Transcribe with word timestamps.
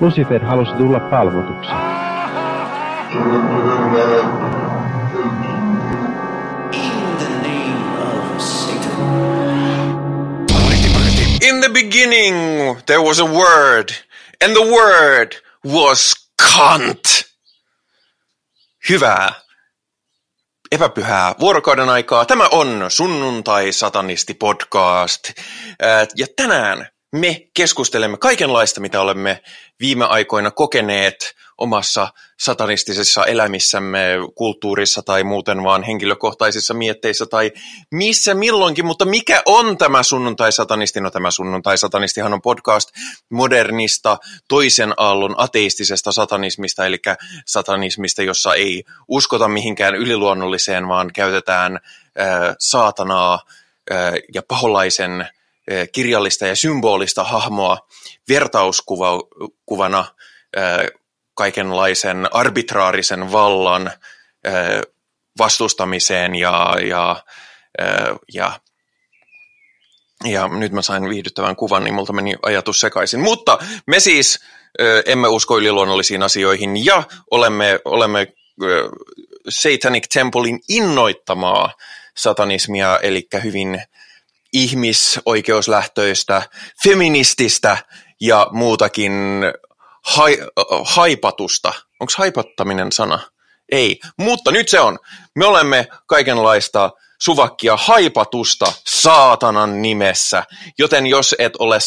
Lucifer 0.00 0.44
halusi 0.44 0.72
tulla 0.72 1.00
palvotuksi. 1.00 1.70
In 11.42 11.60
the 11.60 11.68
beginning 11.72 12.36
there 12.86 13.00
was 13.00 13.20
a 13.20 13.24
word, 13.24 13.90
and 14.44 14.52
the 14.52 14.64
word 14.64 15.32
was 15.64 16.14
cunt. 16.42 17.24
Hyvää, 18.88 19.28
epäpyhää 20.72 21.34
vuorokauden 21.40 21.88
aikaa. 21.88 22.24
Tämä 22.24 22.48
on 22.52 22.84
Sunnuntai-satanisti 22.88 24.34
podcast. 24.34 25.32
Ja 26.16 26.26
tänään 26.36 26.88
me 27.12 27.48
keskustelemme 27.54 28.16
kaikenlaista, 28.16 28.80
mitä 28.80 29.00
olemme 29.00 29.42
viime 29.80 30.04
aikoina 30.04 30.50
kokeneet 30.50 31.34
omassa 31.58 32.08
satanistisessa 32.38 33.24
elämissämme, 33.24 34.06
kulttuurissa 34.34 35.02
tai 35.02 35.24
muuten 35.24 35.62
vaan 35.64 35.82
henkilökohtaisissa 35.82 36.74
mietteissä 36.74 37.26
tai 37.26 37.52
missä 37.90 38.34
milloinkin, 38.34 38.86
mutta 38.86 39.04
mikä 39.04 39.42
on 39.46 39.78
tämä 39.78 40.02
sunnuntai-satanisti? 40.02 41.00
No 41.00 41.10
tämä 41.10 41.30
sunnuntai-satanistihan 41.30 42.32
on 42.32 42.42
podcast 42.42 42.90
modernista 43.30 44.18
toisen 44.48 44.94
aallon 44.96 45.34
ateistisesta 45.38 46.12
satanismista, 46.12 46.86
eli 46.86 46.98
satanismista, 47.46 48.22
jossa 48.22 48.54
ei 48.54 48.84
uskota 49.08 49.48
mihinkään 49.48 49.94
yliluonnolliseen, 49.94 50.88
vaan 50.88 51.10
käytetään 51.14 51.74
äh, 52.20 52.54
saatanaa 52.58 53.40
äh, 53.92 54.12
ja 54.34 54.42
paholaisen 54.48 55.28
kirjallista 55.92 56.46
ja 56.46 56.56
symbolista 56.56 57.24
hahmoa 57.24 57.78
vertauskuvana 58.28 60.04
kaikenlaisen 61.34 62.28
arbitraarisen 62.34 63.32
vallan 63.32 63.90
vastustamiseen 65.38 66.34
ja, 66.34 66.76
ja, 66.88 67.22
ja, 68.34 68.60
ja 70.24 70.48
nyt 70.48 70.72
mä 70.72 70.82
sain 70.82 71.08
viihdyttävän 71.08 71.56
kuvan, 71.56 71.84
niin 71.84 71.94
multa 71.94 72.12
meni 72.12 72.34
ajatus 72.42 72.80
sekaisin. 72.80 73.20
Mutta 73.20 73.58
me 73.86 74.00
siis 74.00 74.40
emme 75.06 75.28
usko 75.28 75.58
yliluonnollisiin 75.58 76.22
asioihin 76.22 76.84
ja 76.84 77.02
olemme, 77.30 77.80
olemme 77.84 78.32
Satanic 79.48 80.06
Templein 80.14 80.60
innoittamaa 80.68 81.72
satanismia, 82.16 82.98
eli 83.02 83.28
hyvin 83.44 83.82
ihmisoikeuslähtöistä, 84.52 86.42
feminististä 86.82 87.76
ja 88.20 88.46
muutakin 88.52 89.12
hai, 90.06 90.38
haipatusta. 90.84 91.72
Onko 92.00 92.12
haipattaminen 92.16 92.92
sana? 92.92 93.20
Ei, 93.72 94.00
mutta 94.18 94.50
nyt 94.50 94.68
se 94.68 94.80
on. 94.80 94.98
Me 95.34 95.46
olemme 95.46 95.88
kaikenlaista 96.06 96.90
suvakkia 97.20 97.76
haipatusta 97.76 98.72
saatanan 98.86 99.82
nimessä, 99.82 100.44
joten 100.78 101.06
jos 101.06 101.34
et 101.38 101.56
ole 101.56 101.78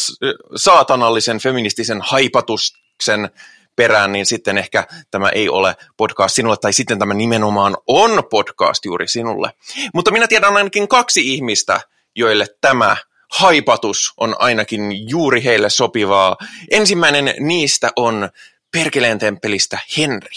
saatanallisen 0.56 1.38
feministisen 1.38 2.00
haipatuksen 2.02 3.30
perään, 3.76 4.12
niin 4.12 4.26
sitten 4.26 4.58
ehkä 4.58 4.86
tämä 5.10 5.28
ei 5.28 5.48
ole 5.48 5.76
podcast 5.96 6.34
sinulle, 6.34 6.56
tai 6.56 6.72
sitten 6.72 6.98
tämä 6.98 7.14
nimenomaan 7.14 7.76
on 7.86 8.22
podcast 8.30 8.84
juuri 8.84 9.08
sinulle. 9.08 9.50
Mutta 9.94 10.10
minä 10.10 10.28
tiedän 10.28 10.56
ainakin 10.56 10.88
kaksi 10.88 11.32
ihmistä, 11.34 11.80
joille 12.16 12.46
tämä 12.60 12.96
haipatus 13.32 14.12
on 14.16 14.36
ainakin 14.38 15.08
juuri 15.08 15.44
heille 15.44 15.70
sopivaa. 15.70 16.36
Ensimmäinen 16.70 17.34
niistä 17.40 17.90
on 17.96 18.28
Perkeleen 18.70 19.18
temppelistä 19.18 19.78
Henri. 19.96 20.36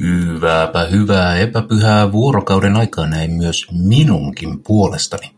Hyvääpä 0.00 0.84
hyvää 0.84 1.36
epäpyhää 1.36 2.12
vuorokauden 2.12 2.76
aikaa 2.76 3.06
näin 3.06 3.30
myös 3.30 3.66
minunkin 3.72 4.62
puolestani. 4.62 5.30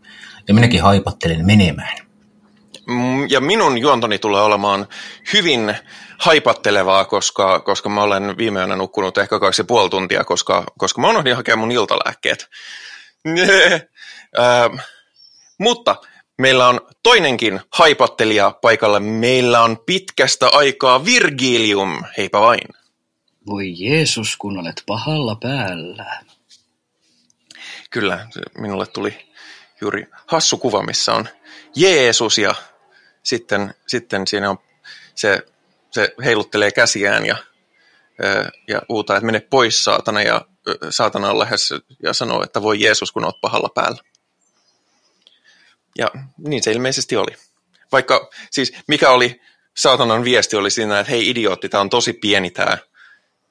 Ja 0.47 0.53
minäkin 0.53 0.81
haipattelen 0.81 1.45
menemään. 1.45 1.97
Mm, 2.87 3.29
ja 3.29 3.41
minun 3.41 3.77
juontoni 3.77 4.19
tulee 4.19 4.41
olemaan 4.41 4.87
hyvin 5.33 5.75
haipattelevaa, 6.17 7.05
koska, 7.05 7.59
koska 7.59 7.89
mä 7.89 8.03
olen 8.03 8.37
viime 8.37 8.59
yönä 8.59 8.75
nukkunut 8.75 9.17
ehkä 9.17 9.39
kaksi 9.39 9.61
ja 9.61 9.65
puoli 9.65 9.89
tuntia, 9.89 10.23
koska, 10.23 10.63
koska 10.77 11.01
mä 11.01 11.09
unohdin 11.09 11.35
hakea 11.35 11.55
mun 11.55 11.71
iltalääkkeet. 11.71 12.47
mutta 15.59 15.95
Meillä 16.37 16.67
on 16.67 16.81
toinenkin 17.03 17.61
haipattelija 17.71 18.51
paikalla. 18.61 18.99
Meillä 18.99 19.61
on 19.61 19.77
pitkästä 19.85 20.47
aikaa 20.47 21.05
Virgilium. 21.05 22.03
Heipä 22.17 22.39
vain. 22.39 22.67
Voi 23.47 23.73
Jeesus, 23.77 24.37
kun 24.37 24.59
olet 24.59 24.83
pahalla 24.87 25.35
päällä. 25.35 26.19
Kyllä, 27.89 28.27
minulle 28.57 28.87
tuli 28.87 29.29
juuri 29.81 30.07
hassu 30.27 30.57
kuva, 30.57 30.83
missä 30.83 31.13
on 31.13 31.29
Jeesus 31.75 32.37
ja 32.37 32.55
sitten, 33.23 33.73
sitten 33.87 34.27
siinä 34.27 34.49
on 34.49 34.57
se, 35.15 35.45
se 35.91 36.13
heiluttelee 36.25 36.71
käsiään 36.71 37.25
ja, 37.25 37.37
ja 38.67 38.81
uutaa, 38.89 39.17
että 39.17 39.25
mene 39.25 39.39
pois 39.39 39.83
saatana 39.83 40.21
ja 40.21 40.45
saatana 40.89 41.29
on 41.29 41.39
lähes 41.39 41.73
ja 42.03 42.13
sanoo, 42.13 42.43
että 42.43 42.61
voi 42.61 42.81
Jeesus, 42.81 43.11
kun 43.11 43.25
olet 43.25 43.41
pahalla 43.41 43.69
päällä. 43.75 44.12
Ja 45.97 46.11
niin 46.37 46.63
se 46.63 46.71
ilmeisesti 46.71 47.17
oli. 47.17 47.35
Vaikka 47.91 48.29
siis 48.51 48.73
mikä 48.87 49.09
oli 49.09 49.41
saatanan 49.77 50.23
viesti 50.23 50.55
oli 50.55 50.71
siinä, 50.71 50.99
että 50.99 51.11
hei 51.11 51.29
idiootti, 51.29 51.69
tämä 51.69 51.81
on 51.81 51.89
tosi 51.89 52.13
pieni 52.13 52.51
tämä 52.51 52.77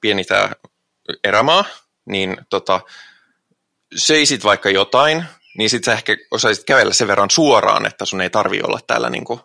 pieni 0.00 0.24
tää 0.24 0.52
erämaa, 1.24 1.64
niin 2.04 2.36
tota, 2.50 2.80
söisit 3.96 4.44
vaikka 4.44 4.70
jotain, 4.70 5.24
niin 5.58 5.70
sit 5.70 5.84
sä 5.84 5.92
ehkä 5.92 6.16
osaisit 6.30 6.64
kävellä 6.64 6.92
sen 6.92 7.08
verran 7.08 7.30
suoraan, 7.30 7.86
että 7.86 8.04
sun 8.04 8.20
ei 8.20 8.30
tarvi 8.30 8.60
olla 8.62 8.80
täällä 8.86 9.10
niinku 9.10 9.40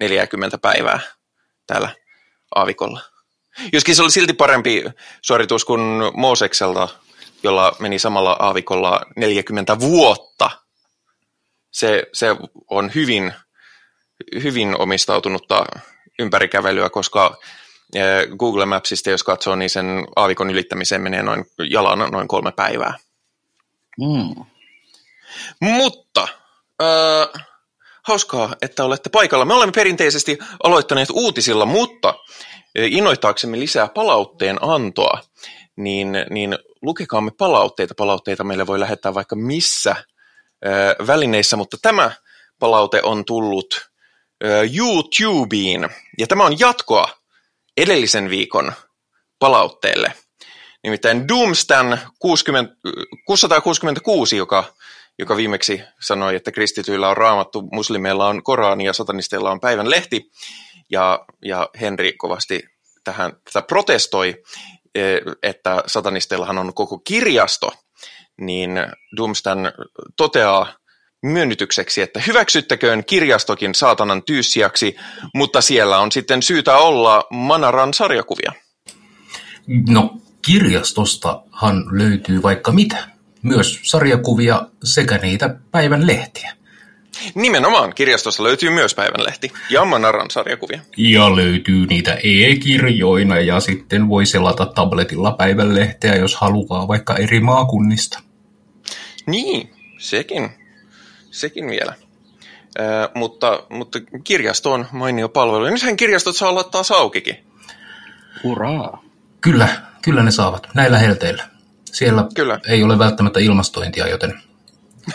40 0.00 0.58
päivää 0.58 1.00
täällä 1.66 1.88
aavikolla. 2.54 3.00
Joskin 3.72 3.96
se 3.96 4.02
oli 4.02 4.10
silti 4.10 4.32
parempi 4.32 4.84
suoritus 5.22 5.64
kuin 5.64 5.80
Moosekselta, 6.14 6.88
jolla 7.42 7.76
meni 7.78 7.98
samalla 7.98 8.36
aavikolla 8.38 9.00
40 9.16 9.80
vuotta– 9.80 10.50
se, 11.72 12.06
se 12.12 12.36
on 12.70 12.90
hyvin, 12.94 13.32
hyvin 14.42 14.80
omistautunutta 14.80 15.64
ympärikävelyä, 16.18 16.90
koska 16.90 17.36
eh, 17.94 18.28
Google 18.38 18.66
Mapsista, 18.66 19.10
jos 19.10 19.22
katsoo, 19.22 19.56
niin 19.56 19.70
sen 19.70 19.86
aavikon 20.16 20.50
ylittämiseen 20.50 21.02
menee 21.02 21.22
noin 21.22 21.44
jalan 21.70 21.98
noin 21.98 22.28
kolme 22.28 22.52
päivää. 22.52 22.94
Mm. 24.00 24.44
Mutta 25.60 26.28
äh, 26.82 27.46
hauskaa, 28.02 28.54
että 28.62 28.84
olette 28.84 29.10
paikalla. 29.10 29.44
Me 29.44 29.54
olemme 29.54 29.72
perinteisesti 29.72 30.38
aloittaneet 30.62 31.10
uutisilla, 31.10 31.66
mutta 31.66 32.14
eh, 32.74 32.92
innoittaaksemme 32.92 33.58
lisää 33.58 33.88
palautteen 33.88 34.58
antoa, 34.60 35.20
niin, 35.76 36.12
niin 36.30 36.58
lukekaamme 36.82 37.30
palautteita. 37.38 37.94
Palautteita 37.94 38.44
meille 38.44 38.66
voi 38.66 38.80
lähettää 38.80 39.14
vaikka 39.14 39.36
missä 39.36 39.96
välineissä, 41.06 41.56
mutta 41.56 41.76
tämä 41.82 42.10
palaute 42.58 43.02
on 43.02 43.24
tullut 43.24 43.90
YouTubeen, 44.78 45.90
ja 46.18 46.26
tämä 46.26 46.44
on 46.44 46.58
jatkoa 46.58 47.08
edellisen 47.76 48.30
viikon 48.30 48.72
palautteelle. 49.38 50.12
Nimittäin 50.82 51.28
Doomstan 51.28 52.00
60, 52.18 52.74
666, 53.26 54.36
joka, 54.36 54.64
joka 55.18 55.36
viimeksi 55.36 55.82
sanoi, 56.00 56.36
että 56.36 56.52
kristityillä 56.52 57.08
on 57.08 57.16
raamattu, 57.16 57.68
muslimeilla 57.72 58.28
on 58.28 58.42
Korani 58.42 58.84
ja 58.84 58.92
satanisteilla 58.92 59.50
on 59.50 59.60
päivän 59.60 59.90
lehti, 59.90 60.30
ja, 60.90 61.24
ja 61.44 61.68
Henri 61.80 62.12
kovasti 62.12 62.62
tähän 63.04 63.32
tätä 63.44 63.66
protestoi, 63.66 64.42
että 65.42 65.82
satanisteillahan 65.86 66.58
on 66.58 66.74
koko 66.74 66.98
kirjasto, 66.98 67.72
niin 68.46 68.70
Doomstan 69.16 69.72
toteaa 70.16 70.72
myönnytykseksi, 71.22 72.02
että 72.02 72.22
hyväksyttäköön 72.26 73.04
kirjastokin 73.04 73.74
saatanan 73.74 74.22
tyyssiaksi, 74.22 74.96
mutta 75.34 75.60
siellä 75.60 75.98
on 75.98 76.12
sitten 76.12 76.42
syytä 76.42 76.76
olla 76.76 77.24
Manaran 77.30 77.94
sarjakuvia. 77.94 78.52
No 79.88 80.16
kirjastostahan 80.46 81.84
löytyy 81.98 82.42
vaikka 82.42 82.72
mitä. 82.72 82.96
Myös 83.42 83.80
sarjakuvia 83.82 84.66
sekä 84.84 85.18
niitä 85.18 85.56
päivän 85.70 86.06
lehtiä. 86.06 86.52
Nimenomaan, 87.34 87.94
kirjastossa 87.94 88.42
löytyy 88.42 88.70
myös 88.70 88.94
päivänlehti 88.94 89.52
ja 89.70 89.84
Manaran 89.84 90.30
sarjakuvia. 90.30 90.80
Ja 90.96 91.36
löytyy 91.36 91.86
niitä 91.86 92.14
e-kirjoina 92.14 93.40
ja 93.40 93.60
sitten 93.60 94.08
voi 94.08 94.26
selata 94.26 94.66
tabletilla 94.66 95.32
päivänlehteä, 95.32 96.16
jos 96.16 96.36
haluaa 96.36 96.88
vaikka 96.88 97.16
eri 97.16 97.40
maakunnista. 97.40 98.22
Niin, 99.26 99.70
sekin, 99.98 100.50
sekin 101.30 101.66
vielä. 101.66 101.94
Äh, 102.80 103.10
mutta, 103.14 103.66
mutta 103.70 103.98
kirjasto 104.24 104.72
on 104.72 104.86
mainio 104.92 105.28
palvelu. 105.28 105.64
Ja 105.64 105.70
nythän 105.70 105.96
kirjastot 105.96 106.36
saa 106.36 106.48
olla 106.48 106.64
taas 106.64 106.90
aukikin. 106.90 107.36
Hurraa. 108.42 109.02
Kyllä, 109.40 109.68
kyllä 110.02 110.22
ne 110.22 110.30
saavat 110.30 110.68
näillä 110.74 110.98
helteillä. 110.98 111.44
Siellä 111.84 112.28
Kyllä. 112.34 112.60
ei 112.68 112.82
ole 112.82 112.98
välttämättä 112.98 113.40
ilmastointia, 113.40 114.08
joten 114.08 114.42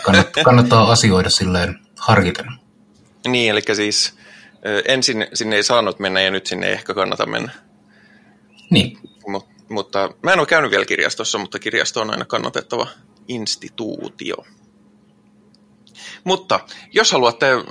kannattaa, 0.02 0.44
kannattaa 0.48 0.92
asioida 0.92 1.30
silleen 1.30 1.78
harkiten. 1.98 2.46
Niin, 3.28 3.50
eli 3.50 3.62
siis 3.72 4.18
ö, 4.66 4.82
ensin 4.88 5.26
sinne 5.34 5.56
ei 5.56 5.62
saanut 5.62 5.98
mennä 5.98 6.20
ja 6.20 6.30
nyt 6.30 6.46
sinne 6.46 6.66
ei 6.66 6.72
ehkä 6.72 6.94
kannata 6.94 7.26
mennä. 7.26 7.52
Niin, 8.70 8.98
Mut, 9.26 9.46
mutta 9.68 10.14
mä 10.22 10.32
en 10.32 10.38
ole 10.38 10.46
käynyt 10.46 10.70
vielä 10.70 10.84
kirjastossa, 10.84 11.38
mutta 11.38 11.58
kirjasto 11.58 12.00
on 12.00 12.10
aina 12.10 12.24
kannatettava 12.24 12.86
instituutio. 13.28 14.36
Mutta 16.24 16.60
jos 16.92 17.12
haluatte 17.12 17.46
ö, 17.50 17.62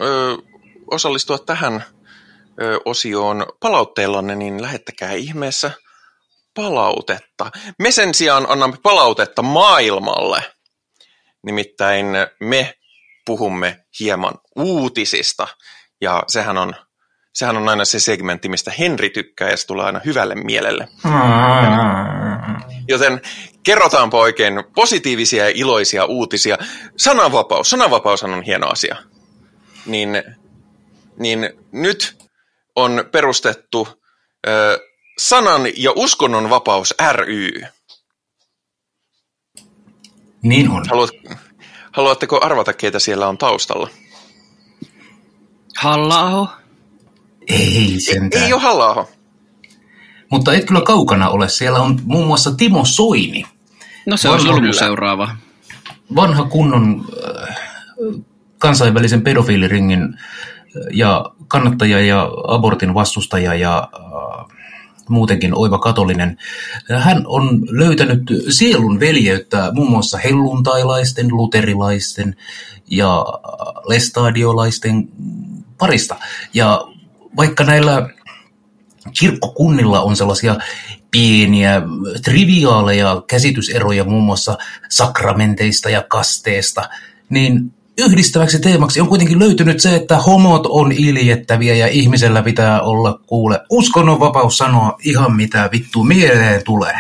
osallistua 0.92 1.38
tähän 1.38 1.84
ö, 2.62 2.80
osioon 2.86 3.46
palautteellanne, 3.60 4.36
niin 4.36 4.62
lähettäkää 4.62 5.12
ihmeessä 5.12 5.72
palautetta. 6.54 7.52
Me 7.80 7.92
sen 7.92 8.14
sijaan 8.14 8.46
annamme 8.50 8.78
palautetta 8.84 9.42
maailmalle. 9.42 10.44
Nimittäin 11.46 12.06
me 12.40 12.74
puhumme 13.26 13.86
hieman 14.00 14.34
uutisista, 14.56 15.48
ja 16.02 16.24
sehän 16.28 16.58
on, 16.58 16.74
sehän 17.34 17.58
on 17.58 17.70
aina 17.70 17.86
se 17.86 18.00
segmentti, 18.00 18.50
mistä 18.50 18.72
Henri 18.80 19.10
tykkää, 19.10 19.50
ja 19.50 19.58
se 19.58 19.68
tulee 19.68 19.86
aina 19.86 20.02
hyvälle 20.06 20.36
mielelle. 20.36 20.88
Joten 22.88 23.22
kerrotaanpa 23.64 24.18
oikein 24.18 24.64
positiivisia 24.76 25.44
ja 25.44 25.52
iloisia 25.56 26.06
uutisia. 26.06 26.58
Sananvapaus, 26.98 27.70
sananvapaus 27.70 28.24
on 28.24 28.44
hieno 28.44 28.68
asia. 28.68 28.96
Niin, 29.86 30.24
niin 31.20 31.50
nyt 31.72 32.18
on 32.76 33.06
perustettu 33.12 33.88
ö, 34.48 34.80
sanan 35.18 35.62
ja 35.78 35.92
uskonnon 35.96 36.50
vapaus 36.50 36.94
ry. 37.12 37.52
niin 40.42 40.70
on. 40.70 40.86
Haluat, 40.90 41.10
haluatteko 41.92 42.40
arvata, 42.44 42.74
keitä 42.74 43.00
siellä 43.00 43.28
on 43.28 43.38
taustalla? 43.38 43.90
halla 45.78 46.58
Ei 47.48 47.96
sentään. 48.00 48.46
Ei 48.46 48.54
ole 48.54 48.62
halla 48.62 49.08
Mutta 50.32 50.54
et 50.54 50.66
kyllä 50.66 50.82
kaukana 50.82 51.30
ole. 51.30 51.50
Siellä 51.50 51.80
on 51.80 52.00
muun 52.04 52.28
muassa 52.28 52.52
Timo 52.56 52.86
Soini, 52.86 53.44
No 54.06 54.18
se 54.18 54.30
on 54.30 54.40
kyllä. 54.40 54.74
seuraava. 54.74 55.30
vanha 56.16 56.44
kunnon 56.44 57.06
äh, 57.50 57.58
kansainvälisen 58.58 59.22
pedofiiliringin 59.22 60.02
äh, 60.04 60.18
ja 60.94 61.26
kannattaja 61.48 62.00
ja 62.02 62.30
abortin 62.48 62.94
vastustaja 62.94 63.54
ja 63.54 63.90
äh, 63.96 64.58
muutenkin 65.10 65.58
oiva 65.58 65.78
katolinen. 65.80 66.38
Hän 67.00 67.24
on 67.26 67.62
löytänyt 67.70 68.22
sielun 68.50 69.00
veljeyttä 69.00 69.72
muun 69.74 69.92
muassa 69.92 70.18
helluntailaisten, 70.18 71.28
luterilaisten 71.32 72.36
ja 72.88 73.18
äh, 73.20 73.84
lestadiolaisten 73.88 75.10
parista. 75.78 76.16
Ja 76.54 76.88
vaikka 77.38 77.64
näillä 77.64 78.10
kirkkokunnilla 79.12 80.02
on 80.02 80.16
sellaisia 80.16 80.56
pieniä, 81.12 81.82
triviaaleja 82.24 83.24
käsityseroja 83.28 84.04
muun 84.04 84.24
muassa 84.24 84.58
sakramenteista 84.90 85.90
ja 85.90 86.04
kasteesta, 86.04 86.90
niin 87.30 87.74
yhdistäväksi 87.98 88.60
teemaksi 88.60 89.02
on 89.02 89.08
kuitenkin 89.08 89.40
löytynyt 89.40 89.80
se, 89.80 89.96
että 89.96 90.18
homot 90.18 90.66
on 90.66 90.92
iljettäviä 90.92 91.76
ja 91.76 91.88
ihmisellä 91.88 92.44
pitää 92.44 92.82
olla 92.82 93.20
kuule 93.28 93.62
uskonnonvapaus 93.70 94.58
sanoa 94.58 94.98
ihan 95.04 95.36
mitä 95.36 95.70
vittu 95.72 96.04
mieleen 96.04 96.64
tulee, 96.64 96.98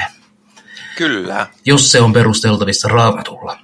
Kyllä. 0.97 1.47
jos 1.65 1.91
se 1.91 2.01
on 2.01 2.13
perusteltavissa 2.13 2.87
raamatulla. 2.87 3.59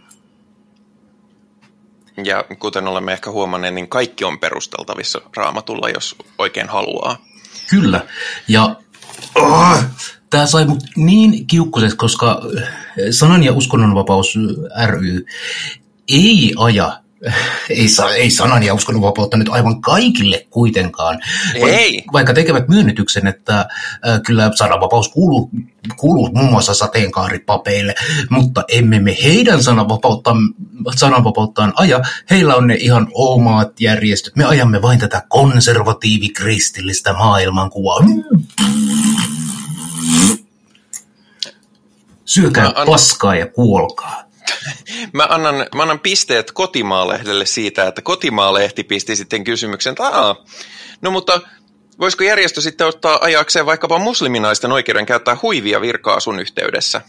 Ja 2.23 2.45
kuten 2.59 2.87
olemme 2.87 3.13
ehkä 3.13 3.31
huomanneet, 3.31 3.73
niin 3.73 3.89
kaikki 3.89 4.23
on 4.25 4.39
perusteltavissa 4.39 5.21
raamatulla, 5.37 5.89
jos 5.89 6.15
oikein 6.37 6.69
haluaa. 6.69 7.17
Kyllä. 7.69 8.05
Ja 8.47 8.75
oh, 9.35 9.77
tämä 10.29 10.45
sai 10.45 10.65
mut 10.65 10.83
niin 10.95 11.47
kiukkuiseksi, 11.47 11.97
koska 11.97 12.41
äh, 12.57 12.69
sanan- 13.11 13.43
ja 13.43 13.53
uskonnonvapaus 13.53 14.35
ry 14.87 15.25
ei 16.07 16.53
aja, 16.57 17.02
ei, 17.69 17.89
sa, 17.89 18.09
ei 18.09 18.29
sanan- 18.31 18.63
ja 18.63 18.73
uskonnonvapautta 18.73 19.37
nyt 19.37 19.49
aivan 19.49 19.81
kaikille 19.81 20.47
kuitenkaan. 20.49 21.19
Ei. 21.55 22.03
Vaikka 22.13 22.33
tekevät 22.33 22.67
myönnytyksen, 22.67 23.27
että 23.27 23.59
äh, 23.59 23.67
kyllä 24.25 24.51
sananvapaus 24.55 25.09
kuuluu, 25.09 25.49
kuuluu 25.97 26.29
muun 26.33 26.51
muassa 26.51 26.73
sateenkaaripapeille, 26.73 27.95
mutta 28.29 28.63
emme 28.67 28.99
me 28.99 29.17
heidän 29.23 29.63
sananvapauttaan, 29.63 30.37
sananvapauttaan 30.95 31.73
aja. 31.75 32.01
Heillä 32.29 32.55
on 32.55 32.67
ne 32.67 32.75
ihan 32.75 33.07
omat 33.13 33.81
järjestöt. 33.81 34.35
Me 34.35 34.45
ajamme 34.45 34.81
vain 34.81 34.99
tätä 34.99 35.21
konservatiivikristillistä 35.29 37.13
maailmankuvaa. 37.13 37.99
Syökää 42.25 42.63
Mä 42.63 42.69
annan- 42.69 42.85
paskaa 42.87 43.35
ja 43.35 43.47
kuolkaa. 43.47 44.22
Mä 45.13 45.27
annan, 45.29 45.55
mä 45.75 45.81
annan 45.81 45.99
pisteet 45.99 46.51
Kotimaalehdelle 46.51 47.45
siitä, 47.45 47.87
että 47.87 48.01
Kotimaalehti 48.01 48.83
pisti 48.83 49.15
sitten 49.15 49.43
kysymyksen, 49.43 49.91
että 49.91 50.07
Aa, 50.07 50.35
no 51.01 51.11
mutta 51.11 51.41
voisiko 51.99 52.23
järjestö 52.23 52.61
sitten 52.61 52.87
ottaa 52.87 53.19
ajakseen 53.21 53.65
vaikkapa 53.65 53.99
musliminaisten 53.99 54.71
oikeuden 54.71 55.05
käyttää 55.05 55.37
huivia 55.41 55.81
virka-asun 55.81 56.39
yhteydessä? 56.39 57.01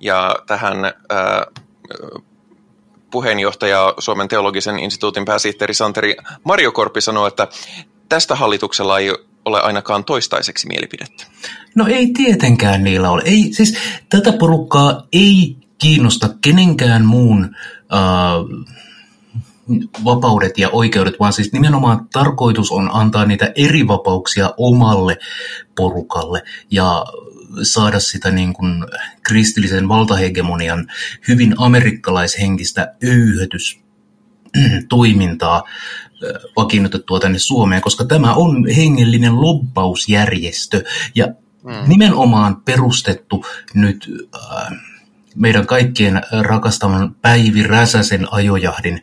Ja 0.00 0.36
tähän 0.46 0.84
ää, 0.84 1.46
puheenjohtaja 3.10 3.94
Suomen 3.98 4.28
teologisen 4.28 4.78
instituutin 4.78 5.24
pääsihteeri 5.24 5.74
Santeri 5.74 6.16
Marjokorpi 6.44 7.00
sanoi, 7.00 7.28
että 7.28 7.48
tästä 8.08 8.34
hallituksella 8.34 8.98
ei 8.98 9.14
ole 9.44 9.60
ainakaan 9.60 10.04
toistaiseksi 10.04 10.66
mielipidettä. 10.66 11.24
No 11.74 11.86
ei 11.86 12.06
tietenkään 12.16 12.84
niillä 12.84 13.10
ole. 13.10 13.22
Ei, 13.24 13.48
siis 13.52 13.78
tätä 14.08 14.32
porukkaa 14.32 15.06
ei 15.12 15.56
kiinnosta 15.80 16.28
kenenkään 16.40 17.04
muun 17.04 17.56
äh, 17.92 18.70
vapaudet 20.04 20.58
ja 20.58 20.68
oikeudet, 20.68 21.14
vaan 21.20 21.32
siis 21.32 21.52
nimenomaan 21.52 22.08
tarkoitus 22.12 22.70
on 22.70 22.90
antaa 22.92 23.24
niitä 23.24 23.52
eri 23.54 23.88
vapauksia 23.88 24.54
omalle 24.56 25.18
porukalle 25.76 26.42
ja 26.70 27.04
saada 27.62 28.00
sitä 28.00 28.30
niin 28.30 28.52
kuin 28.52 28.84
kristillisen 29.22 29.88
valtahegemonian 29.88 30.86
hyvin 31.28 31.54
amerikkalaishenkistä 31.58 32.94
öyhötys 33.04 33.80
toimintaa 34.88 35.62
ö, 36.22 36.40
vakiinnutettua 36.56 37.20
tänne 37.20 37.38
Suomeen, 37.38 37.82
koska 37.82 38.04
tämä 38.04 38.34
on 38.34 38.66
hengellinen 38.76 39.40
lobbausjärjestö 39.40 40.84
ja 41.14 41.26
mm. 41.26 41.88
nimenomaan 41.88 42.62
perustettu 42.62 43.44
nyt 43.74 44.08
äh, 44.34 44.89
meidän 45.36 45.66
kaikkien 45.66 46.22
rakastaman 46.42 47.14
Päivi 47.14 47.62
Räsäsen 47.62 48.26
ajojahdin 48.30 49.00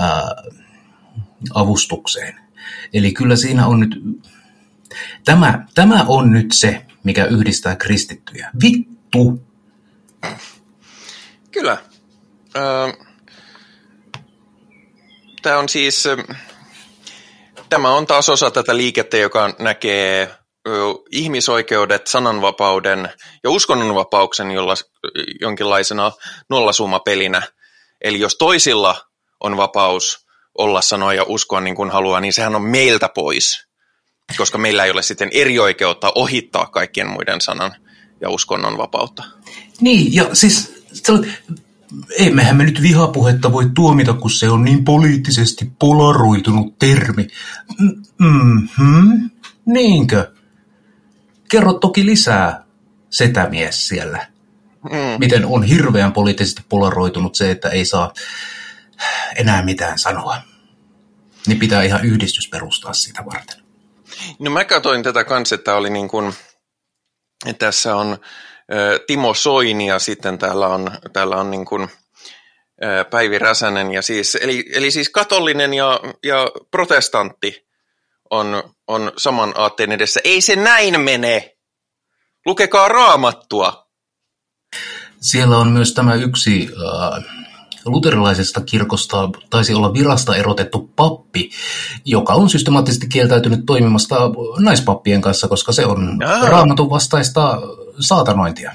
äh, 0.00 0.52
avustukseen. 1.54 2.40
Eli 2.92 3.12
kyllä 3.12 3.36
siinä 3.36 3.66
on 3.66 3.80
nyt, 3.80 3.94
tämä, 5.24 5.66
tämä 5.74 6.04
on 6.08 6.32
nyt 6.32 6.46
se, 6.52 6.86
mikä 7.04 7.24
yhdistää 7.24 7.76
kristittyjä. 7.76 8.50
Vittu! 8.62 9.46
Kyllä. 11.50 11.78
Tämä 15.42 15.58
on 15.58 15.68
siis, 15.68 16.08
tämä 17.68 17.94
on 17.94 18.06
taas 18.06 18.28
osa 18.28 18.50
tätä 18.50 18.76
liikettä, 18.76 19.16
joka 19.16 19.54
näkee 19.58 20.39
ihmisoikeudet, 21.10 22.06
sananvapauden 22.06 23.08
ja 23.44 23.50
uskonnonvapauksen 23.50 24.50
jolla, 24.50 24.74
jonkinlaisena 25.40 26.12
nollasummapelinä. 26.50 27.42
Eli 28.00 28.20
jos 28.20 28.36
toisilla 28.36 29.00
on 29.40 29.56
vapaus 29.56 30.26
olla, 30.58 30.82
sanoa 30.82 31.14
ja 31.14 31.24
uskoa 31.28 31.60
niin 31.60 31.76
kuin 31.76 31.90
haluaa, 31.90 32.20
niin 32.20 32.32
sehän 32.32 32.54
on 32.54 32.62
meiltä 32.62 33.08
pois, 33.14 33.66
koska 34.36 34.58
meillä 34.58 34.84
ei 34.84 34.90
ole 34.90 35.02
sitten 35.02 35.28
eri 35.32 35.58
oikeutta 35.58 36.12
ohittaa 36.14 36.66
kaikkien 36.66 37.08
muiden 37.08 37.40
sanan 37.40 37.74
ja 38.20 38.30
uskonnon 38.30 38.78
vapautta. 38.78 39.24
Niin, 39.80 40.14
ja 40.14 40.34
siis 40.34 40.84
emmehän 42.18 42.56
me 42.56 42.64
nyt 42.64 42.82
vihapuhetta 42.82 43.52
voi 43.52 43.66
tuomita, 43.74 44.12
kun 44.12 44.30
se 44.30 44.50
on 44.50 44.64
niin 44.64 44.84
poliittisesti 44.84 45.72
polaroitunut 45.78 46.78
termi. 46.78 47.26
Mm-hmm. 48.18 49.30
Niinkö? 49.66 50.32
Kerro 51.50 51.72
toki 51.72 52.06
lisää, 52.06 52.64
setämies 53.10 53.88
siellä. 53.88 54.26
Mm. 54.82 55.18
Miten 55.18 55.46
on 55.46 55.62
hirveän 55.62 56.12
poliittisesti 56.12 56.62
polaroitunut 56.68 57.34
se, 57.34 57.50
että 57.50 57.68
ei 57.68 57.84
saa 57.84 58.12
enää 59.36 59.62
mitään 59.62 59.98
sanoa. 59.98 60.36
Niin 61.46 61.58
pitää 61.58 61.82
ihan 61.82 62.04
yhdistys 62.04 62.48
perustaa 62.48 62.92
sitä 62.92 63.24
varten. 63.26 63.60
No 64.38 64.50
mä 64.50 64.64
katsoin 64.64 65.02
tätä 65.02 65.24
kanssa, 65.24 65.54
että 65.54 65.74
oli 65.74 65.90
niin 65.90 66.08
kuin, 66.08 66.34
tässä 67.58 67.96
on 67.96 68.18
Timo 69.06 69.34
Soini 69.34 69.86
ja 69.86 69.98
sitten 69.98 70.38
täällä 70.38 70.66
on, 70.66 70.90
täällä 71.12 71.36
on 71.36 71.50
niin 71.50 71.64
kuin 71.64 71.88
Päivi 73.10 73.38
Räsänen. 73.38 73.92
Ja 73.92 74.02
siis, 74.02 74.38
eli, 74.40 74.64
eli 74.72 74.90
siis 74.90 75.08
katollinen 75.08 75.74
ja, 75.74 76.00
ja 76.24 76.48
protestantti 76.70 77.69
on, 78.30 78.62
on 78.86 79.12
saman 79.16 79.52
aatteen 79.56 79.92
edessä. 79.92 80.20
Ei 80.24 80.40
se 80.40 80.56
näin 80.56 81.00
mene! 81.00 81.56
Lukekaa 82.46 82.88
raamattua! 82.88 83.86
Siellä 85.20 85.58
on 85.58 85.68
myös 85.68 85.94
tämä 85.94 86.14
yksi 86.14 86.68
äh, 86.72 87.24
luterilaisesta 87.84 88.60
kirkosta 88.60 89.30
taisi 89.50 89.74
olla 89.74 89.92
virasta 89.92 90.36
erotettu 90.36 90.90
pappi, 90.96 91.50
joka 92.04 92.32
on 92.32 92.50
systemaattisesti 92.50 93.08
kieltäytynyt 93.08 93.66
toimimasta 93.66 94.16
naispappien 94.58 95.20
kanssa, 95.20 95.48
koska 95.48 95.72
se 95.72 95.86
on 95.86 96.18
Jaa. 96.20 96.48
raamatun 96.48 96.90
vastaista 96.90 97.60
saatanointia. 98.00 98.72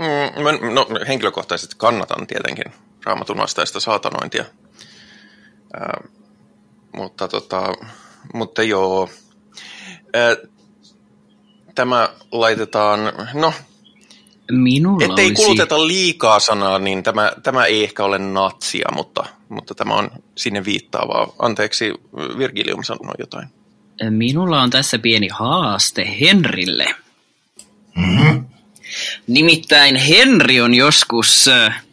Mm, 0.00 0.74
no, 0.74 0.86
henkilökohtaisesti 1.08 1.74
kannatan 1.78 2.26
tietenkin 2.26 2.72
raamatun 3.04 3.38
vastaista 3.38 3.80
saatanointia. 3.80 4.44
Äh, 5.80 6.10
mutta, 6.96 7.28
tota, 7.28 7.72
mutta 8.34 8.62
joo, 8.62 9.08
tämä 11.74 12.08
laitetaan, 12.32 13.00
no 13.34 13.52
Minulla 14.52 15.04
Ettei 15.04 15.26
olisi... 15.26 15.42
kuluteta 15.42 15.86
liikaa 15.86 16.38
sanaa, 16.38 16.78
niin 16.78 17.02
tämä, 17.02 17.32
tämä 17.42 17.64
ei 17.64 17.84
ehkä 17.84 18.04
ole 18.04 18.18
natsia, 18.18 18.88
mutta, 18.94 19.24
mutta 19.48 19.74
tämä 19.74 19.94
on 19.94 20.10
sinne 20.36 20.64
viittaavaa. 20.64 21.32
Anteeksi, 21.38 21.94
Virgilium 22.38 22.82
sanoi 22.82 23.14
jotain. 23.18 23.48
Minulla 24.10 24.62
on 24.62 24.70
tässä 24.70 24.98
pieni 24.98 25.28
haaste 25.28 26.16
Henrille. 26.20 26.86
Mm-hmm. 27.96 28.44
Nimittäin 29.26 29.96
Henri 29.96 30.60
on 30.60 30.74
joskus 30.74 31.48
äh, 31.48 31.84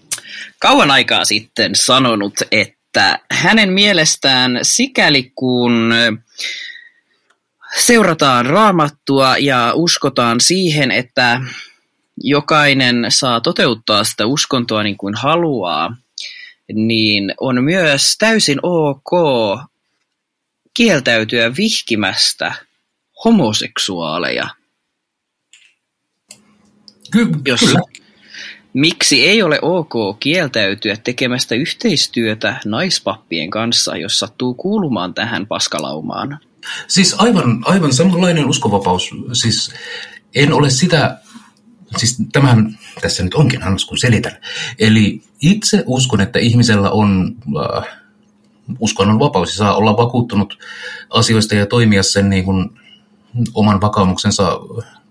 kauan 0.59 0.91
aikaa 0.91 1.25
sitten 1.25 1.75
sanonut, 1.75 2.33
että 2.51 2.82
hänen 3.31 3.73
mielestään 3.73 4.59
sikäli 4.61 5.31
kun 5.35 5.93
seurataan 7.75 8.45
raamattua 8.45 9.37
ja 9.37 9.71
uskotaan 9.75 10.41
siihen, 10.41 10.91
että 10.91 11.41
jokainen 12.17 13.05
saa 13.09 13.41
toteuttaa 13.41 14.03
sitä 14.03 14.25
uskontoa 14.25 14.83
niin 14.83 14.97
kuin 14.97 15.15
haluaa, 15.15 15.95
niin 16.73 17.33
on 17.39 17.63
myös 17.63 18.15
täysin 18.19 18.59
ok 18.63 19.11
kieltäytyä 20.73 21.51
vihkimästä 21.57 22.53
homoseksuaaleja. 23.25 24.47
Ky- 27.11 27.27
Jos, 27.45 27.59
kyllä. 27.59 28.02
Miksi 28.73 29.27
ei 29.27 29.43
ole 29.43 29.59
ok 29.61 30.19
kieltäytyä 30.19 30.97
tekemästä 30.97 31.55
yhteistyötä 31.55 32.59
naispappien 32.65 33.49
kanssa, 33.49 33.97
jos 33.97 34.19
sattuu 34.19 34.53
kuulumaan 34.53 35.13
tähän 35.13 35.47
paskalaumaan? 35.47 36.39
Siis 36.87 37.15
aivan, 37.17 37.61
aivan 37.65 37.93
samanlainen 37.93 38.45
uskovapaus. 38.45 39.09
Siis 39.33 39.73
en 40.35 40.53
ole 40.53 40.69
sitä 40.69 41.17
siis 41.97 42.17
tämähän 42.31 42.77
tässä 43.01 43.23
nyt 43.23 43.33
onkin, 43.33 43.61
Hannes, 43.61 43.85
kun 43.85 43.97
selitän. 43.97 44.37
Eli 44.79 45.21
itse 45.41 45.83
uskon, 45.85 46.21
että 46.21 46.39
ihmisellä 46.39 46.91
on 46.91 47.35
äh, 47.77 47.99
uskonnon 48.79 49.19
vapaus 49.19 49.49
ja 49.49 49.55
saa 49.55 49.75
olla 49.75 49.97
vakuuttunut 49.97 50.59
asioista 51.09 51.55
ja 51.55 51.65
toimia 51.65 52.03
sen 52.03 52.29
niin 52.29 52.43
kuin 52.43 52.69
oman 53.53 53.81
vakaumuksensa 53.81 54.59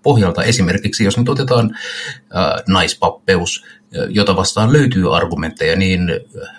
pohjalta. 0.03 0.43
Esimerkiksi 0.43 1.03
jos 1.03 1.17
nyt 1.17 1.29
otetaan 1.29 1.77
äh, 2.35 2.63
naispappeus, 2.67 3.65
jota 4.09 4.35
vastaan 4.35 4.73
löytyy 4.73 5.15
argumentteja 5.15 5.75
niin 5.75 6.01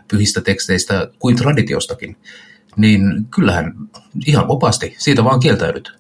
pyhistä 0.09 0.41
teksteistä 0.41 1.09
kuin 1.19 1.37
traditiostakin, 1.37 2.17
niin 2.77 3.27
kyllähän 3.35 3.75
ihan 4.27 4.49
vapaasti 4.49 4.97
siitä 4.99 5.25
vaan 5.25 5.41
kieltäydyt. 5.41 5.93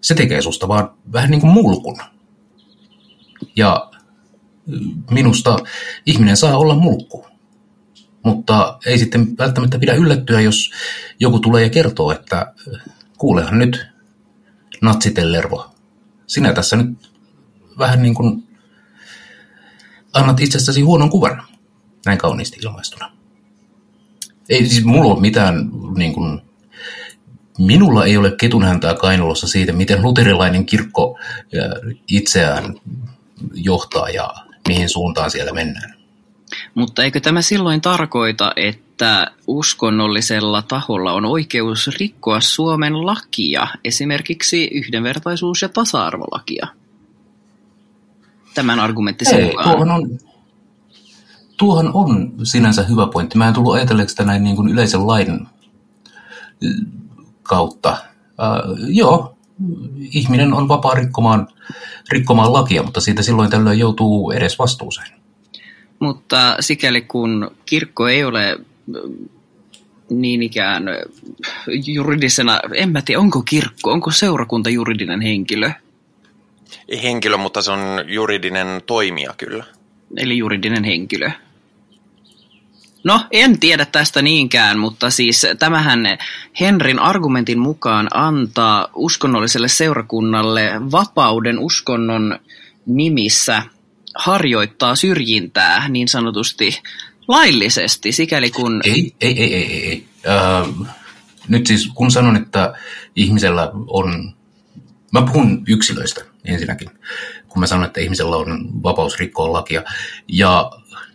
Se 0.00 0.14
tekee 0.14 0.42
susta 0.42 0.68
vaan 0.68 0.90
vähän 1.12 1.30
niin 1.30 1.40
kuin 1.40 1.52
mulkun. 1.52 1.96
Ja 3.56 3.90
minusta 5.10 5.56
ihminen 6.06 6.36
saa 6.36 6.58
olla 6.58 6.74
mulkku. 6.74 7.26
Mutta 8.24 8.78
ei 8.86 8.98
sitten 8.98 9.38
välttämättä 9.38 9.78
pidä 9.78 9.94
yllättyä, 9.94 10.40
jos 10.40 10.70
joku 11.20 11.38
tulee 11.38 11.62
ja 11.62 11.70
kertoo, 11.70 12.12
että 12.12 12.54
kuulehan 13.18 13.58
nyt, 13.58 13.86
natsitellervo, 14.82 15.69
sinä 16.30 16.52
tässä 16.52 16.76
nyt 16.76 17.10
vähän 17.78 18.02
niin 18.02 18.14
kuin 18.14 18.48
annat 20.12 20.40
itsestäsi 20.40 20.80
huonon 20.80 21.10
kuvan, 21.10 21.42
näin 22.06 22.18
kauniisti 22.18 22.60
ilmaistuna. 22.62 23.12
Ei 24.48 24.68
siis 24.68 24.84
mulla 24.84 25.12
ole 25.12 25.20
mitään, 25.20 25.70
niin 25.96 26.12
kuin, 26.12 26.40
minulla 27.58 28.04
ei 28.04 28.16
ole 28.16 28.30
ketunhäntää 28.40 28.94
kainalossa 28.94 29.48
siitä, 29.48 29.72
miten 29.72 30.02
luterilainen 30.02 30.66
kirkko 30.66 31.18
itseään 32.08 32.74
johtaa 33.54 34.10
ja 34.10 34.34
mihin 34.68 34.88
suuntaan 34.88 35.30
siellä 35.30 35.52
mennään. 35.52 35.99
Mutta 36.74 37.04
eikö 37.04 37.20
tämä 37.20 37.42
silloin 37.42 37.80
tarkoita, 37.80 38.52
että 38.56 39.30
uskonnollisella 39.46 40.62
taholla 40.62 41.12
on 41.12 41.24
oikeus 41.24 41.90
rikkoa 42.00 42.40
Suomen 42.40 43.06
lakia, 43.06 43.66
esimerkiksi 43.84 44.70
yhdenvertaisuus- 44.74 45.62
ja 45.62 45.68
tasa-arvolakia? 45.68 46.66
Tämän 48.54 48.80
argumenttisen 48.80 49.40
Ei, 49.40 49.46
mukaan. 49.46 49.70
tuohon 49.70 49.90
on, 49.90 50.18
tuohon 51.56 51.90
on 51.94 52.32
sinänsä 52.42 52.82
hyvä 52.82 53.06
pointti. 53.06 53.38
Mä 53.38 53.48
en 53.48 53.54
tullut 53.54 53.74
ajatelleeksi 53.74 54.12
sitä 54.12 54.24
näin 54.24 54.44
niin 54.44 54.56
kuin 54.56 54.68
yleisen 54.68 55.06
lain 55.06 55.46
kautta. 57.42 57.90
Uh, 57.90 58.76
joo, 58.88 59.36
ihminen 59.98 60.52
on 60.52 60.68
vapaa 60.68 60.94
rikkomaan, 60.94 61.48
rikkomaan 62.10 62.52
lakia, 62.52 62.82
mutta 62.82 63.00
siitä 63.00 63.22
silloin 63.22 63.50
tällöin 63.50 63.78
joutuu 63.78 64.30
edes 64.30 64.58
vastuuseen. 64.58 65.19
Mutta 66.00 66.56
sikäli 66.60 67.00
kun 67.00 67.50
kirkko 67.66 68.08
ei 68.08 68.24
ole 68.24 68.58
niin 70.10 70.42
ikään 70.42 70.84
juridisena, 71.86 72.60
en 72.74 72.92
mä 72.92 73.02
tiedä, 73.02 73.20
onko 73.20 73.42
kirkko, 73.42 73.92
onko 73.92 74.10
seurakunta 74.10 74.70
juridinen 74.70 75.20
henkilö? 75.20 75.70
Ei 76.88 77.02
henkilö, 77.02 77.36
mutta 77.36 77.62
se 77.62 77.72
on 77.72 77.80
juridinen 78.06 78.82
toimija 78.86 79.34
kyllä. 79.36 79.64
Eli 80.16 80.38
juridinen 80.38 80.84
henkilö. 80.84 81.30
No, 83.04 83.20
en 83.30 83.60
tiedä 83.60 83.84
tästä 83.84 84.22
niinkään, 84.22 84.78
mutta 84.78 85.10
siis 85.10 85.46
tämähän 85.58 86.00
Henrin 86.60 86.98
argumentin 86.98 87.58
mukaan 87.58 88.08
antaa 88.14 88.88
uskonnolliselle 88.94 89.68
seurakunnalle 89.68 90.70
vapauden 90.92 91.58
uskonnon 91.58 92.38
nimissä 92.86 93.62
harjoittaa 94.14 94.96
syrjintää 94.96 95.88
niin 95.88 96.08
sanotusti 96.08 96.82
laillisesti, 97.28 98.12
sikäli 98.12 98.50
kun... 98.50 98.80
Ei, 98.84 99.14
ei, 99.20 99.42
ei, 99.42 99.54
ei, 99.54 99.88
ei. 99.88 100.06
Äh, 100.28 100.88
nyt 101.48 101.66
siis 101.66 101.90
kun 101.94 102.10
sanon, 102.10 102.36
että 102.36 102.74
ihmisellä 103.16 103.70
on, 103.86 104.34
mä 105.12 105.22
puhun 105.22 105.64
yksilöistä 105.68 106.24
ensinnäkin, 106.44 106.90
kun 107.48 107.60
mä 107.60 107.66
sanon, 107.66 107.84
että 107.84 108.00
ihmisellä 108.00 108.36
on 108.36 108.82
vapaus 108.82 109.18
rikkoa 109.18 109.52
lakia, 109.52 109.82
ja 110.28 110.70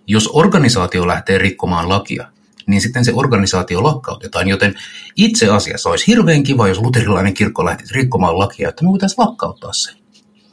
jos 0.07 0.29
organisaatio 0.33 1.07
lähtee 1.07 1.37
rikkomaan 1.37 1.89
lakia, 1.89 2.27
niin 2.67 2.81
sitten 2.81 3.05
se 3.05 3.11
organisaatio 3.15 3.83
lakkautetaan. 3.83 4.47
Joten 4.47 4.75
itse 5.15 5.49
asiassa 5.49 5.89
olisi 5.89 6.07
hirveän 6.07 6.43
kiva, 6.43 6.67
jos 6.67 6.79
luterilainen 6.79 7.33
kirkko 7.33 7.65
lähtisi 7.65 7.93
rikkomaan 7.93 8.39
lakia, 8.39 8.69
että 8.69 8.83
me 8.83 8.89
voitaisiin 8.89 9.25
lakkauttaa 9.25 9.73
se. 9.73 9.91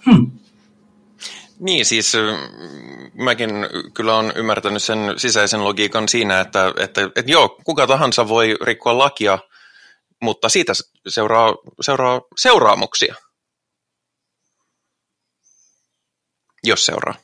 Hmm. 0.07 0.31
Niin, 1.63 1.87
siis 1.87 2.13
mäkin 3.15 3.51
kyllä 3.95 4.17
olen 4.17 4.33
ymmärtänyt 4.37 4.83
sen 4.83 4.99
sisäisen 5.17 5.65
logiikan 5.65 6.09
siinä, 6.09 6.41
että, 6.41 6.73
että, 6.81 7.01
että 7.17 7.33
joo, 7.33 7.49
kuka 7.65 7.87
tahansa 7.87 8.29
voi 8.29 8.57
rikkoa 8.63 8.99
lakia, 8.99 9.39
mutta 10.23 10.49
siitä 10.49 10.73
seuraa, 11.09 11.55
seuraa 11.81 12.21
seuraamuksia. 12.37 13.15
Jos 16.65 16.87
seuraa. 16.87 17.15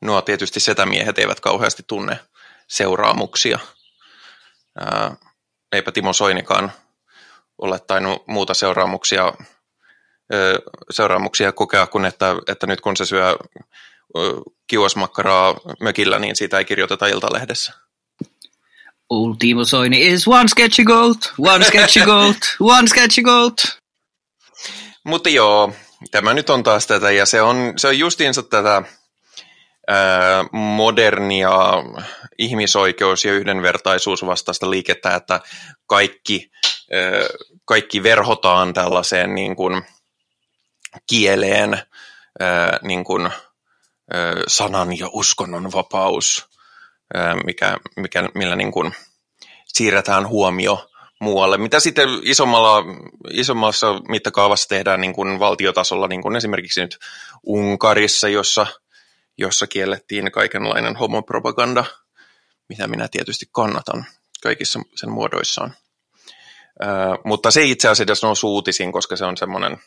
Nuo 0.00 0.22
tietysti 0.22 0.60
setämiehet 0.60 1.18
eivät 1.18 1.40
kauheasti 1.40 1.82
tunne 1.86 2.18
seuraamuksia. 2.68 3.58
Ää, 4.80 5.16
eipä 5.72 5.92
Timo 5.92 6.12
Soinikaan 6.12 6.72
ole 7.58 7.78
tainnut 7.78 8.26
muuta 8.26 8.54
seuraamuksia, 8.54 9.32
seuraamuksia 10.90 11.52
kokea 11.52 11.86
kuin, 11.86 12.04
että, 12.04 12.34
että 12.48 12.66
nyt 12.66 12.80
kun 12.80 12.96
se 12.96 13.04
syö 13.04 13.36
kiuasmakkaraa 14.66 15.54
mökillä, 15.80 16.18
niin 16.18 16.36
siitä 16.36 16.58
ei 16.58 16.64
kirjoiteta 16.64 17.06
Iltalehdessä. 17.06 17.72
Old 19.10 19.34
Timo 19.38 19.64
Soini 19.64 20.08
is 20.08 20.28
one 20.28 20.48
sketchy 20.48 20.84
goat, 20.84 21.32
one 21.38 21.64
sketchy 21.64 22.04
goat, 22.04 22.36
one 22.60 22.88
sketchy 22.88 23.22
goat. 23.22 23.54
Mutta 25.04 25.28
joo, 25.28 25.72
tämä 26.10 26.34
nyt 26.34 26.50
on 26.50 26.62
taas 26.62 26.86
tätä, 26.86 27.10
ja 27.10 27.26
se 27.26 27.42
on, 27.42 27.72
se 27.76 27.88
on 27.88 27.98
justiinsa 27.98 28.42
tätä 28.42 28.82
ää, 29.88 30.44
modernia 30.52 31.50
ihmisoikeus- 32.38 33.24
ja 33.24 33.32
yhdenvertaisuusvastaista 33.32 34.70
liikettä, 34.70 35.14
että 35.14 35.40
kaikki, 35.86 36.50
ää, 36.92 37.00
kaikki 37.64 38.02
verhotaan 38.02 38.74
tällaiseen 38.74 39.34
niin 39.34 39.56
kuin, 39.56 39.82
kieleen, 41.06 41.82
ää, 42.40 42.78
niin 42.82 43.04
kuin, 43.04 43.26
ää, 43.26 44.34
sanan 44.48 44.98
ja 44.98 45.08
uskonnon 45.12 45.72
vapaus, 45.72 46.48
ää, 47.14 47.34
mikä, 47.44 47.76
mikä, 47.96 48.28
millä 48.34 48.56
niin 48.56 48.72
kuin, 48.72 48.94
siirretään 49.66 50.28
huomio 50.28 50.88
muualle, 51.20 51.58
mitä 51.58 51.80
sitten 51.80 52.08
isommalla, 52.22 52.84
isommassa 53.30 54.00
mittakaavassa 54.08 54.68
tehdään 54.68 55.00
niin 55.00 55.14
kuin 55.14 55.38
valtiotasolla, 55.38 56.08
niin 56.08 56.22
kuin 56.22 56.36
esimerkiksi 56.36 56.80
nyt 56.80 56.98
Unkarissa, 57.46 58.28
jossa, 58.28 58.66
jossa 59.38 59.66
kiellettiin 59.66 60.32
kaikenlainen 60.32 60.96
homopropaganda, 60.96 61.84
mitä 62.68 62.86
minä 62.86 63.08
tietysti 63.08 63.46
kannatan 63.52 64.06
kaikissa 64.42 64.80
sen 64.96 65.10
muodoissaan. 65.10 65.74
Ö, 66.82 66.86
mutta 67.24 67.50
se 67.50 67.62
itse 67.62 67.88
asiassa 67.88 68.28
on 68.28 68.36
uutisiin, 68.42 68.92
koska 68.92 69.16
se 69.16 69.24
on 69.24 69.36
semmoinen, 69.36 69.78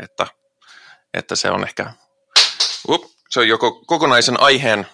että, 0.00 0.26
että 1.14 1.36
se 1.36 1.50
on 1.50 1.64
ehkä, 1.64 1.92
up, 2.88 3.02
se 3.30 3.40
on 3.40 3.48
joko 3.48 3.84
kokonaisen 3.86 4.40
aiheen 4.40 4.86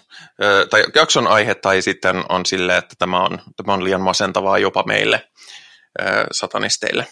tai 0.69 0.83
jakson 0.95 1.27
aihe 1.27 1.55
tai 1.55 1.81
sitten 1.81 2.23
on 2.29 2.45
sille, 2.45 2.77
että 2.77 2.95
tämä 2.99 3.23
on, 3.23 3.39
tämä 3.55 3.73
on 3.73 3.83
liian 3.83 4.01
masentavaa 4.01 4.57
jopa 4.57 4.83
meille 4.87 5.27
satanisteille. 6.31 7.07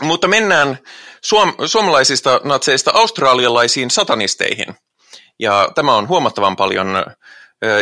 Mutta 0.00 0.28
mennään 0.28 0.78
suom- 1.22 1.54
suomalaisista 1.66 2.40
natseista 2.44 2.90
australialaisiin 2.94 3.90
satanisteihin. 3.90 4.74
Ja 5.38 5.68
tämä 5.74 5.94
on 5.94 6.08
huomattavan 6.08 6.56
paljon 6.56 7.04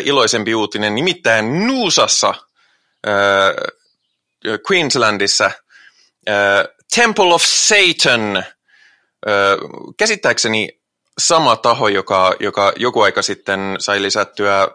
iloisempi 0.04 0.54
uutinen, 0.54 0.94
nimittäin 0.94 1.66
Nuusassa, 1.66 2.35
Queenslandissa, 4.71 5.50
Temple 6.94 7.34
of 7.34 7.42
Satan, 7.42 8.44
käsittääkseni 9.96 10.80
sama 11.18 11.56
taho, 11.56 11.88
joka, 11.88 12.34
joka 12.40 12.72
joku 12.76 13.00
aika 13.00 13.22
sitten 13.22 13.76
sai 13.78 14.02
lisättyä 14.02 14.68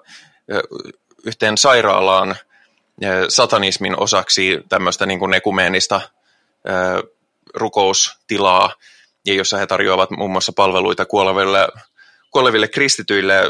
yhteen 1.25 1.57
sairaalaan 1.57 2.35
satanismin 3.29 3.99
osaksi 3.99 4.59
tämmöistä 4.69 5.05
niin 5.05 5.19
kuin 5.19 5.33
ekumeenista 5.33 6.01
rukoustilaa, 7.53 8.73
ja 9.25 9.33
jossa 9.33 9.57
he 9.57 9.67
tarjoavat 9.67 10.11
muun 10.11 10.31
muassa 10.31 10.51
palveluita 10.55 11.05
kuoleville, 11.05 11.67
kuoleville 12.31 12.67
kristityille 12.67 13.41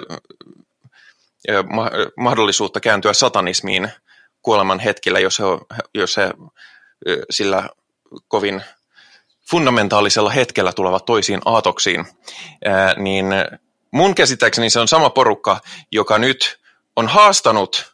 mahdollisuutta 2.17 2.79
kääntyä 2.79 3.13
satanismiin 3.13 3.91
kuoleman 4.41 4.79
hetkellä, 4.79 5.19
jos 5.19 5.39
he, 5.39 5.45
jos 5.93 6.17
he 6.17 6.33
sillä 7.29 7.69
kovin 8.27 8.63
fundamentaalisella 9.49 10.29
hetkellä 10.29 10.73
tulevat 10.73 11.05
toisiin 11.05 11.41
aatoksiin, 11.45 12.05
niin 12.97 13.25
mun 13.91 14.15
käsittääkseni 14.15 14.69
se 14.69 14.79
on 14.79 14.87
sama 14.87 15.09
porukka, 15.09 15.59
joka 15.91 16.17
nyt 16.17 16.59
on 16.95 17.07
haastanut 17.07 17.93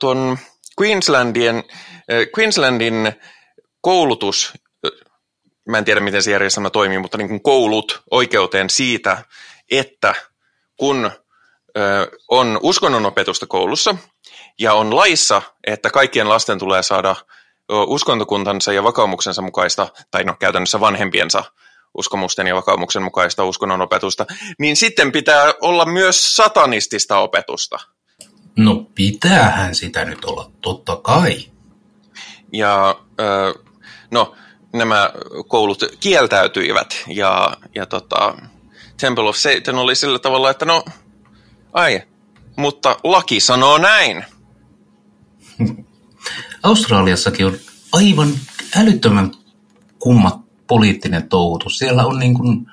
tuon 0.00 0.38
Queenslandin, 0.80 1.64
Queenslandin 2.38 3.12
koulutus, 3.80 4.52
mä 5.68 5.78
en 5.78 5.84
tiedä 5.84 6.00
miten 6.00 6.22
se 6.22 6.30
järjestelmä 6.30 6.70
toimii, 6.70 6.98
mutta 6.98 7.18
niin 7.18 7.28
kuin 7.28 7.42
koulut 7.42 8.02
oikeuteen 8.10 8.70
siitä, 8.70 9.24
että 9.70 10.14
kun 10.76 11.10
on 12.28 12.58
uskonnonopetusta 12.62 13.46
koulussa 13.46 13.94
ja 14.60 14.74
on 14.74 14.96
laissa, 14.96 15.42
että 15.66 15.90
kaikkien 15.90 16.28
lasten 16.28 16.58
tulee 16.58 16.82
saada 16.82 17.16
uskontokuntansa 17.86 18.72
ja 18.72 18.84
vakaumuksensa 18.84 19.42
mukaista, 19.42 19.88
tai 20.10 20.24
no 20.24 20.36
käytännössä 20.38 20.80
vanhempiensa 20.80 21.44
uskomusten 21.94 22.46
ja 22.46 22.54
vakaumuksen 22.54 23.02
mukaista 23.02 23.44
uskonnon 23.44 23.82
opetusta, 23.82 24.26
niin 24.58 24.76
sitten 24.76 25.12
pitää 25.12 25.54
olla 25.60 25.84
myös 25.84 26.36
satanistista 26.36 27.18
opetusta. 27.18 27.78
No 28.56 28.86
pitäähän 28.94 29.74
sitä 29.74 30.04
nyt 30.04 30.24
olla, 30.24 30.50
totta 30.62 30.96
kai. 30.96 31.36
Ja 32.52 33.00
no, 34.10 34.34
nämä 34.72 35.10
koulut 35.48 35.84
kieltäytyivät 36.00 37.04
ja, 37.06 37.56
ja 37.74 37.86
tota, 37.86 38.34
Temple 39.00 39.28
of 39.28 39.36
Satan 39.36 39.78
oli 39.78 39.94
sillä 39.94 40.18
tavalla, 40.18 40.50
että 40.50 40.64
no, 40.64 40.84
ai, 41.72 42.02
mutta 42.56 42.96
laki 43.04 43.40
sanoo 43.40 43.78
näin. 43.78 44.24
Australiassakin 46.62 47.46
on 47.46 47.56
aivan 47.92 48.28
älyttömän 48.76 49.32
kummat 49.98 50.40
poliittinen 50.66 51.28
touhutus. 51.28 51.78
Siellä 51.78 52.04
on 52.04 52.18
niin 52.18 52.34
kuin 52.34 52.66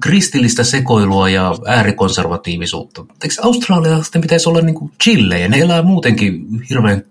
kristillistä 0.00 0.64
sekoilua 0.64 1.28
ja 1.28 1.54
äärikonservatiivisuutta. 1.66 3.04
Eikö 3.22 3.34
australialaisten 3.42 4.20
pitäisi 4.20 4.48
olla 4.48 4.60
niin 4.60 4.74
kuin 4.74 4.92
chillejä? 5.02 5.48
Ne 5.48 5.58
elää 5.58 5.82
muutenkin 5.82 6.46
hirveän 6.70 7.04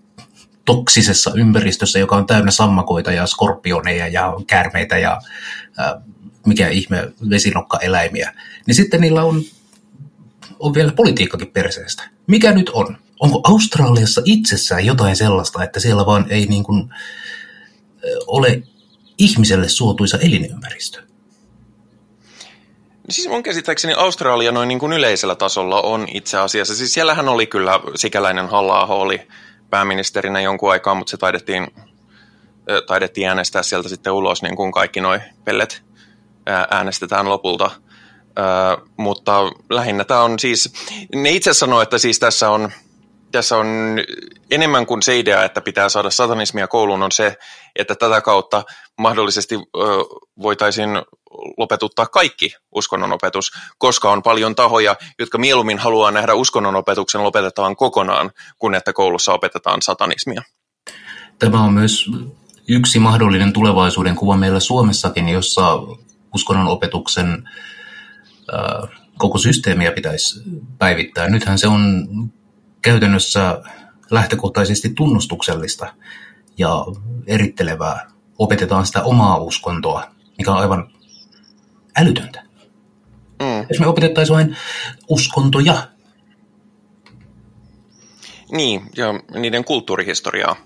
toksisessa 0.64 1.32
ympäristössä, 1.34 1.98
joka 1.98 2.16
on 2.16 2.26
täynnä 2.26 2.50
sammakoita 2.50 3.12
ja 3.12 3.26
skorpioneja 3.26 4.08
ja 4.08 4.32
käärmeitä 4.46 4.98
ja 4.98 5.20
äh, 5.80 6.02
mikä 6.46 6.68
ihme 6.68 7.12
vesinokkaeläimiä. 7.30 8.32
Niin 8.66 8.74
sitten 8.74 9.00
niillä 9.00 9.22
on, 9.22 9.42
on 10.58 10.74
vielä 10.74 10.92
politiikkakin 10.92 11.50
perseestä. 11.52 12.02
Mikä 12.26 12.52
nyt 12.52 12.68
on? 12.68 12.96
Onko 13.20 13.40
Australiassa 13.44 14.22
itsessään 14.24 14.86
jotain 14.86 15.16
sellaista, 15.16 15.64
että 15.64 15.80
siellä 15.80 16.06
vaan 16.06 16.26
ei 16.30 16.46
niin 16.46 16.64
kuin, 16.64 16.94
ole 18.26 18.62
ihmiselle 19.18 19.68
suotuisa 19.68 20.18
elinympäristö? 20.18 21.02
Siis 23.10 23.28
mun 23.28 23.42
käsittääkseni 23.42 23.94
Australia 23.94 24.52
noin 24.52 24.68
niin 24.68 24.78
kuin 24.78 24.92
yleisellä 24.92 25.34
tasolla 25.34 25.80
on 25.80 26.06
itse 26.14 26.38
asiassa. 26.38 26.74
Siis 26.74 26.94
siellähän 26.94 27.28
oli 27.28 27.46
kyllä 27.46 27.80
sikäläinen 27.96 28.48
halla 28.48 28.86
oli 28.86 29.28
pääministerinä 29.70 30.40
jonkun 30.40 30.70
aikaa, 30.70 30.94
mutta 30.94 31.10
se 31.10 31.16
taidettiin, 31.16 31.66
taidettiin 32.86 33.28
äänestää 33.28 33.62
sieltä 33.62 33.88
sitten 33.88 34.12
ulos, 34.12 34.42
niin 34.42 34.56
kuin 34.56 34.72
kaikki 34.72 35.00
noi 35.00 35.20
pellet 35.44 35.82
äänestetään 36.70 37.28
lopulta. 37.28 37.70
Mutta 38.96 39.40
lähinnä 39.70 40.04
tämä 40.04 40.22
on 40.22 40.38
siis, 40.38 40.72
ne 41.14 41.30
itse 41.30 41.54
sanoo, 41.54 41.80
että 41.80 41.98
siis 41.98 42.18
tässä 42.18 42.50
on 42.50 42.72
tässä 43.32 43.56
on 43.56 43.66
enemmän 44.50 44.86
kuin 44.86 45.02
se 45.02 45.18
idea, 45.18 45.44
että 45.44 45.60
pitää 45.60 45.88
saada 45.88 46.10
satanismia 46.10 46.68
kouluun, 46.68 47.02
on 47.02 47.12
se, 47.12 47.36
että 47.76 47.94
tätä 47.94 48.20
kautta 48.20 48.64
mahdollisesti 48.98 49.54
voitaisiin 50.42 50.90
lopetuttaa 51.56 52.06
kaikki 52.06 52.54
uskonnonopetus, 52.74 53.50
koska 53.78 54.10
on 54.10 54.22
paljon 54.22 54.54
tahoja, 54.54 54.96
jotka 55.18 55.38
mieluummin 55.38 55.78
haluaa 55.78 56.10
nähdä 56.10 56.34
uskonnonopetuksen 56.34 57.22
lopetetaan 57.22 57.76
kokonaan, 57.76 58.30
kun 58.58 58.74
että 58.74 58.92
koulussa 58.92 59.32
opetetaan 59.32 59.82
satanismia. 59.82 60.42
Tämä 61.38 61.64
on 61.64 61.72
myös 61.72 62.10
yksi 62.68 62.98
mahdollinen 62.98 63.52
tulevaisuuden 63.52 64.16
kuva 64.16 64.36
meillä 64.36 64.60
Suomessakin, 64.60 65.28
jossa 65.28 65.78
uskonnonopetuksen 66.34 67.48
ö, 68.52 68.88
koko 69.18 69.38
systeemiä 69.38 69.92
pitäisi 69.92 70.42
päivittää. 70.78 71.28
Nythän 71.28 71.58
se 71.58 71.68
on 71.68 72.08
käytännössä 72.82 73.62
lähtökohtaisesti 74.10 74.88
tunnustuksellista 74.88 75.94
ja 76.58 76.84
erittelevää. 77.26 78.10
Opetetaan 78.38 78.86
sitä 78.86 79.02
omaa 79.02 79.38
uskontoa, 79.38 80.10
mikä 80.38 80.50
on 80.50 80.58
aivan 80.58 80.92
älytöntä. 81.96 82.42
Mm. 83.42 83.66
Jos 83.68 83.80
me 83.80 83.86
opetettaisiin 83.86 84.34
vain 84.34 84.56
uskontoja. 85.08 85.88
Niin, 88.52 88.90
ja 88.96 89.06
niiden 89.40 89.64
kulttuurihistoriaa. 89.64 90.56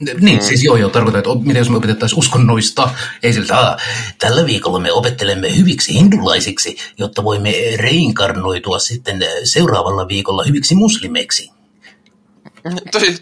Niin, 0.00 0.38
mm. 0.38 0.44
siis 0.44 0.64
joo, 0.64 0.76
joo, 0.76 0.90
tarkoitan, 0.90 1.18
että 1.18 1.30
miten 1.46 1.60
jos 1.60 1.70
me 1.70 1.76
opetettaisiin 1.76 2.18
uskonnoista, 2.18 2.90
ei 3.22 3.32
siltä, 3.32 3.76
tällä 4.18 4.46
viikolla 4.46 4.78
me 4.78 4.92
opettelemme 4.92 5.56
hyviksi 5.56 5.94
hindulaisiksi, 5.94 6.76
jotta 6.98 7.24
voimme 7.24 7.54
reinkarnoitua 7.76 8.78
sitten 8.78 9.26
seuraavalla 9.44 10.08
viikolla 10.08 10.44
hyviksi 10.44 10.74
muslimeiksi. 10.74 11.50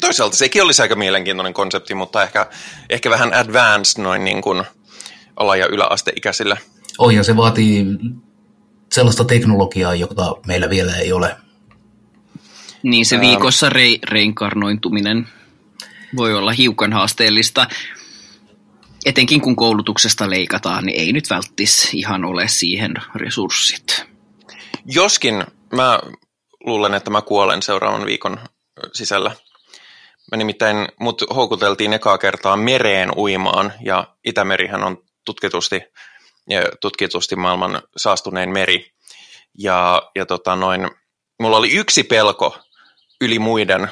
Toisaalta 0.00 0.36
sekin 0.36 0.62
olisi 0.62 0.82
aika 0.82 0.96
mielenkiintoinen 0.96 1.54
konsepti, 1.54 1.94
mutta 1.94 2.22
ehkä, 2.22 2.46
ehkä 2.90 3.10
vähän 3.10 3.34
advanced 3.34 4.02
noin 4.02 4.24
niin 4.24 4.42
kuin 4.42 4.64
ala- 5.36 5.56
ja 5.56 5.66
yläasteikäisillä. 5.66 6.56
Oh, 6.98 7.10
ja 7.10 7.22
se 7.22 7.36
vaatii 7.36 7.84
sellaista 8.92 9.24
teknologiaa, 9.24 9.94
jota 9.94 10.36
meillä 10.46 10.70
vielä 10.70 10.96
ei 10.96 11.12
ole. 11.12 11.36
Niin 12.82 13.06
se 13.06 13.20
viikossa 13.20 13.68
re- 13.68 13.98
reinkarnointuminen. 14.10 15.28
Voi 16.16 16.34
olla 16.34 16.52
hiukan 16.52 16.92
haasteellista. 16.92 17.66
Etenkin 19.06 19.40
kun 19.40 19.56
koulutuksesta 19.56 20.30
leikataan, 20.30 20.84
niin 20.84 21.00
ei 21.00 21.12
nyt 21.12 21.30
välttis 21.30 21.88
ihan 21.94 22.24
ole 22.24 22.48
siihen 22.48 22.94
resurssit. 23.14 24.04
Joskin 24.86 25.44
mä 25.72 26.00
luulen, 26.64 26.94
että 26.94 27.10
mä 27.10 27.22
kuolen 27.22 27.62
seuraavan 27.62 28.06
viikon 28.06 28.38
sisällä. 28.92 29.36
Mä 30.30 30.36
nimittäin 30.36 30.88
mut 31.00 31.22
houkuteltiin 31.34 31.92
ekaa 31.92 32.18
kertaa 32.18 32.56
mereen 32.56 33.10
uimaan, 33.16 33.72
ja 33.84 34.06
Itämerihän 34.24 34.82
on 34.82 34.98
tutkitusti, 35.24 35.80
tutkitusti 36.80 37.36
maailman 37.36 37.82
saastunein 37.96 38.50
meri. 38.50 38.92
Ja, 39.58 40.02
ja 40.14 40.26
tota 40.26 40.56
noin, 40.56 40.90
mulla 41.40 41.56
oli 41.56 41.72
yksi 41.72 42.02
pelko 42.02 42.58
yli 43.20 43.38
muiden 43.38 43.88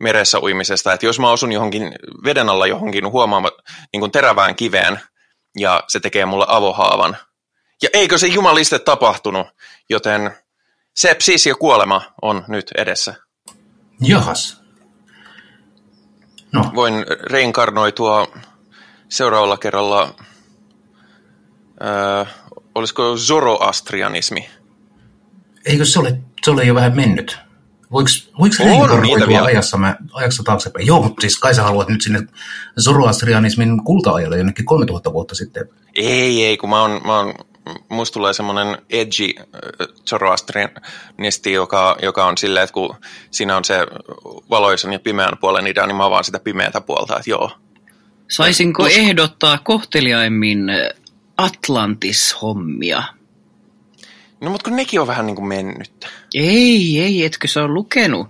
meressä 0.00 0.40
uimisesta, 0.40 0.92
että 0.92 1.06
jos 1.06 1.18
mä 1.18 1.30
osun 1.30 1.52
johonkin 1.52 1.92
veden 2.24 2.48
alla 2.48 2.66
johonkin 2.66 3.10
huomaama 3.10 3.50
niin 3.92 4.00
kuin 4.00 4.12
terävään 4.12 4.54
kiveen, 4.56 5.00
ja 5.58 5.84
se 5.88 6.00
tekee 6.00 6.26
mulle 6.26 6.44
avohaavan. 6.48 7.16
Ja 7.82 7.88
eikö 7.92 8.18
se 8.18 8.26
jumaliste 8.26 8.78
tapahtunut, 8.78 9.46
joten 9.90 10.30
sepsis 10.96 11.46
ja 11.46 11.54
kuolema 11.54 12.02
on 12.22 12.44
nyt 12.48 12.70
edessä. 12.76 13.14
Jahas. 14.00 14.60
No. 16.52 16.70
Voin 16.74 17.06
reinkarnoitua 17.30 18.26
seuraavalla 19.08 19.56
kerralla, 19.56 20.14
äh, 21.84 22.34
olisiko 22.74 23.16
zoroastrianismi? 23.16 24.50
Eikö 25.64 25.84
se 25.84 25.98
ole, 25.98 26.20
se 26.44 26.50
ole 26.50 26.64
jo 26.64 26.74
vähän 26.74 26.96
mennyt? 26.96 27.47
Voiko, 27.92 28.08
voiko 28.38 28.56
reinkarnoitua 28.64 29.42
ajassa, 29.42 29.76
mä, 29.76 29.96
ajassa 30.12 30.42
taaksepäin? 30.42 30.86
Joo, 30.86 31.02
mutta 31.02 31.20
siis 31.20 31.38
kai 31.38 31.54
sä 31.54 31.62
haluat 31.62 31.88
nyt 31.88 32.02
sinne 32.02 32.22
zoroastrianismin 32.80 33.84
kulta-ajalle 33.84 34.36
jonnekin 34.36 34.64
3000 34.64 35.12
vuotta 35.12 35.34
sitten. 35.34 35.68
Ei, 35.94 36.44
ei, 36.44 36.56
kun 36.56 36.70
mä 36.70 36.80
oon, 36.80 37.00
mä 37.04 37.16
oon 37.16 37.34
musta 37.88 38.14
tulee 38.14 38.32
semmoinen 38.32 38.78
edgy 38.90 39.34
Zoroastrianisti, 40.08 41.52
joka, 41.52 41.96
joka 42.02 42.26
on 42.26 42.38
silleen, 42.38 42.64
että 42.64 42.74
kun 42.74 42.96
siinä 43.30 43.56
on 43.56 43.64
se 43.64 43.86
valoisen 44.50 44.92
ja 44.92 44.98
pimeän 44.98 45.38
puolen 45.40 45.66
idea, 45.66 45.86
niin 45.86 45.96
mä 45.96 46.10
vaan 46.10 46.24
sitä 46.24 46.38
pimeätä 46.38 46.80
puolta, 46.80 47.16
että 47.16 47.30
joo. 47.30 47.50
Saisinko 48.30 48.82
Us... 48.82 48.92
ehdottaa 48.92 49.58
kohteliaimmin 49.58 50.70
Atlantis-hommia? 51.36 53.02
No 54.40 54.50
mutta 54.50 54.70
kun 54.70 54.76
nekin 54.76 55.00
on 55.00 55.06
vähän 55.06 55.26
niin 55.26 55.36
kuin 55.36 55.48
mennyt. 55.48 56.06
Ei, 56.34 57.00
ei, 57.00 57.24
etkö 57.24 57.48
se 57.48 57.60
ole 57.60 57.68
lukenut? 57.68 58.28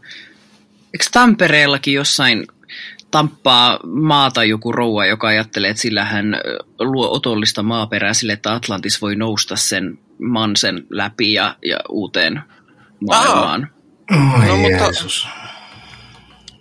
Eikö 0.94 1.04
Tampereellakin 1.12 1.94
jossain 1.94 2.46
tamppaa 3.10 3.78
maata 3.86 4.44
joku 4.44 4.72
rouva, 4.72 5.06
joka 5.06 5.28
ajattelee, 5.28 5.70
että 5.70 5.82
sillä 5.82 6.04
hän 6.04 6.40
luo 6.78 7.12
otollista 7.12 7.62
maaperää 7.62 8.14
sille, 8.14 8.32
että 8.32 8.54
Atlantis 8.54 9.02
voi 9.02 9.16
nousta 9.16 9.56
sen 9.56 9.98
mansen 10.22 10.86
läpi 10.90 11.32
ja, 11.32 11.56
ja 11.64 11.78
uuteen 11.88 12.42
maailmaan. 13.08 13.70
Oh, 14.10 14.46
no, 14.46 14.56
mutta, 14.56 14.84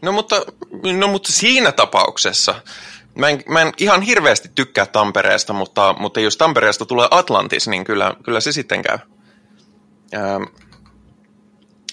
no, 0.01 0.11
mutta, 0.11 0.35
no 0.97 1.07
mutta 1.07 1.31
siinä 1.31 1.71
tapauksessa, 1.71 2.55
mä 3.15 3.29
en, 3.29 3.43
mä 3.49 3.61
en 3.61 3.73
ihan 3.77 4.01
hirveästi 4.01 4.49
tykkää 4.55 4.85
Tampereesta, 4.85 5.53
mutta, 5.53 5.95
mutta 5.99 6.19
jos 6.19 6.37
Tampereesta 6.37 6.85
tulee 6.85 7.07
Atlantis, 7.11 7.67
niin 7.67 7.83
kyllä, 7.83 8.13
kyllä 8.23 8.39
se 8.39 8.51
sitten 8.51 8.81
käy. 8.81 8.97
Ähm, 10.13 10.43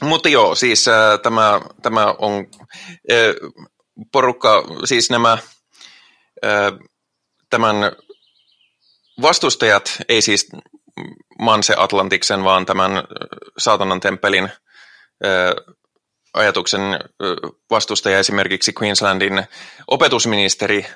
mutta 0.03 0.29
joo, 0.29 0.55
siis 0.55 0.89
äh, 0.89 1.21
tämä, 1.23 1.61
tämä 1.83 2.15
on 2.19 2.47
äh, 3.13 3.51
porukka, 4.13 4.65
siis 4.85 5.11
nämä 5.11 5.39
tämän 7.51 7.77
vastustajat, 9.23 9.97
ei 10.09 10.23
siis 10.23 10.49
Manse 11.39 11.75
Atlantiksen, 11.79 12.45
vaan 12.45 12.67
tämän 12.67 12.91
saatanan 13.59 14.01
temppelin 14.01 14.49
ajatuksen 16.35 16.81
vastustaja 17.71 18.19
esimerkiksi 18.19 18.73
Queenslandin 18.83 19.47
opetusministeri 19.87 20.87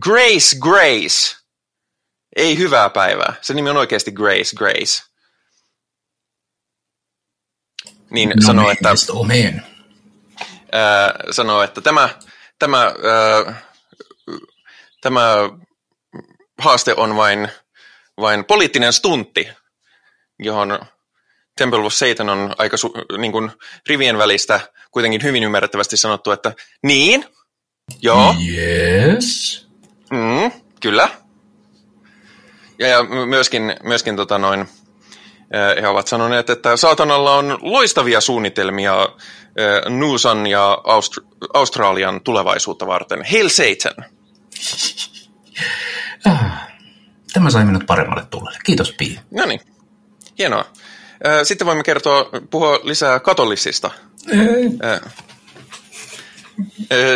Grace 0.00 0.56
Grace. 0.60 1.36
Ei 2.36 2.58
hyvää 2.58 2.90
päivää. 2.90 3.34
Se 3.40 3.54
nimi 3.54 3.70
on 3.70 3.76
oikeasti 3.76 4.12
Grace 4.12 4.56
Grace. 4.56 5.13
Niin 8.14 8.28
no 8.28 8.46
sanoo, 8.46 8.70
että... 8.70 8.94
Omen 9.10 9.62
sanoo, 11.30 11.62
että 11.62 11.80
tämä, 11.80 12.08
tämä, 12.58 12.82
ää, 12.82 13.62
tämä 15.00 15.20
haaste 16.58 16.94
on 16.96 17.16
vain, 17.16 17.48
vain 18.20 18.44
poliittinen 18.44 18.92
stuntti, 18.92 19.48
johon 20.38 20.78
Temple 21.58 21.78
of 21.78 21.92
Satan 21.92 22.28
on 22.28 22.54
aika 22.58 22.76
su, 22.76 22.94
niin 23.18 23.32
kuin 23.32 23.50
rivien 23.88 24.18
välistä 24.18 24.60
kuitenkin 24.90 25.22
hyvin 25.22 25.44
ymmärrettävästi 25.44 25.96
sanottu, 25.96 26.30
että 26.30 26.52
niin, 26.82 27.24
joo. 28.02 28.34
Yes. 28.54 29.66
Mm, 30.10 30.62
kyllä. 30.80 31.08
Ja, 32.78 32.88
ja 32.88 33.02
myöskin, 33.02 33.76
myöskin 33.82 34.16
tota 34.16 34.38
noin, 34.38 34.68
he 35.82 35.88
ovat 35.88 36.08
sanoneet, 36.08 36.50
että 36.50 36.76
saatanalla 36.76 37.34
on 37.34 37.58
loistavia 37.62 38.20
suunnitelmia 38.20 39.08
Nuusan 39.88 40.46
ja 40.46 40.78
Aust- 40.84 41.26
Australian 41.54 42.20
tulevaisuutta 42.20 42.86
varten. 42.86 43.24
Hail 43.30 43.48
Satan! 43.48 44.04
Ah, 46.26 46.68
tämä 47.32 47.50
sai 47.50 47.64
minut 47.64 47.86
paremmalle 47.86 48.26
tullelle. 48.30 48.58
Kiitos, 48.64 48.92
Pi. 48.92 49.20
No 49.30 49.46
niin, 49.46 49.60
hienoa. 50.38 50.64
Sitten 51.42 51.66
voimme 51.66 51.82
kertoa, 51.84 52.30
puhua 52.50 52.80
lisää 52.82 53.20
katolisista. 53.20 53.90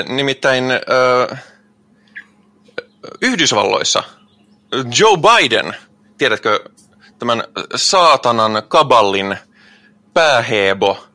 Nimittäin 0.08 0.64
Yhdysvalloissa 3.22 4.02
Joe 4.98 5.16
Biden, 5.16 5.76
tiedätkö 6.18 6.60
tämän 7.18 7.44
saatanan 7.76 8.62
kaballin 8.68 9.36
pääheebo, 10.14 11.08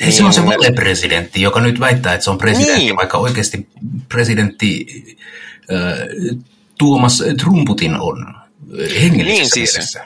ei, 0.00 0.12
se 0.12 0.24
on 0.24 0.32
se 0.32 0.46
valepresidentti, 0.46 1.42
joka 1.42 1.60
nyt 1.60 1.80
väittää, 1.80 2.14
että 2.14 2.24
se 2.24 2.30
on 2.30 2.38
presidentti, 2.38 2.84
niin. 2.84 2.96
vaikka 2.96 3.18
oikeasti 3.18 3.68
presidentti 4.08 4.86
äh, 5.72 5.98
Tuomas 6.78 7.22
Trumputin 7.38 7.94
on 8.00 8.34
hengellisessä 9.00 9.24
niin, 9.24 9.50
siis, 9.50 9.72
mielessä. 9.74 10.04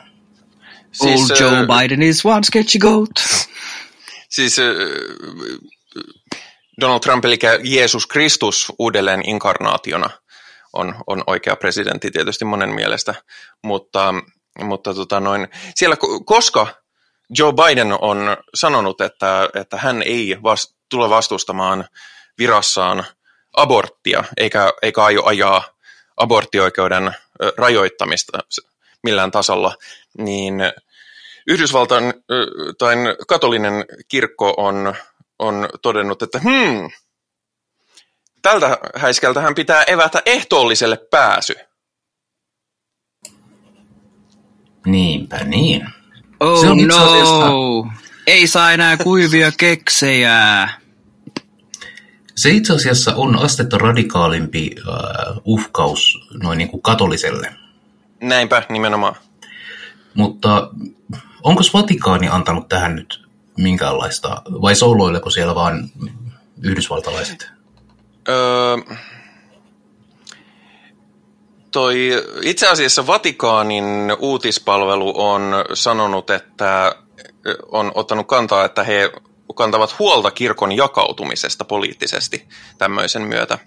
Siis, 0.93 1.31
Old 1.31 1.41
Joe 1.41 1.61
uh, 1.61 1.67
Biden 1.67 2.03
is 2.03 2.27
one 2.27 2.43
sketchy 2.45 2.79
goat. 2.79 3.11
Siis 4.29 4.59
uh, 4.59 4.65
Donald 6.81 7.01
Trump, 7.01 7.25
eli 7.25 7.39
Jeesus 7.65 8.07
Kristus 8.07 8.73
uudelleen 8.79 9.29
inkarnaationa 9.29 10.11
on, 10.73 10.95
on 11.07 11.25
oikea 11.27 11.57
presidentti 11.57 12.11
tietysti 12.11 12.45
monen 12.45 12.71
mielestä, 12.71 13.15
mutta, 13.65 14.15
mutta 14.63 14.95
tota 14.95 15.21
noin, 15.21 15.49
siellä 15.75 15.97
koska 16.25 16.67
Joe 17.39 17.53
Biden 17.53 17.93
on 18.01 18.37
sanonut, 18.55 19.01
että, 19.01 19.49
että 19.55 19.77
hän 19.77 20.03
ei 20.03 20.37
vast, 20.43 20.75
tule 20.89 21.11
vastustamaan 21.11 21.85
virassaan 22.39 23.05
aborttia, 23.57 24.25
eikä, 24.37 24.73
eikä 24.83 25.05
aio 25.05 25.25
ajaa 25.25 25.63
aborttioikeuden 26.17 27.13
rajoittamista 27.57 28.39
millään 29.03 29.31
tasolla, 29.31 29.75
niin 30.19 30.55
Yhdysvaltain 31.47 32.15
tai 32.79 32.97
katolinen 33.29 33.85
kirkko 34.09 34.55
on, 34.57 34.95
on 35.39 35.69
todennut, 35.83 36.23
että 36.23 36.39
hmm, 36.39 36.91
tältä 38.43 38.79
häiskältä 38.97 39.41
hän 39.41 39.55
pitää 39.55 39.83
evätä 39.83 40.23
ehtoolliselle 40.27 40.97
pääsy. 41.11 41.57
Niinpä 44.91 45.45
niin. 45.45 45.89
Oh 46.41 46.61
se 46.61 46.69
on 46.69 46.79
no, 46.79 46.97
asiassa... 46.97 47.47
ei 48.27 48.47
saa 48.47 48.73
enää 48.73 48.97
kuivia 48.97 49.53
keksejä. 49.53 50.69
Se 52.35 52.51
itse 52.51 52.73
asiassa 52.73 53.15
on 53.15 53.39
astetta 53.39 53.79
radikaalimpi 53.79 54.71
uh, 54.89 55.43
uhkaus 55.45 56.29
noin 56.43 56.59
niin 56.59 56.69
kuin 56.69 56.83
katoliselle. 56.83 57.55
Näinpä, 58.21 58.63
nimenomaan. 58.69 59.15
Mutta 60.15 60.71
onko 61.43 61.63
Vatikaani 61.75 62.29
antanut 62.29 62.69
tähän 62.69 62.97
nyt 62.97 63.25
minkäänlaista, 63.57 64.43
vai 64.63 64.75
souloileko 64.75 65.31
siellä 65.31 65.55
vaan 65.55 65.91
yhdysvaltalaiset? 66.63 67.51
Öö, 68.29 68.97
toi, 71.71 72.25
itse 72.43 72.69
asiassa 72.69 73.07
Vatikaanin 73.07 74.17
uutispalvelu 74.19 75.13
on 75.17 75.65
sanonut, 75.75 76.31
että 76.31 76.95
on 77.73 77.93
ottanut 77.95 78.27
kantaa, 78.27 78.65
että 78.65 78.85
he 78.85 79.13
kantavat 79.55 79.99
huolta 79.99 80.31
kirkon 80.31 80.73
jakautumisesta 80.73 81.65
poliittisesti 81.65 82.49
tämmöisen 82.79 83.23
myötä. 83.23 83.59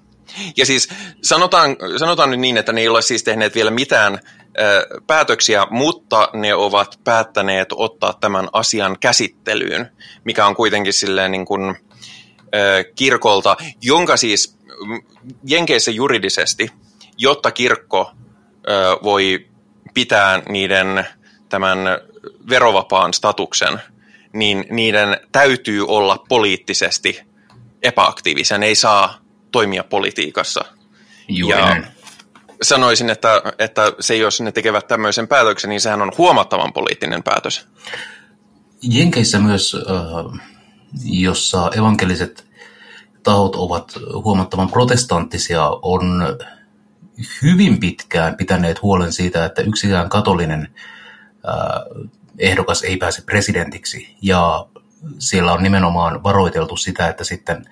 Ja 0.57 0.65
siis 0.65 0.89
sanotaan, 1.21 1.77
sanotaan 1.97 2.31
nyt 2.31 2.39
niin, 2.39 2.57
että 2.57 2.73
ne 2.73 2.81
ei 2.81 2.87
ole 2.87 3.01
siis 3.01 3.23
tehneet 3.23 3.55
vielä 3.55 3.71
mitään 3.71 4.19
ö, 4.59 4.87
päätöksiä, 5.07 5.67
mutta 5.69 6.29
ne 6.33 6.55
ovat 6.55 6.99
päättäneet 7.03 7.67
ottaa 7.75 8.13
tämän 8.13 8.49
asian 8.53 8.99
käsittelyyn, 8.99 9.91
mikä 10.23 10.45
on 10.45 10.55
kuitenkin 10.55 10.93
silleen 10.93 11.31
niin 11.31 11.45
kuin, 11.45 11.75
ö, 12.55 12.83
kirkolta, 12.95 13.57
jonka 13.81 14.17
siis 14.17 14.57
Jenkeissä 15.47 15.91
juridisesti, 15.91 16.71
jotta 17.21 17.51
kirkko 17.51 18.11
ö, 18.69 18.97
voi 19.03 19.47
pitää 19.93 20.41
niiden 20.49 21.07
tämän 21.49 21.77
verovapaan 22.49 23.13
statuksen, 23.13 23.81
niin 24.33 24.65
niiden 24.69 25.17
täytyy 25.31 25.87
olla 25.87 26.25
poliittisesti 26.29 27.21
epäaktiivisia. 27.83 28.57
Ne 28.57 28.65
ei 28.65 28.75
saa 28.75 29.17
toimia 29.51 29.83
politiikassa. 29.83 30.65
Juuri 31.27 31.59
ja 31.59 31.65
näin. 31.65 31.87
sanoisin, 32.61 33.09
että, 33.09 33.41
että 33.59 33.93
se, 33.99 34.15
jos 34.15 34.41
ne 34.41 34.51
tekevät 34.51 34.87
tämmöisen 34.87 35.27
päätöksen, 35.27 35.69
niin 35.69 35.81
sehän 35.81 36.01
on 36.01 36.11
huomattavan 36.17 36.73
poliittinen 36.73 37.23
päätös. 37.23 37.67
Jenkeissä 38.81 39.39
myös, 39.39 39.77
jossa 41.03 41.71
evankeliset 41.77 42.45
tahot 43.23 43.55
ovat 43.55 43.93
huomattavan 44.23 44.71
protestanttisia, 44.71 45.69
on 45.81 46.23
hyvin 47.41 47.79
pitkään 47.79 48.37
pitäneet 48.37 48.81
huolen 48.81 49.13
siitä, 49.13 49.45
että 49.45 49.61
yksikään 49.61 50.09
katolinen 50.09 50.67
äh, 51.47 52.09
ehdokas 52.39 52.83
ei 52.83 52.97
pääse 52.97 53.21
presidentiksi. 53.21 54.15
Ja 54.21 54.65
siellä 55.19 55.53
on 55.53 55.63
nimenomaan 55.63 56.23
varoiteltu 56.23 56.77
sitä, 56.77 57.07
että 57.07 57.23
sitten 57.23 57.65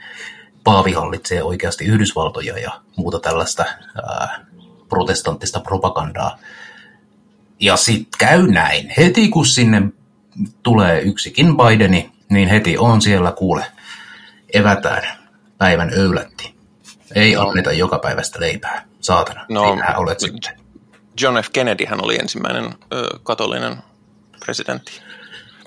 paavi 0.63 0.93
hallitsee 0.93 1.43
oikeasti 1.43 1.85
Yhdysvaltoja 1.85 2.59
ja 2.59 2.81
muuta 2.95 3.19
tällaista 3.19 3.65
ää, 3.95 4.45
protestanttista 4.89 5.59
propagandaa. 5.59 6.37
Ja 7.59 7.77
sitten 7.77 8.19
käy 8.19 8.47
näin. 8.47 8.93
Heti 8.97 9.29
kun 9.29 9.45
sinne 9.45 9.81
tulee 10.63 11.01
yksikin 11.01 11.57
Bideni, 11.57 12.11
niin 12.29 12.49
heti 12.49 12.77
on 12.77 13.01
siellä 13.01 13.31
kuule, 13.31 13.65
evätään 14.53 15.03
päivän 15.57 15.89
öylätti. 15.93 16.58
Ei 17.15 17.35
anneta 17.35 17.71
joka 17.71 17.99
päivästä 17.99 18.39
leipää. 18.39 18.85
Saatana, 19.01 19.45
No, 19.49 19.71
sinähän 19.73 19.97
olet 19.97 20.19
sitten. 20.19 20.59
John 21.21 21.37
F. 21.43 21.47
Kennedy 21.53 21.85
hän 21.85 22.03
oli 22.03 22.15
ensimmäinen 22.15 22.65
ö, 22.93 23.19
katolinen 23.23 23.77
presidentti. 24.45 24.91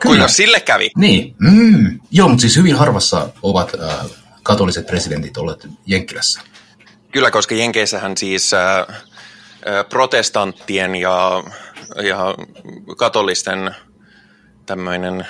Kuinka 0.02 0.28
sille 0.28 0.60
kävi? 0.60 0.90
Niin, 0.96 1.34
mm. 1.38 2.00
joo, 2.10 2.28
mutta 2.28 2.40
siis 2.40 2.56
hyvin 2.56 2.76
harvassa 2.76 3.28
ovat 3.42 3.72
äh, 3.82 3.96
katoliset 4.42 4.86
presidentit 4.86 5.36
olleet 5.36 5.68
Jenkkilässä. 5.86 6.40
Kyllä, 7.12 7.30
koska 7.30 7.54
Jenkeissähän 7.54 8.16
siis 8.16 8.54
ä, 8.54 8.86
protestanttien 9.90 10.94
ja, 10.94 11.42
ja 12.02 12.34
katolisten 12.96 13.74
tämmöinen 14.66 15.26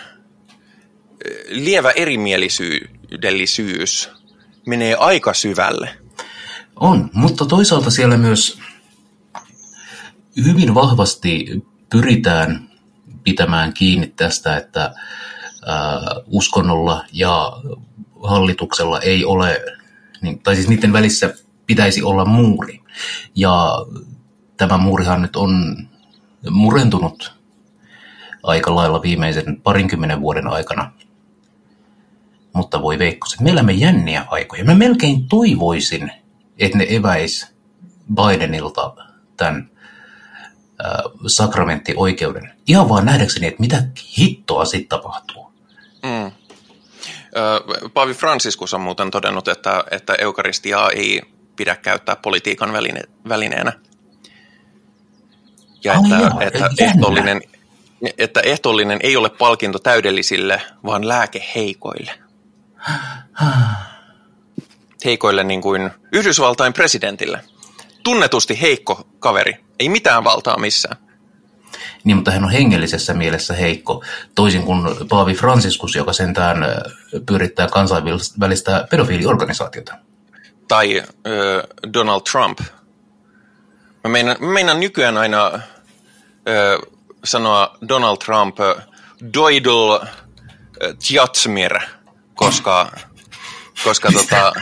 lievä 1.48 1.90
erimielisyydellisyys 1.90 4.10
menee 4.66 4.94
aika 4.94 5.34
syvälle. 5.34 5.88
On, 6.82 7.10
mutta 7.14 7.46
toisaalta 7.46 7.90
siellä 7.90 8.16
myös 8.16 8.58
hyvin 10.44 10.74
vahvasti 10.74 11.62
pyritään 11.90 12.70
pitämään 13.24 13.72
kiinni 13.72 14.06
tästä, 14.06 14.56
että 14.56 14.80
ää, 14.80 16.00
uskonnolla 16.26 17.04
ja 17.12 17.52
hallituksella 18.22 19.00
ei 19.00 19.24
ole, 19.24 19.60
niin, 20.22 20.38
tai 20.38 20.54
siis 20.54 20.68
niiden 20.68 20.92
välissä 20.92 21.34
pitäisi 21.66 22.02
olla 22.02 22.24
muuri. 22.24 22.80
Ja 23.34 23.72
tämä 24.56 24.76
muurihan 24.76 25.22
nyt 25.22 25.36
on 25.36 25.76
murentunut 26.50 27.34
aika 28.42 28.74
lailla 28.74 29.02
viimeisen 29.02 29.60
parinkymmenen 29.62 30.20
vuoden 30.20 30.48
aikana. 30.48 30.92
Mutta 32.52 32.82
voi 32.82 32.98
veikkoset, 32.98 33.40
me 33.40 33.50
elämme 33.50 33.72
jänniä 33.72 34.26
aikoja. 34.28 34.64
Mä 34.64 34.74
melkein 34.74 35.28
toivoisin, 35.28 36.21
että 36.58 36.78
ne 36.78 36.86
eväis 36.88 37.46
Bidenilta 38.14 38.94
tämän 39.36 39.70
sakramenttioikeuden. 41.26 42.52
Ihan 42.66 42.88
vaan 42.88 43.04
nähdäkseni, 43.04 43.46
että 43.46 43.60
mitä 43.60 43.82
hittoa 44.18 44.64
sitten 44.64 44.88
tapahtuu. 44.88 45.52
Mm. 46.02 46.32
Paavi 47.94 48.14
Franciscus 48.14 48.74
on 48.74 48.80
muuten 48.80 49.10
todennut, 49.10 49.48
että, 49.48 49.84
että 49.90 50.14
eukaristiaa 50.14 50.90
ei 50.90 51.22
pidä 51.56 51.76
käyttää 51.76 52.16
politiikan 52.16 52.72
väline, 52.72 53.00
välineenä. 53.28 53.72
Ja 55.84 55.92
Ai 55.92 55.98
että, 55.98 56.16
joo, 56.16 56.40
että, 56.40 56.70
ehtoollinen, 56.78 57.40
että 58.18 58.40
ehtoollinen 58.40 58.98
ei 59.02 59.16
ole 59.16 59.30
palkinto 59.30 59.78
täydellisille, 59.78 60.62
vaan 60.84 61.08
lääke 61.08 61.44
heikoille. 61.54 62.10
Heikoille 65.04 65.44
niin 65.44 65.60
kuin 65.62 65.90
Yhdysvaltain 66.12 66.72
presidentille. 66.72 67.40
Tunnetusti 68.04 68.60
heikko 68.60 69.08
kaveri. 69.18 69.56
Ei 69.78 69.88
mitään 69.88 70.24
valtaa 70.24 70.58
missään. 70.58 70.96
Niin, 72.04 72.16
mutta 72.16 72.30
hän 72.30 72.44
on 72.44 72.50
hengellisessä 72.50 73.14
mielessä 73.14 73.54
heikko, 73.54 74.04
toisin 74.34 74.62
kuin 74.62 75.08
Paavi 75.08 75.34
Franciscus, 75.34 75.94
joka 75.94 76.12
sentään 76.12 76.62
äh, 76.62 76.70
pyörittää 77.26 77.68
kansainvälistä 77.68 78.86
pedofiiliorganisaatiota. 78.90 79.94
tai 80.68 81.02
ö, 81.26 81.62
Donald 81.94 82.20
Trump. 82.32 82.58
Mä 84.04 84.10
meinaan, 84.10 84.36
mä 84.40 84.52
meinaan 84.52 84.80
nykyään 84.80 85.18
aina 85.18 85.50
ö, 86.48 86.78
sanoa 87.24 87.76
Donald 87.88 88.16
Trump 88.16 88.60
ö, 88.60 88.74
Doidl 89.34 89.92
ö, 89.92 89.98
Tjatsmir, 91.08 91.78
koska, 92.34 92.92
koska 93.84 94.08
tota, 94.12 94.52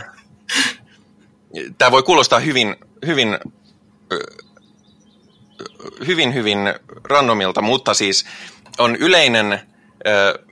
tämä 1.78 1.90
voi 1.90 2.02
kuulostaa 2.02 2.38
hyvin, 2.38 2.76
hyvin, 3.06 3.38
hyvin, 6.06 6.34
hyvin 6.34 6.58
randomilta, 7.04 7.62
mutta 7.62 7.94
siis 7.94 8.26
on 8.78 8.96
yleinen 8.96 9.60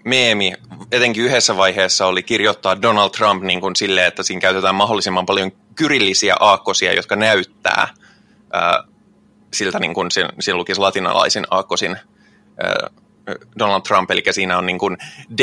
meemi, 0.04 0.54
etenkin 0.92 1.24
yhdessä 1.24 1.56
vaiheessa 1.56 2.06
oli 2.06 2.22
kirjoittaa 2.22 2.82
Donald 2.82 3.11
Trump 3.11 3.42
niin 3.42 3.61
kuin 3.61 3.76
silleen, 3.76 4.06
että 4.06 4.22
siinä 4.22 4.40
käytetään 4.40 4.74
mahdollisimman 4.74 5.26
paljon 5.26 5.52
kyrillisiä 5.74 6.37
aakkosia, 6.40 6.94
jotka 6.94 7.16
näyttää 7.16 7.88
siltä 9.54 9.78
niin 9.78 9.94
kuin 9.94 10.11
siinä, 10.11 10.58
lukisi 10.58 10.80
latinalaisin 10.80 11.46
aakkosin 11.50 11.96
Donald 13.58 13.82
Trump, 13.82 14.10
eli 14.10 14.22
siinä 14.30 14.58
on 14.58 14.66
niin 14.66 14.78
kuin 14.78 14.96
D, 15.38 15.40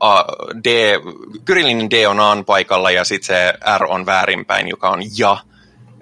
A, 0.00 0.22
D, 0.64 0.98
kyrillinen 1.44 1.90
D 1.90 2.06
on 2.08 2.20
Aan 2.20 2.44
paikalla 2.44 2.90
ja 2.90 3.04
sitten 3.04 3.26
se 3.26 3.52
R 3.78 3.84
on 3.84 4.06
väärinpäin, 4.06 4.68
joka 4.68 4.90
on 4.90 5.02
ja, 5.18 5.36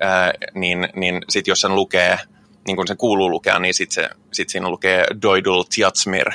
ää, 0.01 0.33
niin, 0.55 0.88
niin 0.96 1.22
sitten 1.29 1.53
jos 1.53 1.61
sen 1.61 1.75
lukee, 1.75 2.18
niin 2.66 2.77
kuin 2.77 2.88
se 2.88 2.96
kuuluu 2.96 3.31
lukea, 3.31 3.59
niin 3.59 3.75
sitten 3.75 4.11
sit 4.33 4.49
siinä 4.49 4.68
lukee 4.68 5.05
Doidul 5.22 5.62
Tiatsmir, 5.75 6.31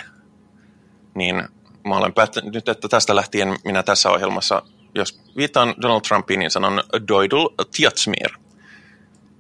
niin 1.16 1.44
mä 1.88 1.98
olen 1.98 2.14
päättänyt 2.14 2.54
nyt, 2.54 2.70
että 2.70 2.88
tästä 2.88 3.16
lähtien 3.16 3.56
minä 3.66 3.84
tässä 3.84 4.10
ohjelmassa, 4.10 4.62
jos 4.96 5.22
viittaan 5.38 5.76
Donald 5.82 6.02
Trumpiin, 6.02 6.40
niin 6.40 6.52
sanon 6.52 6.84
Doidul 7.08 7.48
Tiatsmir. 7.76 8.41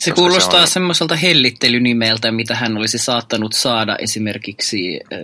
Se 0.01 0.11
kuulostaa 0.11 0.59
se 0.59 0.61
on- 0.61 0.67
semmoiselta 0.67 1.15
hellittelynimeltä, 1.15 2.31
mitä 2.31 2.55
hän 2.55 2.77
olisi 2.77 2.97
saattanut 2.97 3.53
saada 3.53 3.95
esimerkiksi 3.99 4.99
äh, 5.13 5.19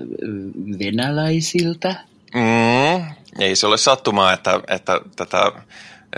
venäläisiltä. 0.79 1.95
Mm, 2.35 3.05
ei 3.39 3.55
se 3.55 3.67
ole 3.67 3.77
sattumaa, 3.77 4.33
että, 4.33 4.59
että 4.67 5.01
tätä 5.15 5.51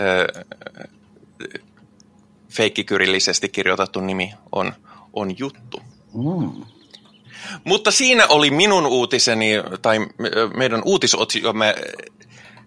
ö, 0.00 0.44
feikkikyrillisesti 2.48 3.48
kirjoitettu 3.48 4.00
nimi 4.00 4.34
on, 4.52 4.72
on 5.12 5.38
juttu. 5.38 5.80
Mm. 6.14 6.64
Mutta 7.64 7.90
siinä 7.90 8.26
oli 8.26 8.50
minun 8.50 8.86
uutiseni, 8.86 9.52
tai 9.82 9.98
meidän 10.56 10.82
uutisosiomme 10.84 11.74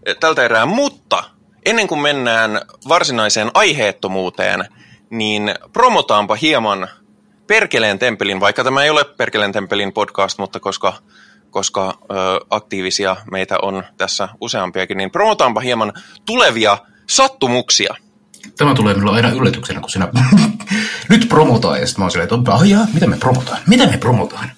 ö, 0.08 0.16
tältä 0.16 0.44
erää, 0.44 0.66
mutta 0.66 1.24
ennen 1.66 1.88
kuin 1.88 2.02
mennään 2.02 2.62
varsinaiseen 2.88 3.52
aiheettomuuteen, 3.54 4.66
niin 5.14 5.56
promotaanpa 5.74 6.36
hieman 6.36 6.88
Perkeleen 7.48 8.00
temppelin, 8.00 8.40
vaikka 8.40 8.64
tämä 8.64 8.84
ei 8.84 8.90
ole 8.90 9.04
Perkeleen 9.04 9.52
temppelin 9.52 9.94
podcast, 9.94 10.38
mutta 10.38 10.60
koska, 10.60 10.94
koska 11.50 11.90
ö, 11.90 12.14
aktiivisia 12.50 13.16
meitä 13.32 13.56
on 13.62 13.84
tässä 13.98 14.30
useampiakin, 14.42 14.98
niin 14.98 15.12
promotaanpa 15.12 15.60
hieman 15.62 15.94
tulevia 16.26 16.78
sattumuksia. 17.10 17.96
Tämä 18.58 18.76
tulee 18.76 18.94
minulle 18.94 19.16
aina 19.16 19.30
yllätyksenä, 19.30 19.80
kun 19.80 19.90
sinä 19.90 20.08
nyt 21.10 21.30
promotaan, 21.30 21.80
ja 21.80 21.88
sitten 21.88 22.02
mä 22.02 22.04
oon 22.04 22.12
silleen, 22.12 22.40
että 22.40 22.52
"Ai 22.54 22.70
jaa, 22.70 22.88
mitä 22.94 23.08
me 23.08 23.18
promotaan? 23.18 23.60
Mitä 23.68 23.88
me 23.88 23.98
promotaan? 23.98 24.52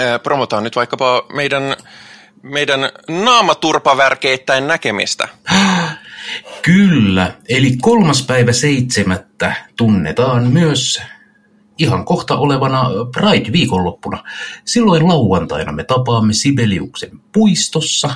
Ö, 0.00 0.18
promotaan 0.18 0.64
nyt 0.64 0.76
vaikkapa 0.76 1.22
meidän, 1.34 1.76
meidän 2.42 2.80
naamaturpavärkeittäin 3.08 4.66
näkemistä. 4.66 5.28
Kyllä, 6.62 7.32
eli 7.48 7.76
kolmas 7.80 8.26
päivä 8.26 8.52
seitsemättä 8.52 9.56
tunnetaan 9.76 10.46
myös 10.46 11.02
ihan 11.78 12.04
kohta 12.04 12.36
olevana 12.36 12.84
Pride-viikonloppuna. 13.16 14.24
Silloin 14.64 15.08
lauantaina 15.08 15.72
me 15.72 15.84
tapaamme 15.84 16.32
Sibeliuksen 16.32 17.10
puistossa 17.32 18.14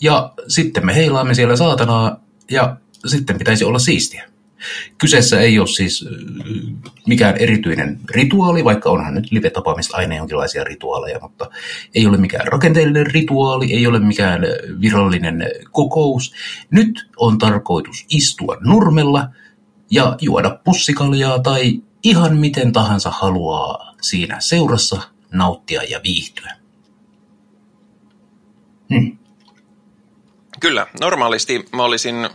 ja 0.00 0.32
sitten 0.48 0.86
me 0.86 0.94
heilaamme 0.94 1.34
siellä 1.34 1.56
saatanaa 1.56 2.20
ja 2.50 2.76
sitten 3.06 3.38
pitäisi 3.38 3.64
olla 3.64 3.78
siistiä. 3.78 4.37
Kyseessä 4.98 5.40
ei 5.40 5.58
ole 5.58 5.66
siis 5.66 6.08
mikään 7.06 7.36
erityinen 7.36 8.00
rituaali, 8.10 8.64
vaikka 8.64 8.90
onhan 8.90 9.14
nyt 9.14 9.32
live-tapaamista 9.32 9.96
aina 9.96 10.16
jonkinlaisia 10.16 10.64
rituaaleja, 10.64 11.18
mutta 11.22 11.50
ei 11.94 12.06
ole 12.06 12.16
mikään 12.16 12.48
rakenteellinen 12.48 13.06
rituaali, 13.06 13.72
ei 13.72 13.86
ole 13.86 13.98
mikään 13.98 14.40
virallinen 14.80 15.44
kokous. 15.70 16.34
Nyt 16.70 17.08
on 17.16 17.38
tarkoitus 17.38 18.06
istua 18.10 18.56
nurmella 18.60 19.28
ja 19.90 20.16
juoda 20.20 20.58
pussikaljaa 20.64 21.38
tai 21.38 21.82
ihan 22.02 22.36
miten 22.36 22.72
tahansa 22.72 23.10
haluaa 23.10 23.94
siinä 24.00 24.40
seurassa 24.40 25.02
nauttia 25.32 25.82
ja 25.82 26.00
viihtyä. 26.04 26.52
Hmm. 28.94 29.18
Kyllä, 30.60 30.86
normaalisti 31.00 31.64
mä 31.76 31.82
olisin 31.82 32.28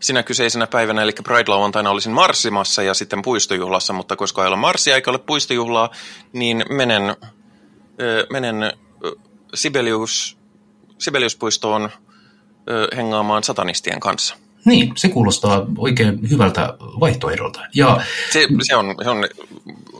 sinä 0.00 0.22
kyseisenä 0.22 0.66
päivänä, 0.66 1.02
eli 1.02 1.12
Pride-lauantaina 1.12 1.90
olisin 1.90 2.12
marssimassa 2.12 2.82
ja 2.82 2.94
sitten 2.94 3.22
puistojuhlassa, 3.22 3.92
mutta 3.92 4.16
koska 4.16 4.42
ei 4.42 4.48
ole 4.48 4.56
marssia 4.56 4.94
eikä 4.94 5.10
ole 5.10 5.18
puistojuhlaa, 5.18 5.90
niin 6.32 6.64
menen, 6.70 7.16
ö, 8.00 8.26
menen 8.32 8.72
Sibelius, 9.54 10.38
Sibeliuspuistoon 10.98 11.90
ö, 12.70 12.88
hengaamaan 12.96 13.44
satanistien 13.44 14.00
kanssa. 14.00 14.36
Niin, 14.64 14.92
se 14.96 15.08
kuulostaa 15.08 15.66
oikein 15.78 16.30
hyvältä 16.30 16.74
vaihtoehdolta. 17.00 17.60
Ja 17.74 18.00
Se, 18.32 18.48
se 18.62 18.76
on, 18.76 18.94
se 19.04 19.10
on 19.10 19.24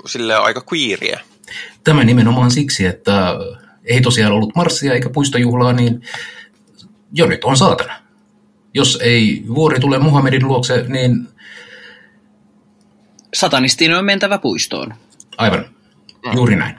sille 0.07 0.35
aika 0.37 0.63
queeria. 0.73 1.21
tämä 1.85 2.05
nimenomaan 2.05 2.51
siksi, 2.51 2.87
että 2.87 3.35
ei 3.85 4.01
tosiaan 4.01 4.33
ollut 4.33 4.55
marssia 4.55 4.95
eikä 4.95 5.11
puistojuhlaa, 5.11 5.73
niin 5.73 6.03
jo 7.13 7.27
nyt 7.27 7.45
on 7.45 7.57
saatana. 7.57 8.06
Jos 8.77 8.99
ei 9.03 9.45
vuori 9.55 9.81
tule 9.81 9.99
Muhammedin 9.99 10.49
luokse, 10.49 10.85
niin 10.89 11.29
Satanistiin 13.35 13.95
on 13.95 14.05
mentävä 14.05 14.39
puistoon. 14.39 14.95
aivan, 15.39 15.75
juuri 16.35 16.57
näin. 16.57 16.79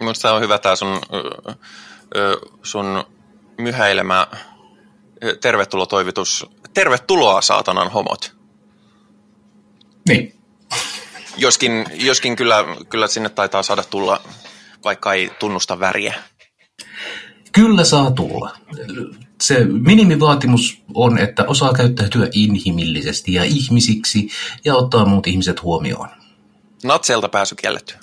Minusta 0.00 0.34
on 0.34 0.42
hyvä 0.42 0.58
tämä 0.58 0.76
sun, 0.76 1.00
sun 2.62 3.04
myhäilemä 3.58 4.26
tervetulotoivitus. 5.40 6.46
Tervetuloa 6.74 7.40
saatanan 7.40 7.90
homot. 7.90 8.36
Niin, 10.08 10.36
Joskin, 11.36 11.86
joskin 11.94 12.36
kyllä, 12.36 12.64
kyllä 12.88 13.06
sinne 13.06 13.28
taitaa 13.28 13.62
saada 13.62 13.84
tulla, 13.84 14.20
vaikka 14.84 15.12
ei 15.12 15.30
tunnusta 15.38 15.80
väriä. 15.80 16.14
kyllä 17.52 17.84
saa 17.84 18.10
tulla. 18.10 18.56
Se 19.40 19.64
minimivaatimus 19.64 20.82
on, 20.94 21.18
että 21.18 21.44
osaa 21.44 21.72
käyttäytyä 21.72 22.28
inhimillisesti 22.32 23.32
ja 23.32 23.44
ihmisiksi 23.44 24.28
ja 24.64 24.74
ottaa 24.74 25.04
muut 25.04 25.26
ihmiset 25.26 25.62
huomioon. 25.62 26.08
Natseelta 26.84 27.28
pääsy 27.28 27.54
kielletty. 27.54 27.94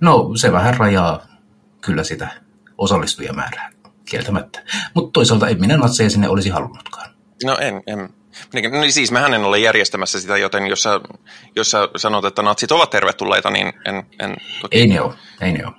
No, 0.00 0.30
se 0.36 0.52
vähän 0.52 0.76
rajaa 0.76 1.26
kyllä 1.80 2.04
sitä 2.04 2.28
osallistujamäärää, 2.78 3.70
kieltämättä. 4.04 4.62
Mutta 4.94 5.10
toisaalta 5.12 5.48
en 5.48 5.60
minä 5.60 5.76
natseja 5.76 6.10
sinne 6.10 6.28
olisi 6.28 6.48
halunnutkaan. 6.48 7.10
No 7.44 7.56
en, 7.58 7.82
en. 7.86 7.98
No 8.52 8.90
siis 8.90 9.10
mehän 9.10 9.34
en 9.34 9.44
ole 9.44 9.58
järjestämässä 9.58 10.20
sitä, 10.20 10.36
joten 10.36 10.66
jos 10.66 10.82
sä, 10.82 11.00
jos 11.56 11.70
sä 11.70 11.88
sanot, 11.96 12.24
että 12.24 12.42
natsit 12.42 12.72
ovat 12.72 12.90
tervetulleita, 12.90 13.50
niin 13.50 13.72
en, 13.84 14.06
en 14.20 14.36
toki. 14.62 14.78
Ei 14.78 14.86
ne 14.86 15.00
ole, 15.00 15.14
ei 15.40 15.52
ne 15.52 15.66
ole. 15.66 15.74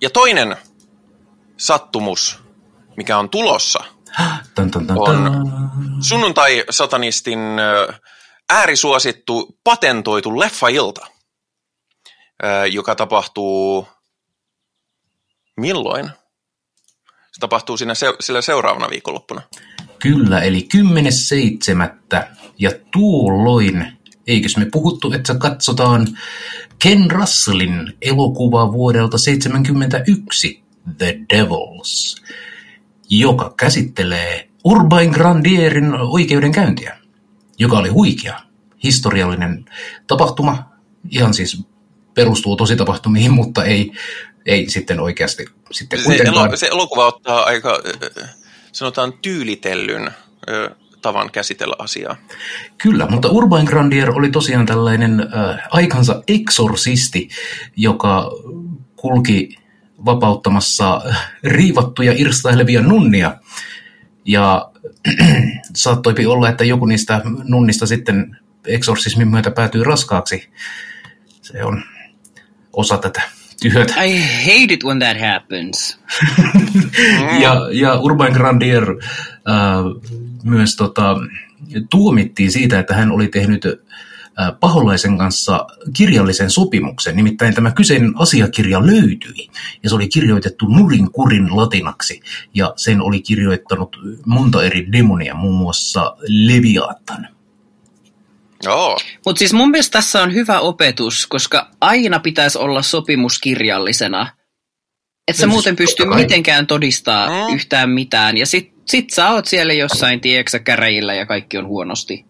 Ja 0.00 0.10
toinen 0.10 0.56
sattumus, 1.56 2.41
mikä 2.96 3.18
on 3.18 3.30
tulossa, 3.30 3.84
Tan, 4.54 4.70
tan, 4.70 4.86
tan, 4.86 4.98
On. 4.98 5.04
tan. 5.24 5.42
sunnuntai-satanistin 6.00 7.38
äärisuosittu 8.50 9.58
patentoitu 9.64 10.38
leffailta, 10.38 11.06
joka 12.70 12.94
tapahtuu 12.94 13.88
milloin? 15.56 16.10
Se 17.32 17.40
tapahtuu 17.40 17.76
siinä 17.76 17.94
se, 17.94 18.06
sillä 18.20 18.42
seuraavana 18.42 18.90
viikonloppuna. 18.90 19.42
Kyllä, 19.98 20.40
eli 20.40 20.68
10.7. 20.76 22.26
Ja 22.58 22.70
tuolloin, 22.92 23.98
eikös 24.26 24.56
me 24.56 24.66
puhuttu, 24.72 25.12
että 25.12 25.34
katsotaan 25.34 26.18
Ken 26.78 27.10
Russellin 27.10 27.96
elokuva 28.02 28.72
vuodelta 28.72 29.16
1971, 29.18 30.62
The 30.98 31.18
Devils, 31.34 32.22
joka 33.18 33.54
käsittelee 33.56 34.48
Urbain 34.64 35.10
Grandierin 35.10 35.94
oikeudenkäyntiä, 35.94 36.98
joka 37.58 37.78
oli 37.78 37.88
huikea, 37.88 38.40
historiallinen 38.84 39.64
tapahtuma, 40.06 40.70
ihan 41.10 41.34
siis 41.34 41.64
perustuu 42.14 42.56
tositapahtumiin, 42.56 43.32
mutta 43.32 43.64
ei, 43.64 43.92
ei 44.46 44.70
sitten 44.70 45.00
oikeasti 45.00 45.44
sitten 45.70 45.98
Se, 45.98 46.22
elo, 46.24 46.56
se 46.56 46.66
elokuva 46.66 47.06
ottaa 47.06 47.42
aika, 47.42 47.78
sanotaan, 48.72 49.12
tyylitellyn 49.12 50.10
tavan 51.02 51.30
käsitellä 51.30 51.74
asiaa. 51.78 52.16
Kyllä, 52.78 53.06
mutta 53.06 53.28
Urbain 53.28 53.66
Grandier 53.66 54.10
oli 54.10 54.30
tosiaan 54.30 54.66
tällainen 54.66 55.20
äh, 55.20 55.68
aikansa 55.70 56.22
eksorsisti, 56.28 57.28
joka 57.76 58.30
kulki 58.96 59.61
vapauttamassa 60.04 61.00
riivattuja 61.44 62.12
irstailevia 62.16 62.82
nunnia. 62.82 63.36
Ja 64.24 64.70
saattoipi 65.74 66.26
olla, 66.26 66.48
että 66.48 66.64
joku 66.64 66.86
niistä 66.86 67.20
nunnista 67.44 67.86
sitten 67.86 68.36
eksorsismin 68.66 69.28
myötä 69.28 69.50
päätyy 69.50 69.84
raskaaksi. 69.84 70.48
Se 71.42 71.64
on 71.64 71.84
osa 72.72 72.98
tätä 72.98 73.22
työtä. 73.62 74.02
I 74.02 74.20
hate 74.20 74.74
it 74.74 74.84
when 74.84 74.98
that 74.98 75.16
happens. 75.32 75.98
ja, 77.42 77.68
ja 77.72 77.94
Urban 77.94 78.32
Grandier 78.32 78.90
äh, 78.90 78.96
myös 80.44 80.76
tota, 80.76 81.16
tuomittiin 81.90 82.52
siitä, 82.52 82.78
että 82.78 82.94
hän 82.94 83.10
oli 83.10 83.28
tehnyt 83.28 83.66
äh, 83.66 83.72
paholaisen 84.60 85.18
kanssa 85.18 85.66
kirjallisen 85.96 86.50
sopimuksen. 86.50 87.16
Nimittäin 87.16 87.54
tämä 87.54 87.70
kyseinen 87.70 88.12
asiakirja 88.16 88.86
löytyi 88.86 89.48
ja 89.82 89.88
se 89.88 89.94
oli 89.94 90.08
kirjoitettu 90.08 90.66
nurin 90.66 91.10
kurin 91.12 91.56
latinaksi 91.56 92.20
ja 92.54 92.72
sen 92.76 93.00
oli 93.00 93.20
kirjoittanut 93.20 93.96
monta 94.26 94.64
eri 94.64 94.92
demonia, 94.92 95.34
muun 95.34 95.54
muassa 95.54 96.16
Leviathan. 96.28 97.28
Joo, 98.64 98.98
Mutta 99.26 99.38
siis 99.38 99.52
mun 99.52 99.70
mielestä 99.70 99.92
tässä 99.98 100.22
on 100.22 100.34
hyvä 100.34 100.60
opetus, 100.60 101.26
koska 101.26 101.70
aina 101.80 102.18
pitäisi 102.18 102.58
olla 102.58 102.82
sopimus 102.82 103.38
kirjallisena. 103.38 104.28
Et 105.28 105.36
sä 105.36 105.40
Siis 105.40 105.50
muuten 105.50 105.76
pysty 105.76 106.04
mitenkään 106.04 106.66
todistaa 106.66 107.28
Mm. 107.28 107.54
yhtään 107.54 107.90
mitään. 107.90 108.36
Ja 108.38 108.46
sit, 108.46 108.72
sit 108.86 109.10
sä 109.10 109.30
oot 109.30 109.46
siellä 109.46 109.72
jossain, 109.72 110.20
tieksä, 110.20 110.58
käräjillä 110.58 111.14
ja 111.14 111.26
kaikki 111.26 111.58
on 111.58 111.66
huonosti. 111.66 112.24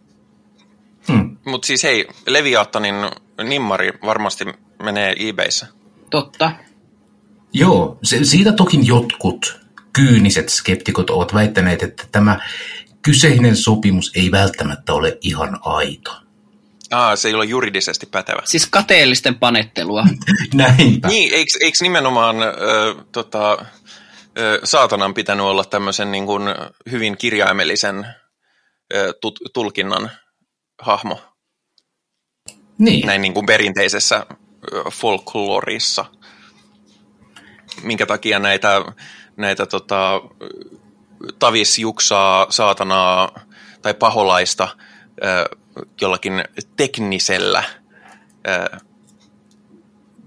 Hmm. 1.08 1.36
mutta 1.46 1.66
siis 1.66 1.82
hei, 1.82 2.08
Leviattanin 2.26 2.94
nimmari 3.44 3.92
varmasti 4.04 4.44
menee 4.82 5.14
eBayssä. 5.18 5.66
Totta. 6.10 6.52
Joo, 7.52 7.98
se, 8.02 8.24
siitä 8.24 8.52
toki 8.52 8.78
jotkut 8.82 9.60
kyyniset 9.92 10.48
skeptikot 10.48 11.10
ovat 11.10 11.34
väittäneet, 11.34 11.82
että 11.82 12.04
tämä 12.12 12.40
kyseinen 13.02 13.56
sopimus 13.56 14.12
ei 14.14 14.30
välttämättä 14.30 14.92
ole 14.92 15.18
ihan 15.20 15.58
aito. 15.62 16.22
Aa, 16.90 17.16
se 17.16 17.28
ei 17.28 17.34
ole 17.34 17.44
juridisesti 17.44 18.06
pätevä. 18.06 18.42
Siis 18.44 18.66
kateellisten 18.66 19.34
panettelua. 19.34 20.04
Näinpä. 20.54 21.08
Niin, 21.08 21.34
eikö, 21.34 21.50
eikö 21.60 21.78
nimenomaan 21.80 22.42
ö, 22.42 22.54
tota, 23.12 23.64
ö, 24.38 24.60
saatanan 24.64 25.14
pitänyt 25.14 25.46
olla 25.46 25.64
tämmöisen 25.64 26.12
niin 26.12 26.26
kuin 26.26 26.42
hyvin 26.90 27.16
kirjaimellisen 27.16 28.06
ö, 28.94 29.12
tut, 29.20 29.38
tulkinnan 29.54 30.10
hahmo 30.82 31.20
Niin. 32.78 33.06
näin 33.06 33.22
niin 33.22 33.34
kuin 33.34 33.46
perinteisessä 33.46 34.26
folklorissa? 34.92 36.04
Minkä 37.82 38.06
takia 38.06 38.38
näitä, 38.38 38.84
näitä 39.36 39.66
tota, 39.66 40.20
tavis, 41.38 41.78
juksaa, 41.78 42.46
saatanaa 42.50 43.40
tai 43.82 43.94
paholaista 43.94 44.68
jollakin 46.00 46.44
teknisellä 46.76 47.64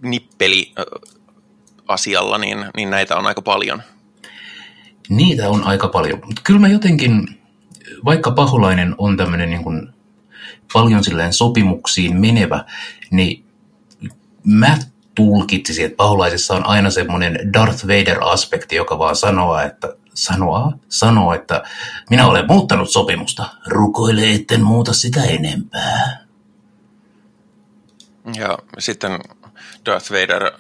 nippeli 0.01 0.73
asialla, 1.87 2.37
niin, 2.37 2.65
niin 2.75 2.89
näitä 2.89 3.15
on 3.15 3.27
aika 3.27 3.41
paljon. 3.41 3.83
Niitä 5.09 5.49
on 5.49 5.63
aika 5.63 5.87
paljon. 5.87 6.21
Mutta 6.25 6.41
kyllä 6.43 6.59
mä 6.59 6.67
jotenkin 6.67 7.39
vaikka 8.05 8.31
paholainen 8.31 8.95
on 8.97 9.17
tämmöinen 9.17 9.49
niin 9.49 9.63
kuin 9.63 9.94
paljon 10.73 11.03
silleen 11.03 11.33
sopimuksiin 11.33 12.19
menevä, 12.19 12.65
niin 13.11 13.45
mä 14.43 14.77
tulkitsisin, 15.15 15.85
että 15.85 15.95
paholaisessa 15.95 16.53
on 16.53 16.65
aina 16.65 16.89
semmoinen 16.89 17.53
Darth 17.53 17.87
Vader-aspekti, 17.87 18.75
joka 18.75 18.99
vaan 18.99 19.15
sanoo, 19.15 19.59
että 19.59 19.95
sanoa, 20.13 20.71
sanoo, 20.89 21.33
että 21.33 21.63
minä 22.09 22.27
olen 22.27 22.47
muuttanut 22.47 22.89
sopimusta, 22.89 23.49
rukoile 23.67 24.31
etten 24.31 24.63
muuta 24.63 24.93
sitä 24.93 25.23
enempää. 25.23 26.25
Ja 28.35 28.57
sitten 28.79 29.19
Darth 29.85 30.11
Vader 30.11 30.45
äh, 30.45 30.51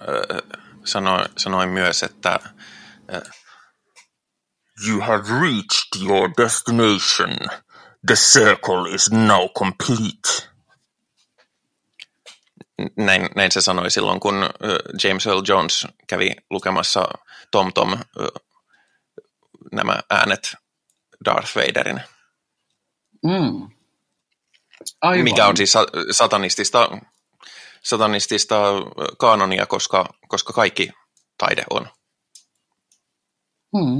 sanoi, 0.83 1.25
sanoi 1.37 1.67
myös, 1.67 2.03
että 2.03 2.39
äh, 3.13 3.21
You 4.87 5.01
have 5.01 5.23
reached 5.41 6.01
your 6.01 6.29
destination. 6.37 7.37
The 8.07 8.15
circle 8.15 8.95
is 8.95 9.11
now 9.11 9.47
complete. 9.49 10.49
Näin, 12.97 13.29
näin 13.35 13.51
se 13.51 13.61
sanoi 13.61 13.91
silloin, 13.91 14.19
kun 14.19 14.49
James 15.03 15.27
Earl 15.27 15.41
Jones 15.47 15.87
kävi 16.07 16.31
lukemassa 16.49 17.07
Tom 17.51 17.73
Tom 17.73 17.97
nämä 19.71 19.99
äänet 20.09 20.55
Darth 21.25 21.55
Vaderin. 21.55 22.01
Mm. 23.23 23.69
Aivan. 25.01 25.23
Mikä 25.23 25.47
on 25.47 25.57
siis 25.57 25.73
satanistista, 26.11 26.97
satanistista 27.83 28.55
kaanonia, 29.17 29.65
koska, 29.65 30.05
koska 30.27 30.53
kaikki 30.53 30.89
taide 31.37 31.63
on. 31.69 31.89
Mm. 33.73 33.99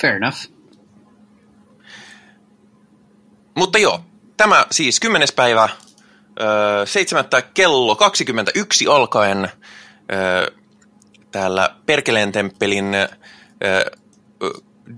Fair 0.00 0.16
enough. 0.16 0.57
Mutta 3.58 3.78
joo, 3.78 4.00
tämä 4.36 4.66
siis 4.70 5.00
10. 5.00 5.28
päivä, 5.36 5.68
seitsemättä 6.84 7.42
kello 7.42 7.96
21 7.96 8.86
alkaen 8.86 9.50
täällä 11.30 11.74
Perkeleen 11.86 12.32
temppelin 12.32 12.86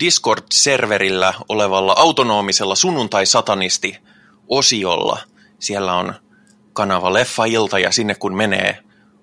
Discord-serverillä 0.01 1.35
olevalla 1.49 1.95
autonomisella 1.97 2.75
sunnuntai-satanisti-osiolla. 2.75 5.19
Siellä 5.59 5.95
on 5.95 6.15
kanava 6.73 7.13
Leffa-ilta 7.13 7.79
ja 7.79 7.93
sinne 7.93 8.15
kun 8.15 8.37
menee 8.37 8.79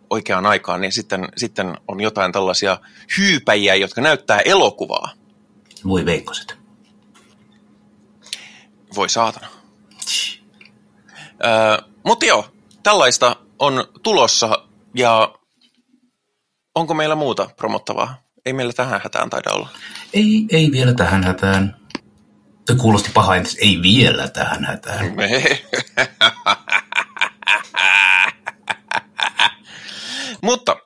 oikeaan 0.09 0.45
aikaan, 0.45 0.81
niin 0.81 0.91
sitten, 0.91 1.27
sitten 1.37 1.77
on 1.87 2.01
jotain 2.01 2.31
tällaisia 2.31 2.77
hyypäjiä, 3.17 3.75
jotka 3.75 4.01
näyttää 4.01 4.39
elokuvaa. 4.39 5.11
Voi 5.87 6.05
veikkoset. 6.05 6.66
Voi 8.97 9.09
saatana. 9.09 9.47
Öö, 11.45 11.77
mutta 12.05 12.25
joo, 12.25 12.45
tällaista 12.83 13.35
on 13.59 13.87
tulossa 14.03 14.67
ja 14.95 15.33
onko 16.75 16.93
meillä 16.93 17.15
muuta 17.15 17.49
promottavaa? 17.57 18.21
Ei 18.45 18.53
meillä 18.53 18.73
tähän 18.73 19.01
hätään 19.03 19.29
taida 19.29 19.51
olla. 19.51 19.69
Ei, 20.13 20.45
ei 20.51 20.71
vielä 20.71 20.93
tähän 20.93 21.23
hätään. 21.23 21.77
Se 22.69 22.75
kuulosti 22.75 23.09
paha, 23.13 23.35
että 23.35 23.49
ei 23.61 23.79
vielä 23.81 24.27
tähän 24.27 24.65
hätään. 24.65 25.05
Mutta 30.43 30.77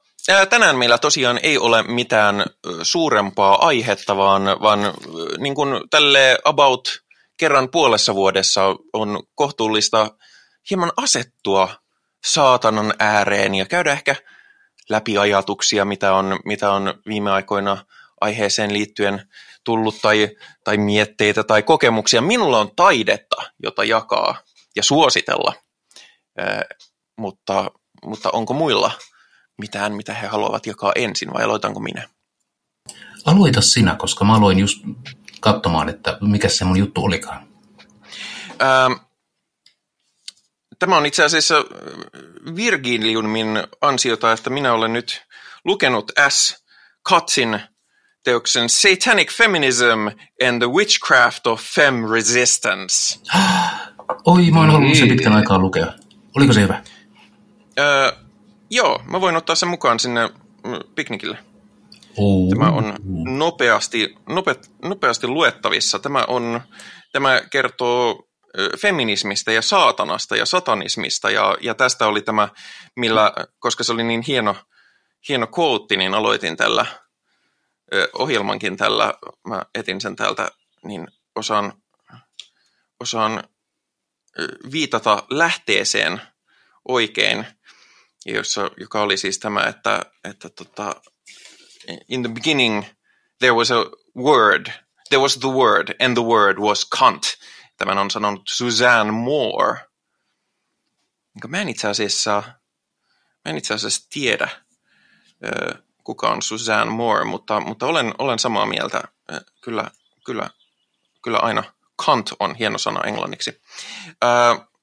tänään 0.50 0.78
meillä 0.78 0.98
tosiaan 0.98 1.40
ei 1.44 1.58
ole 1.58 1.84
mitään 1.84 2.46
suurempaa 2.84 3.66
aihetta, 3.68 4.18
vaan, 4.18 4.44
vaan 4.44 4.80
niin 5.38 5.56
kuin 5.56 5.82
tälle 5.90 6.38
about 6.46 7.01
kerran 7.42 7.70
puolessa 7.70 8.16
vuodessa 8.16 8.62
on 8.94 9.24
kohtuullista 9.36 10.12
hieman 10.70 10.92
asettua 10.98 11.70
saatanan 12.26 12.94
ääreen 13.00 13.56
ja 13.56 13.66
käydä 13.66 13.92
ehkä 13.92 14.16
läpi 14.90 15.18
ajatuksia, 15.18 15.86
mitä 15.86 16.14
on, 16.14 16.40
mitä 16.46 16.72
on 16.72 16.94
viime 17.08 17.32
aikoina 17.32 17.86
aiheeseen 18.22 18.74
liittyen 18.74 19.30
tullut 19.64 19.96
tai, 20.02 20.30
tai 20.64 20.78
mietteitä 20.78 21.44
tai 21.44 21.64
kokemuksia. 21.64 22.22
Minulla 22.22 22.60
on 22.60 22.76
taidetta, 22.76 23.36
jota 23.64 23.84
jakaa 23.84 24.36
ja 24.76 24.84
suositella, 24.84 25.54
eh, 26.38 26.78
mutta, 27.18 27.72
mutta 28.06 28.30
onko 28.34 28.54
muilla 28.54 28.92
mitään, 29.58 29.94
mitä 29.94 30.14
he 30.14 30.28
haluavat 30.28 30.66
jakaa 30.66 30.92
ensin 30.96 31.34
vai 31.34 31.44
aloitanko 31.44 31.80
minä? 31.80 32.10
Aloita 33.26 33.62
sinä, 33.62 33.96
koska 33.96 34.26
mä 34.26 34.36
aloin 34.36 34.60
just 34.60 34.84
katsomaan, 35.42 35.90
että 35.90 36.18
mikä 36.22 36.50
se 36.50 36.66
mun 36.66 36.80
juttu 36.80 37.04
olikaan. 37.04 37.48
Ähm, 38.62 38.94
tämä 40.80 40.98
on 40.98 41.06
itse 41.06 41.24
asiassa 41.24 41.56
Virgiliumin 42.56 43.64
ansiota, 43.82 44.32
että 44.32 44.50
minä 44.50 44.74
olen 44.74 44.94
nyt 44.94 45.26
lukenut 45.66 46.12
S. 46.30 46.66
Katzin 47.04 47.60
teoksen 48.24 48.70
Satanic 48.70 49.32
Feminism 49.32 50.08
and 50.48 50.62
the 50.62 50.72
Witchcraft 50.72 51.48
of 51.48 51.62
Fem 51.62 52.10
Resistance. 52.12 53.20
Oi, 54.26 54.52
mä 54.52 54.60
oon 54.60 54.70
halunnut 54.72 54.98
sen 54.98 55.08
pitkän 55.08 55.34
aikaa 55.34 55.60
lukea. 55.60 55.94
Oliko 56.36 56.54
se 56.54 56.62
hyvä? 56.62 56.84
Öö, 57.80 58.12
joo, 58.70 59.04
mä 59.08 59.22
voin 59.22 59.36
ottaa 59.36 59.56
sen 59.56 59.70
mukaan 59.70 60.00
sinne 60.00 60.30
piknikille. 60.96 61.38
Oh. 62.18 62.50
Tämä 62.50 62.72
on 62.72 62.96
nopeasti, 63.38 64.16
nope, 64.30 64.56
nopeasti 64.84 65.28
luettavissa. 65.28 66.00
Tämä, 66.00 66.26
on, 66.28 66.62
tämä 67.12 67.42
kertoo 67.52 68.28
feminismistä 68.82 69.52
ja 69.52 69.62
saatanasta 69.62 70.36
ja 70.36 70.46
satanismista 70.46 71.32
ja, 71.32 71.58
ja 71.62 71.76
tästä 71.76 72.08
oli 72.08 72.22
tämä, 72.22 72.50
millä, 72.96 73.34
koska 73.60 73.84
se 73.84 73.92
oli 73.92 74.04
niin 74.04 74.24
hieno, 74.28 74.56
hieno 75.30 75.48
quote, 75.60 75.96
niin 75.96 76.14
aloitin 76.14 76.58
tällä 76.58 76.86
ohjelmankin 78.14 78.78
tällä, 78.78 79.14
mä 79.48 79.62
etin 79.76 80.02
sen 80.02 80.16
täältä, 80.16 80.52
niin 80.84 81.08
osaan, 81.36 81.74
osaan 83.00 83.44
viitata 84.72 85.24
lähteeseen 85.30 86.22
oikein, 86.88 87.46
jossa, 88.26 88.72
joka 88.78 89.02
oli 89.02 89.18
siis 89.18 89.40
tämä, 89.40 89.64
että, 89.64 90.02
että 90.24 90.50
tota, 90.50 91.02
in 92.08 92.24
the 92.24 92.30
beginning 92.30 92.86
there 93.40 93.54
was 93.54 93.72
a 93.72 93.86
word, 94.16 94.72
there 95.10 95.22
was 95.22 95.38
the 95.38 95.50
word, 95.50 95.96
and 96.00 96.16
the 96.18 96.24
word 96.24 96.60
was 96.60 96.88
cunt. 97.00 97.38
Tämän 97.78 97.98
on 97.98 98.12
sanonut 98.12 98.42
Suzanne 98.48 99.12
Moore. 99.12 99.80
Mä 101.48 101.62
en 101.62 101.70
itse 101.70 101.88
asiassa, 101.88 102.44
mä 103.46 103.50
en 103.50 103.58
itse 103.58 103.74
asiassa 103.74 104.08
tiedä, 104.10 104.50
kuka 106.04 106.30
on 106.30 106.42
Suzanne 106.42 106.94
Moore, 106.94 107.24
mutta, 107.26 107.60
mutta 107.60 107.86
olen, 107.86 108.14
olen 108.18 108.40
samaa 108.40 108.66
mieltä. 108.66 109.04
Kyllä, 109.62 109.92
kyllä, 110.26 110.50
kyllä 111.22 111.38
aina 111.38 111.64
Kant 112.06 112.30
on 112.40 112.56
hieno 112.56 112.78
sana 112.78 113.04
englanniksi. 113.04 113.62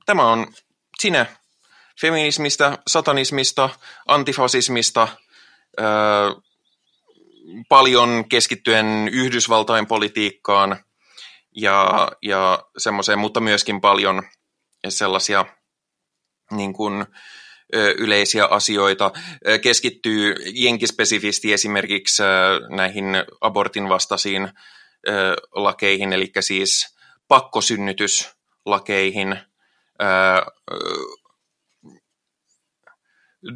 Tämä 0.06 0.22
on 0.22 0.46
sinne 1.00 1.26
feminismistä, 2.00 2.78
satanismista, 2.86 3.70
antifasismista, 4.06 5.08
paljon 7.68 8.24
keskittyen 8.28 9.08
Yhdysvaltain 9.12 9.86
politiikkaan 9.86 10.76
ja, 11.56 12.08
ja 12.22 12.64
semmoiseen, 12.78 13.18
mutta 13.18 13.40
myöskin 13.40 13.80
paljon 13.80 14.22
sellaisia 14.88 15.44
niin 16.50 16.72
kuin, 16.72 17.06
yleisiä 17.98 18.44
asioita, 18.44 19.12
keskittyy 19.62 20.34
jenkispesifisti 20.54 21.52
esimerkiksi 21.52 22.22
näihin 22.76 23.04
abortin 23.40 23.88
vastaisiin 23.88 24.50
lakeihin, 25.54 26.12
eli 26.12 26.32
siis 26.40 26.96
pakkosynnytyslakeihin, 27.28 29.38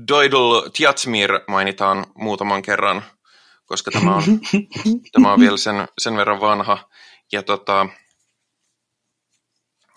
Doidel 0.09 0.71
Tiatsmir 0.77 1.31
mainitaan 1.49 2.07
muutaman 2.15 2.63
kerran, 2.63 3.03
koska 3.73 3.91
tämä 3.91 4.17
on, 4.17 4.23
tämä 5.13 5.33
on 5.33 5.41
vielä 5.41 5.57
sen, 5.57 5.89
sen 5.99 6.17
verran 6.17 6.41
vanha. 6.41 6.89
Ja, 7.33 7.43
tota, 7.43 7.87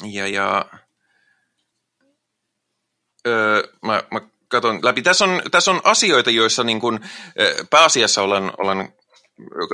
ja, 0.04 0.28
ja 0.28 0.66
öö, 3.28 3.64
mä, 3.86 4.04
mä 4.12 4.22
katson 4.48 4.80
läpi. 4.84 5.02
Tässä 5.02 5.26
on, 5.26 5.42
tässä 5.52 5.72
on 5.72 5.82
asioita, 5.84 6.30
joissa 6.30 6.64
niin 6.64 6.80
kun, 6.80 7.00
pääasiassa 7.70 8.22
olen, 8.22 8.52
olen 8.58 8.94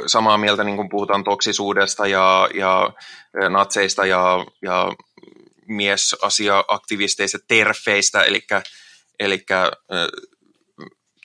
samaa 0.07 0.37
mieltä, 0.37 0.63
niin 0.63 0.77
kun 0.77 0.89
puhutaan 0.89 1.23
toksisuudesta 1.23 2.07
ja, 2.07 2.49
ja 2.53 2.89
natseista 3.49 4.05
ja, 4.05 4.45
ja 4.61 4.93
miesasia-aktivisteista, 5.67 7.37
terfeistä, 7.47 8.23
eli, 8.23 8.41
eli 9.19 9.45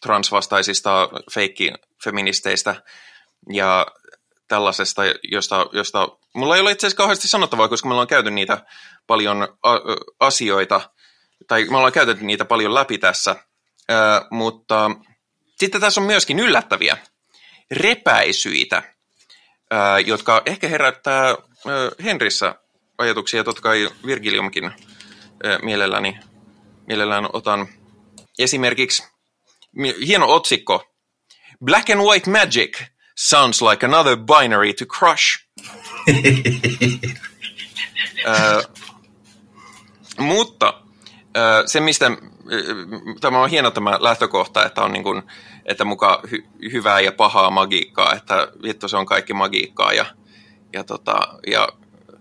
transvastaisista 0.07 1.09
feikki-feministeistä 1.35 2.83
ja 3.53 3.87
tällaisesta, 4.49 5.03
josta, 5.23 5.67
josta 5.73 6.09
mulla 6.35 6.55
ei 6.57 6.61
ole 6.61 6.71
itse 6.71 6.87
asiassa 6.87 6.97
kauheasti 6.97 7.29
sanottavaa, 7.29 7.69
koska 7.69 7.89
me 7.89 7.95
ollaan 7.95 8.09
käyty 8.09 8.31
niitä 8.31 8.67
paljon 9.07 9.49
asioita, 10.21 10.91
tai 11.49 11.65
me 11.65 11.77
ollaan 11.77 11.93
käytetty 11.93 12.25
niitä 12.25 12.45
paljon 12.45 12.75
läpi 12.75 12.99
tässä, 12.99 13.37
ö, 13.91 13.95
mutta 14.31 14.91
sitten 15.57 15.81
tässä 15.81 16.01
on 16.01 16.07
myöskin 16.07 16.39
yllättäviä 16.39 16.97
repäisyitä, 17.71 18.83
ö, 19.73 19.77
jotka 20.07 20.43
ehkä 20.47 20.69
herättää 20.69 21.31
ö, 21.31 21.35
Henrissä 22.05 22.55
ajatuksia, 22.99 23.45
totta 23.45 23.63
kai 23.63 23.91
Virgiliumkin 24.07 24.73
mielelläni, 25.63 26.19
mielellään 26.87 27.29
otan 27.33 27.69
esimerkiksi 28.39 29.16
hieno 30.07 30.27
otsikko, 30.29 30.85
Black 31.65 31.91
and 31.91 32.01
White 32.01 32.31
Magic 32.31 32.83
sounds 33.15 33.63
like 33.63 33.87
another 33.87 34.17
binary 34.17 34.73
to 34.73 34.85
crush. 34.87 35.39
Ö, 38.27 38.63
mutta 40.23 40.83
ö, 41.37 41.63
se, 41.67 41.81
mistä 41.81 42.11
tämä 43.21 43.43
on 43.43 43.51
hieno 43.51 43.71
tämä 43.71 43.99
lähtökohta, 44.01 44.67
että 44.67 44.83
on 44.83 44.93
niin 44.93 45.03
kuin, 45.03 45.23
että 45.65 45.85
muka 45.85 46.23
hy- 46.27 46.73
hyvää 46.73 47.01
ja 47.01 47.13
pahaa 47.13 47.51
magiikkaa, 47.51 48.15
että 48.15 48.49
vittu 48.63 48.89
se 48.89 48.97
on 48.97 49.07
kaikki 49.07 49.33
magiikkaa 49.33 49.93
ja, 49.93 50.07
ja, 50.73 50.85
tota, 50.85 51.39
ja 51.47 51.69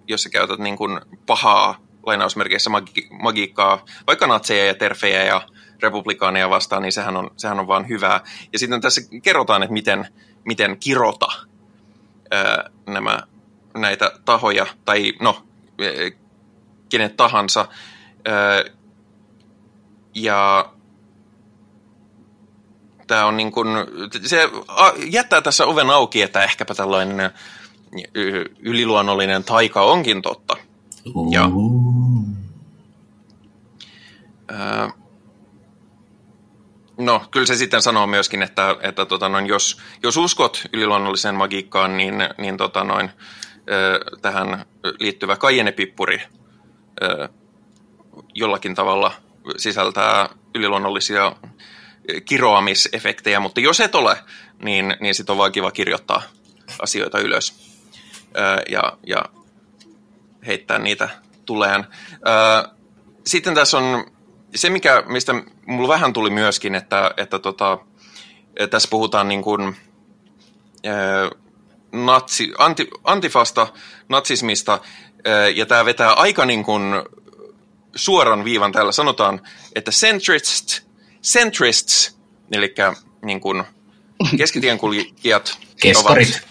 jos 0.07 0.23
sä 0.23 0.29
käytät 0.29 0.59
niin 0.59 0.77
kuin 0.77 1.01
pahaa 1.25 1.84
lainausmerkeissä 2.05 2.69
magi- 2.69 3.07
magiikkaa, 3.11 3.85
vaikka 4.07 4.27
natseja 4.27 4.65
ja 4.65 4.75
terfejä 4.75 5.23
ja 5.23 5.41
republikaaneja 5.81 6.49
vastaan, 6.49 6.81
niin 6.81 6.91
sehän 6.91 7.17
on, 7.17 7.31
sehän 7.37 7.59
on 7.59 7.67
vaan 7.67 7.89
hyvää. 7.89 8.23
Ja 8.53 8.59
sitten 8.59 8.81
tässä 8.81 9.01
kerrotaan, 9.23 9.63
että 9.63 9.73
miten, 9.73 10.07
miten 10.45 10.77
kirota 10.79 11.27
ää, 12.31 12.69
nämä, 12.87 13.19
näitä 13.73 14.11
tahoja, 14.25 14.65
tai 14.85 15.13
no, 15.21 15.43
kenet 16.89 17.17
tahansa. 17.17 17.67
Ää, 18.25 18.63
ja 20.15 20.69
tämä 23.07 23.25
on 23.25 23.37
niin 23.37 23.51
kuin, 23.51 23.67
se 24.25 24.49
jättää 25.09 25.41
tässä 25.41 25.65
oven 25.65 25.89
auki, 25.89 26.21
että 26.21 26.43
ehkäpä 26.43 26.75
tällainen 26.75 27.31
yliluonnollinen 28.59 29.43
taika 29.43 29.81
onkin 29.81 30.21
totta. 30.21 30.57
Ja, 31.31 31.49
No, 36.97 37.25
kyllä 37.31 37.45
se 37.45 37.55
sitten 37.55 37.81
sanoo 37.81 38.07
myöskin, 38.07 38.41
että, 38.41 38.75
että 38.81 39.05
tota 39.05 39.29
noin, 39.29 39.47
jos, 39.47 39.81
jos 40.03 40.17
uskot 40.17 40.63
yliluonnolliseen 40.73 41.35
magiikkaan, 41.35 41.97
niin, 41.97 42.15
niin 42.37 42.57
tota 42.57 42.83
noin, 42.83 43.11
tähän 44.21 44.65
liittyvä 44.99 45.35
kaijenepippuri 45.35 46.21
jollakin 48.33 48.75
tavalla 48.75 49.11
sisältää 49.57 50.29
yliluonnollisia 50.55 51.35
kiroamisefektejä, 52.25 53.39
mutta 53.39 53.59
jos 53.59 53.79
et 53.79 53.95
ole, 53.95 54.17
niin, 54.63 54.97
niin 54.99 55.15
sitten 55.15 55.33
on 55.33 55.37
vaan 55.37 55.51
kiva 55.51 55.71
kirjoittaa 55.71 56.21
asioita 56.81 57.19
ylös 57.19 57.75
ja, 58.69 58.97
ja 59.07 59.25
heittää 60.47 60.79
niitä 60.79 61.09
tuleen. 61.45 61.87
Sitten 63.25 63.55
tässä 63.55 63.77
on 63.77 64.14
se, 64.55 64.69
mikä, 64.69 65.03
mistä 65.07 65.33
mulla 65.65 65.87
vähän 65.87 66.13
tuli 66.13 66.29
myöskin, 66.29 66.75
että, 66.75 67.11
että 67.17 67.39
tota, 67.39 67.77
tässä 68.69 68.89
puhutaan 68.89 69.27
niin 69.27 69.41
kuin, 69.41 69.75
ää, 70.85 71.29
natsi, 71.91 72.51
anti, 72.57 72.87
antifasta, 73.03 73.67
natsismista, 74.09 74.79
ää, 75.25 75.49
ja 75.49 75.65
tämä 75.65 75.85
vetää 75.85 76.13
aika 76.13 76.45
niin 76.45 76.63
kuin 76.63 76.83
suoran 77.95 78.43
viivan 78.43 78.71
täällä. 78.71 78.91
Sanotaan, 78.91 79.41
että 79.75 79.91
centrists, 79.91 80.87
centrists 81.23 82.17
eli 82.51 82.75
niin 83.21 83.41
kuin 83.41 83.63
keskitienkulkijat 84.37 85.57
Keskarit. 85.81 86.29
ovat, 86.29 86.47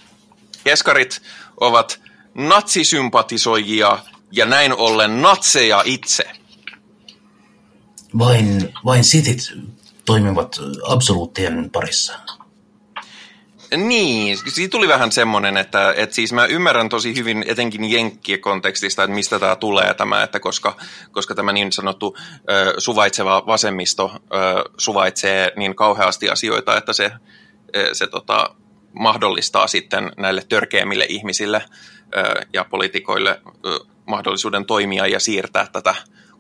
keskarit 0.64 1.22
ovat 1.60 2.00
natsisympatisoijia 2.34 3.98
ja 4.32 4.46
näin 4.46 4.72
ollen 4.72 5.22
natseja 5.22 5.82
itse– 5.84 6.24
vain, 8.18 8.74
vain 8.84 9.04
sitit 9.04 9.52
toimivat 10.04 10.60
absoluuttien 10.88 11.70
parissa. 11.70 12.18
Niin, 13.76 14.38
siitä 14.48 14.70
tuli 14.70 14.88
vähän 14.88 15.12
semmoinen, 15.12 15.56
että, 15.56 15.94
että 15.96 16.14
siis 16.14 16.32
mä 16.32 16.46
ymmärrän 16.46 16.88
tosi 16.88 17.16
hyvin 17.16 17.44
etenkin 17.48 17.90
jenkkien 17.90 18.40
kontekstista, 18.40 19.02
että 19.02 19.14
mistä 19.14 19.38
tämä 19.38 19.56
tulee 19.56 19.94
tämä, 19.94 20.22
että 20.22 20.40
koska, 20.40 20.76
koska 21.12 21.34
tämä 21.34 21.52
niin 21.52 21.72
sanottu 21.72 22.16
ö, 22.50 22.74
suvaitseva 22.78 23.42
vasemmisto 23.46 24.12
ö, 24.14 24.18
suvaitsee 24.78 25.52
niin 25.56 25.74
kauheasti 25.74 26.30
asioita, 26.30 26.76
että 26.76 26.92
se, 26.92 27.10
se 27.92 28.06
tota, 28.06 28.54
mahdollistaa 28.92 29.66
sitten 29.66 30.12
näille 30.16 30.42
törkeämmille 30.48 31.06
ihmisille 31.08 31.64
ö, 32.16 32.40
ja 32.52 32.64
poliitikoille 32.64 33.40
ö, 33.66 33.78
mahdollisuuden 34.06 34.66
toimia 34.66 35.06
ja 35.06 35.20
siirtää 35.20 35.66
tätä 35.72 35.94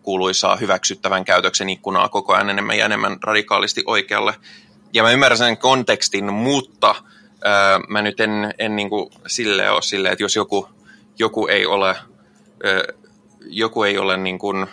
kuuluisaa 0.04 0.56
hyväksyttävän 0.56 1.24
käytöksen 1.24 1.70
ikkunaa 1.70 2.08
koko 2.08 2.32
ajan 2.32 2.50
enemmän 2.50 2.78
ja 2.78 2.84
enemmän 2.84 3.16
radikaalisti 3.22 3.82
oikealle. 3.86 4.34
Ja 4.92 5.02
mä 5.02 5.10
ymmärrän 5.10 5.38
sen 5.38 5.58
kontekstin, 5.58 6.32
mutta 6.32 6.94
ää, 7.44 7.80
mä 7.88 8.02
nyt 8.02 8.20
en, 8.20 8.54
en 8.58 8.76
niin 8.76 8.90
kuin 8.90 9.10
sille 9.26 9.70
ole 9.70 9.82
silleen, 9.82 10.12
että 10.12 10.24
jos 10.24 10.36
joku, 10.36 10.68
joku 11.18 11.46
ei 11.46 11.66
ole, 11.66 11.88
ää, 11.88 12.02
joku 13.46 13.82
ei 13.82 13.98
ole 13.98 14.16
niin 14.16 14.38
kuin 14.38 14.66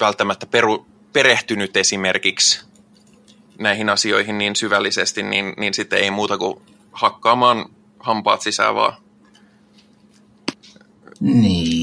välttämättä 0.00 0.46
peru, 0.46 0.86
perehtynyt 1.12 1.76
esimerkiksi 1.76 2.66
näihin 3.58 3.88
asioihin 3.88 4.38
niin 4.38 4.56
syvällisesti, 4.56 5.22
niin, 5.22 5.54
niin 5.56 5.74
sitten 5.74 5.98
ei 5.98 6.10
muuta 6.10 6.38
kuin 6.38 6.60
hakkaamaan 6.92 7.66
hampaat 7.98 8.42
sisään 8.42 8.74
vaan. 8.74 8.92
Niin. 11.20 11.75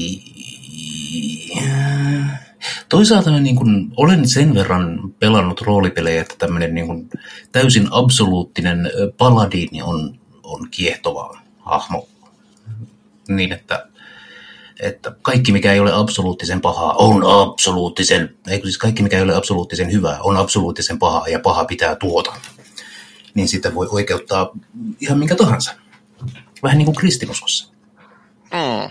Toisaalta 2.88 3.30
mä 3.30 3.40
niin 3.40 3.56
kun, 3.56 3.92
olen 3.96 4.28
sen 4.28 4.54
verran 4.54 5.14
pelannut 5.18 5.60
roolipelejä, 5.60 6.22
että 6.22 6.34
tämmöinen 6.38 6.74
niin 6.74 7.10
täysin 7.52 7.88
absoluuttinen 7.90 8.90
paladiini 9.18 9.82
on, 9.82 10.18
on 10.42 10.68
kiehtova 10.70 11.38
hahmo. 11.58 12.08
Niin, 13.28 13.52
että, 13.52 13.86
että 14.80 15.12
kaikki 15.22 15.52
mikä 15.52 15.72
ei 15.72 15.80
ole 15.80 15.92
absoluuttisen 15.92 16.60
pahaa 16.60 16.92
on 16.92 17.24
absoluuttisen, 17.42 18.36
eikö 18.48 18.66
siis 18.66 18.78
kaikki 18.78 19.02
mikä 19.02 19.16
ei 19.16 19.22
ole 19.22 19.36
absoluuttisen 19.36 19.92
hyvää 19.92 20.22
on 20.22 20.36
absoluuttisen 20.36 20.98
pahaa 20.98 21.28
ja 21.28 21.40
paha 21.40 21.64
pitää 21.64 21.96
tuota. 21.96 22.32
Niin 23.34 23.48
sitä 23.48 23.74
voi 23.74 23.88
oikeuttaa 23.90 24.50
ihan 25.00 25.18
minkä 25.18 25.34
tahansa. 25.34 25.74
Vähän 26.62 26.78
niin 26.78 26.86
kuin 26.86 26.96
kristinuskossa. 26.96 27.72
Mm. 28.42 28.90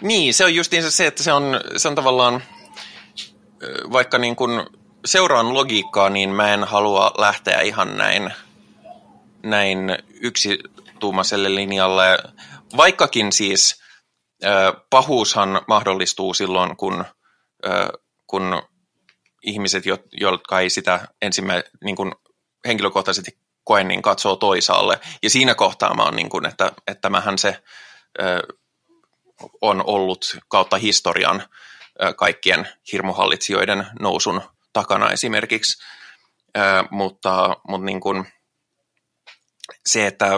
Niin, 0.00 0.34
se 0.34 0.44
on 0.44 0.54
justiinsa 0.54 0.90
se, 0.90 1.06
että 1.06 1.22
se 1.22 1.32
on, 1.32 1.60
se 1.76 1.88
on 1.88 1.94
tavallaan, 1.94 2.42
vaikka 3.92 4.18
niin 4.18 4.36
kun 4.36 4.66
seuraan 5.04 5.54
logiikkaa, 5.54 6.10
niin 6.10 6.30
mä 6.30 6.54
en 6.54 6.64
halua 6.64 7.12
lähteä 7.18 7.60
ihan 7.60 7.96
näin, 7.96 8.32
näin 9.42 9.98
yksituumaiselle 10.20 11.54
linjalle. 11.54 12.18
Vaikkakin 12.76 13.32
siis 13.32 13.82
pahuushan 14.90 15.60
mahdollistuu 15.68 16.34
silloin, 16.34 16.76
kun, 16.76 17.04
kun 18.26 18.62
ihmiset, 19.42 19.84
jotka 20.12 20.60
ei 20.60 20.70
sitä 20.70 21.08
ensimmä, 21.22 21.62
niin 21.84 21.96
kun 21.96 22.12
henkilökohtaisesti 22.66 23.38
koe, 23.64 23.84
niin 23.84 24.02
katsoo 24.02 24.36
toisaalle. 24.36 25.00
Ja 25.22 25.30
siinä 25.30 25.54
kohtaa 25.54 25.94
mä 25.94 26.02
oon, 26.02 26.16
niin 26.16 26.28
kun, 26.28 26.46
että, 26.46 26.72
että 26.86 27.10
mähän 27.10 27.38
se 27.38 27.62
on 29.60 29.82
ollut 29.86 30.36
kautta 30.48 30.76
historian 30.76 31.42
kaikkien 32.16 32.68
hirmuhallitsijoiden 32.92 33.86
nousun 34.00 34.42
takana 34.72 35.10
esimerkiksi. 35.10 35.84
Mutta, 36.90 37.56
mutta 37.68 37.84
niin 37.84 38.00
kuin 38.00 38.26
se, 39.86 40.06
että 40.06 40.30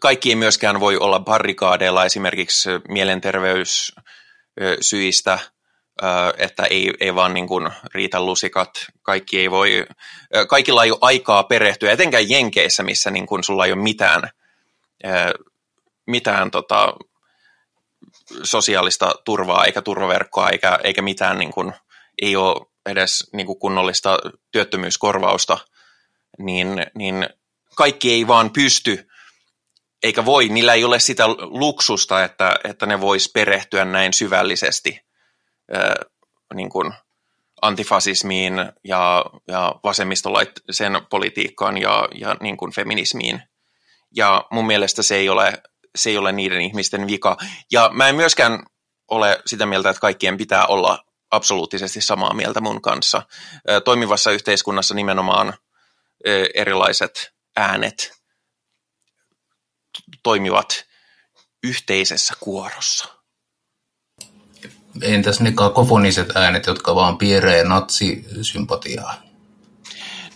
kaikki 0.00 0.28
ei 0.28 0.36
myöskään 0.36 0.80
voi 0.80 0.96
olla 0.96 1.20
barrikaadeilla 1.20 2.04
esimerkiksi 2.04 2.68
mielenterveyssyistä, 2.88 5.38
että 6.38 6.64
ei, 6.64 6.92
ei 7.00 7.14
vaan 7.14 7.34
niin 7.34 7.48
kuin 7.48 7.70
riitä 7.94 8.20
lusikat. 8.20 8.70
Kaikki 9.02 9.40
ei 9.40 9.50
voi, 9.50 9.86
kaikilla 10.48 10.84
ei 10.84 10.90
ole 10.90 10.98
aikaa 11.00 11.44
perehtyä, 11.44 11.92
etenkään 11.92 12.30
Jenkeissä, 12.30 12.82
missä 12.82 13.10
niin 13.10 13.26
kuin 13.26 13.44
sulla 13.44 13.66
ei 13.66 13.72
ole 13.72 13.82
mitään 13.82 14.30
mitään 16.06 16.50
tota, 16.50 16.94
sosiaalista 18.42 19.14
turvaa 19.24 19.64
eikä 19.64 19.82
turvaverkkoa 19.82 20.50
eikä, 20.50 20.78
eikä 20.84 21.02
mitään, 21.02 21.38
niin 21.38 21.52
kuin, 21.52 21.72
ei 22.22 22.36
ole 22.36 22.66
edes 22.86 23.30
niin 23.32 23.46
kuin 23.46 23.58
kunnollista 23.58 24.18
työttömyyskorvausta, 24.52 25.58
niin, 26.38 26.68
niin 26.94 27.28
kaikki 27.76 28.12
ei 28.12 28.26
vaan 28.26 28.50
pysty 28.50 29.08
eikä 30.02 30.24
voi, 30.24 30.48
niillä 30.48 30.74
ei 30.74 30.84
ole 30.84 30.98
sitä 30.98 31.28
luksusta, 31.38 32.24
että, 32.24 32.56
että 32.64 32.86
ne 32.86 33.00
vois 33.00 33.30
perehtyä 33.32 33.84
näin 33.84 34.12
syvällisesti 34.12 35.00
niin 36.54 36.70
kuin 36.70 36.92
antifasismiin 37.62 38.54
ja, 38.84 39.24
ja 39.48 39.74
vasemmistolaisen 39.84 41.06
politiikkaan 41.10 41.78
ja, 41.78 42.08
ja 42.14 42.36
niin 42.40 42.56
kuin 42.56 42.72
feminismiin. 42.72 43.42
Ja 44.16 44.44
mun 44.50 44.66
mielestä 44.66 45.02
se 45.02 45.16
ei, 45.16 45.28
ole, 45.28 45.62
se 45.96 46.10
ei 46.10 46.18
ole 46.18 46.32
niiden 46.32 46.60
ihmisten 46.60 47.06
vika. 47.06 47.36
Ja 47.72 47.90
mä 47.92 48.08
en 48.08 48.16
myöskään 48.16 48.66
ole 49.08 49.42
sitä 49.46 49.66
mieltä, 49.66 49.90
että 49.90 50.00
kaikkien 50.00 50.36
pitää 50.36 50.66
olla 50.66 51.04
absoluuttisesti 51.30 52.00
samaa 52.00 52.34
mieltä 52.34 52.60
mun 52.60 52.82
kanssa. 52.82 53.22
Toimivassa 53.84 54.30
yhteiskunnassa 54.30 54.94
nimenomaan 54.94 55.54
erilaiset 56.54 57.32
äänet 57.56 58.12
toimivat 60.22 60.84
yhteisessä 61.62 62.34
kuorossa. 62.40 63.08
Entäs 65.02 65.40
ne 65.40 65.52
kakofoniset 65.52 66.36
äänet, 66.36 66.66
jotka 66.66 66.94
vaan 66.94 67.18
pieree 67.18 67.64
natsisympatiaa? 67.64 69.22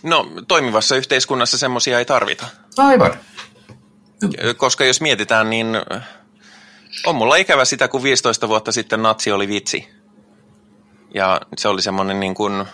No, 0.03 0.27
toimivassa 0.47 0.95
yhteiskunnassa 0.95 1.57
semmoisia 1.57 1.99
ei 1.99 2.05
tarvita. 2.05 2.47
Aivan. 2.77 3.19
Koska 4.57 4.85
jos 4.85 5.01
mietitään, 5.01 5.49
niin 5.49 5.67
on 7.05 7.15
mulla 7.15 7.35
ikävä 7.35 7.65
sitä, 7.65 7.87
kun 7.87 8.03
15 8.03 8.47
vuotta 8.47 8.71
sitten 8.71 9.01
natsi 9.01 9.31
oli 9.31 9.47
vitsi. 9.47 9.89
Ja 11.13 11.41
se 11.57 11.67
oli 11.67 11.81
semmoinen 11.81 12.19
niin 12.19 12.33
kuin, 12.33 12.65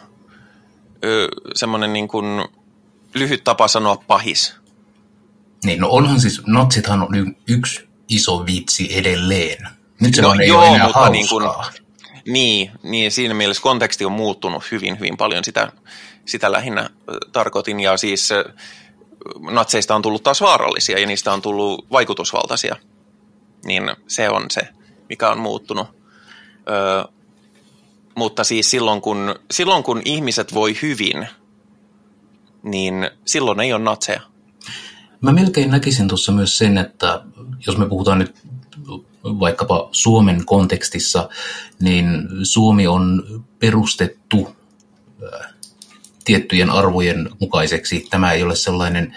semmoinen 1.55 1.93
niin 1.93 2.07
kuin 2.07 2.45
lyhyt 3.13 3.43
tapa 3.43 3.67
sanoa 3.67 4.03
pahis. 4.07 4.55
Niin, 5.63 5.79
no 5.79 5.89
onhan 5.89 6.19
siis, 6.19 6.41
natsithan 6.47 7.01
on 7.01 7.35
yksi 7.47 7.87
iso 8.09 8.45
vitsi 8.45 8.97
edelleen. 8.97 9.67
Nyt 10.01 10.15
se 10.15 10.21
no, 10.21 10.29
on, 10.29 10.41
ei 10.41 10.47
joo, 10.47 10.59
ole 10.59 10.67
enää 10.67 10.87
mutta 10.87 11.09
niin, 11.09 11.29
kuin, 11.29 11.43
niin, 12.27 12.71
niin, 12.83 13.11
siinä 13.11 13.33
mielessä 13.33 13.63
konteksti 13.63 14.05
on 14.05 14.11
muuttunut 14.11 14.63
hyvin, 14.71 14.99
hyvin 14.99 15.17
paljon. 15.17 15.43
Sitä, 15.43 15.71
sitä 16.25 16.51
lähinnä 16.51 16.81
äh, 16.81 16.89
tarkoitin. 17.31 17.79
Ja 17.79 17.97
siis 17.97 18.29
natseista 19.51 19.95
on 19.95 20.01
tullut 20.01 20.23
taas 20.23 20.41
vaarallisia 20.41 20.99
ja 20.99 21.07
niistä 21.07 21.33
on 21.33 21.41
tullut 21.41 21.85
vaikutusvaltaisia. 21.91 22.75
Niin 23.65 23.91
se 24.07 24.29
on 24.29 24.45
se, 24.51 24.61
mikä 25.09 25.29
on 25.29 25.39
muuttunut. 25.39 25.87
Ö, 26.69 27.07
mutta 28.15 28.43
siis 28.43 28.71
silloin 28.71 29.01
kun, 29.01 29.35
silloin 29.51 29.83
kun 29.83 30.01
ihmiset 30.05 30.53
voi 30.53 30.77
hyvin, 30.81 31.27
niin 32.63 33.09
silloin 33.25 33.59
ei 33.59 33.73
ole 33.73 33.83
natseja. 33.83 34.21
Mä 35.21 35.31
melkein 35.31 35.71
näkisin 35.71 36.07
tuossa 36.07 36.31
myös 36.31 36.57
sen, 36.57 36.77
että 36.77 37.21
jos 37.67 37.77
me 37.77 37.89
puhutaan 37.89 38.19
nyt 38.19 38.35
vaikkapa 39.23 39.89
Suomen 39.91 40.45
kontekstissa, 40.45 41.29
niin 41.79 42.27
Suomi 42.43 42.87
on 42.87 43.23
perustettu 43.59 44.55
tiettyjen 46.27 46.69
arvojen 46.69 47.29
mukaiseksi. 47.39 48.07
Tämä 48.09 48.31
ei 48.31 48.43
ole 48.43 48.55
sellainen 48.55 49.15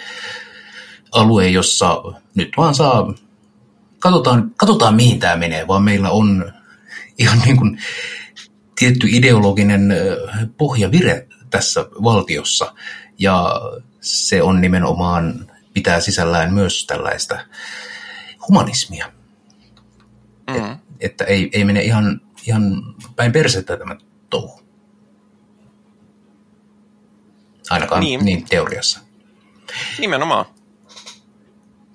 alue, 1.13 1.49
jossa 1.49 2.03
nyt 2.35 2.49
vaan 2.57 2.75
saa, 2.75 3.15
katsotaan, 3.99 4.51
katsotaan 4.57 4.95
mihin 4.95 5.21
tämä 5.21 5.37
menee, 5.37 5.67
vaan 5.67 5.83
meillä 5.83 6.11
on 6.11 6.53
ihan 7.19 7.39
niin 7.39 7.57
kuin 7.57 7.79
tietty 8.79 9.07
ideologinen 9.11 9.95
pohjavire 10.57 11.27
tässä 11.51 11.81
valtiossa. 11.81 12.75
Ja 13.19 13.61
se 14.01 14.43
on 14.43 14.61
nimenomaan, 14.61 15.51
pitää 15.73 16.01
sisällään 16.01 16.55
myös 16.55 16.87
tällaista 16.87 17.39
humanismia. 18.49 19.13
Mm. 20.51 20.79
Että 21.01 21.25
ei, 21.25 21.51
ei 21.53 21.65
mene 21.65 21.83
ihan, 21.83 22.21
ihan 22.47 22.63
päin 23.17 23.33
persettä 23.33 23.77
tämä 23.77 23.97
touhu. 24.31 24.60
Ainakaan 27.71 28.01
niin. 28.01 28.25
Niin. 28.25 28.37
niin 28.37 28.49
teoriassa. 28.49 29.01
Nimenomaan. 29.99 30.45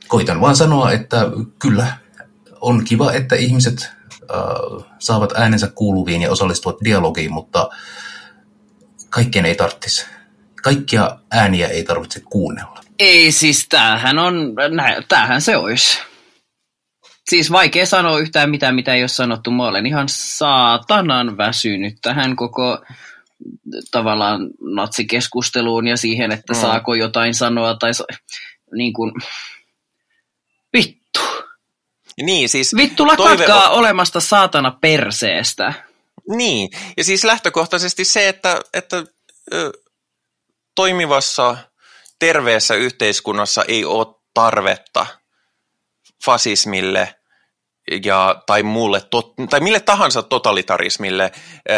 Koitan 0.08 0.42
vaan 0.42 0.56
sanoa, 0.56 0.92
että 0.92 1.18
kyllä 1.60 1.88
on 2.62 2.84
kiva, 2.84 3.12
että 3.12 3.36
ihmiset 3.36 3.90
äh, 4.22 4.86
saavat 5.00 5.34
äänensä 5.36 5.68
kuuluviin 5.68 6.22
ja 6.22 6.32
osallistuvat 6.32 6.78
dialogiin, 6.84 7.34
mutta 7.34 7.70
kaikkien 9.10 9.46
ei 9.46 9.56
tarvitsisi. 9.56 10.06
Kaikkia 10.64 11.18
ääniä 11.32 11.68
ei 11.68 11.84
tarvitse 11.84 12.20
kuunnella. 12.20 12.82
Ei 13.00 13.32
siis, 13.32 13.66
tämähän 13.70 14.20
on, 14.20 14.56
nä, 14.70 15.02
tämähän 15.08 15.42
se 15.42 15.58
olisi. 15.58 16.00
Siis 17.30 17.52
vaikea 17.52 17.86
sanoa 17.86 18.20
yhtään 18.20 18.50
mitään, 18.50 18.76
mitä 18.76 18.94
ei 18.94 19.02
ole 19.02 19.08
sanottu. 19.08 19.52
Mä 19.52 19.68
olen 19.68 19.86
ihan 19.86 20.10
saatanan 20.10 21.38
väsynyt 21.38 21.98
tähän 22.02 22.36
koko 22.36 22.82
tavallaan 23.92 24.42
natsikeskusteluun 24.76 25.88
ja 25.88 25.98
siihen, 25.98 26.32
että 26.32 26.54
Mm. 26.54 26.60
saako 26.62 26.94
jotain 26.94 27.34
sanoa 27.34 27.76
tai 27.80 27.94
sa- 27.94 28.06
niin 28.76 28.94
kuin, 28.94 29.12
vittu. 30.74 31.20
Niin, 32.22 32.50
siis 32.50 32.76
Vittu 32.76 33.08
lakatkaa 33.08 33.70
olemasta 33.70 34.20
saatana 34.20 34.78
perseestä. 34.82 35.74
Niin, 36.30 36.70
ja 36.98 37.04
siis 37.04 37.24
lähtökohtaisesti 37.24 38.06
se, 38.06 38.30
että, 38.30 38.60
että 38.74 39.04
ö, 39.54 39.72
toimivassa 40.76 41.58
terveessä 42.20 42.76
yhteiskunnassa 42.76 43.64
ei 43.68 43.86
ole 43.86 44.08
tarvetta 44.34 45.06
fasismille 46.26 47.16
ja, 48.06 48.44
tai, 48.46 48.64
muulle, 48.64 49.02
tot, 49.02 49.34
tai 49.50 49.60
mille 49.60 49.80
tahansa 49.80 50.24
totalitarismille 50.24 51.32
ö, 51.70 51.74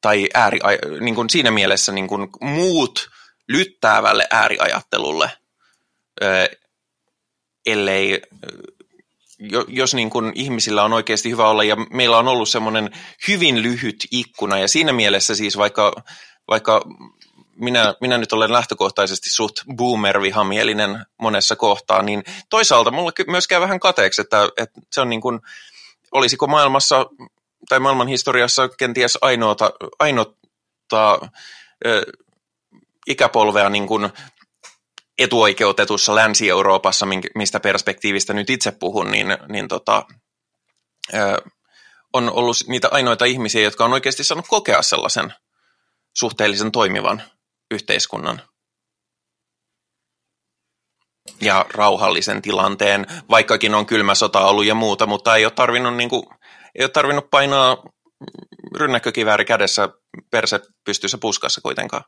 tai 0.00 0.28
ääri, 0.34 0.58
niin 1.00 1.14
kuin 1.14 1.30
siinä 1.30 1.50
mielessä 1.50 1.92
niin 1.92 2.08
kuin 2.08 2.28
muut 2.40 3.10
lyttäävälle 3.48 4.26
ääriajattelulle, 4.30 5.30
ellei 7.66 8.22
jos 9.68 9.94
niin 9.94 10.10
kuin 10.10 10.32
ihmisillä 10.34 10.84
on 10.84 10.92
oikeasti 10.92 11.30
hyvä 11.30 11.48
olla, 11.48 11.64
ja 11.64 11.76
meillä 11.76 12.18
on 12.18 12.28
ollut 12.28 12.48
semmoinen 12.48 12.90
hyvin 13.28 13.62
lyhyt 13.62 14.06
ikkuna, 14.10 14.58
ja 14.58 14.68
siinä 14.68 14.92
mielessä 14.92 15.34
siis 15.34 15.56
vaikka, 15.56 15.92
vaikka 16.48 16.82
minä, 17.56 17.94
minä 18.00 18.18
nyt 18.18 18.32
olen 18.32 18.52
lähtökohtaisesti 18.52 19.30
suht 19.30 19.56
boomer-vihamielinen 19.76 21.06
monessa 21.18 21.56
kohtaa, 21.56 22.02
niin 22.02 22.24
toisaalta 22.50 22.90
mulla 22.90 23.12
myös 23.26 23.48
käy 23.48 23.60
vähän 23.60 23.80
kateeksi, 23.80 24.20
että, 24.20 24.48
että 24.56 24.80
se 24.92 25.00
on 25.00 25.08
niin 25.08 25.20
kuin, 25.20 25.40
olisiko 26.12 26.46
maailmassa 26.46 27.06
tai 27.68 27.80
maailman 27.80 28.08
historiassa 28.08 28.68
kenties 28.68 29.18
ainoata, 29.20 29.70
ainoata 29.98 31.28
ö, 31.86 32.02
ikäpolvea 33.06 33.68
niin 33.68 33.86
kuin 33.86 34.10
etuoikeutetussa 35.18 36.14
Länsi-Euroopassa, 36.14 37.06
mistä 37.34 37.60
perspektiivistä 37.60 38.32
nyt 38.32 38.50
itse 38.50 38.70
puhun, 38.70 39.10
niin, 39.10 39.26
niin 39.48 39.68
tota, 39.68 40.04
ö, 41.14 41.42
on 42.12 42.32
ollut 42.32 42.56
niitä 42.66 42.88
ainoita 42.90 43.24
ihmisiä, 43.24 43.62
jotka 43.62 43.84
on 43.84 43.92
oikeasti 43.92 44.24
saanut 44.24 44.46
kokea 44.48 44.82
sellaisen 44.82 45.34
suhteellisen 46.16 46.72
toimivan 46.72 47.22
yhteiskunnan. 47.70 48.42
Ja 51.40 51.66
rauhallisen 51.74 52.42
tilanteen, 52.42 53.06
vaikkakin 53.30 53.74
on 53.74 53.86
kylmä 53.86 54.14
sota 54.14 54.40
ollut 54.40 54.64
ja 54.64 54.74
muuta, 54.74 55.06
mutta 55.06 55.36
ei 55.36 55.44
ole 55.44 55.52
tarvinnut, 55.52 55.96
niin 55.96 56.08
kuin, 56.08 56.22
ei 56.74 56.84
ole 56.84 56.90
tarvinnut 56.90 57.30
painaa 57.30 57.82
rynnäkkökivääri 58.76 59.44
kädessä 59.44 59.88
perse 60.30 60.60
pystyssä 60.84 61.18
puskassa 61.18 61.60
kuitenkaan. 61.60 62.04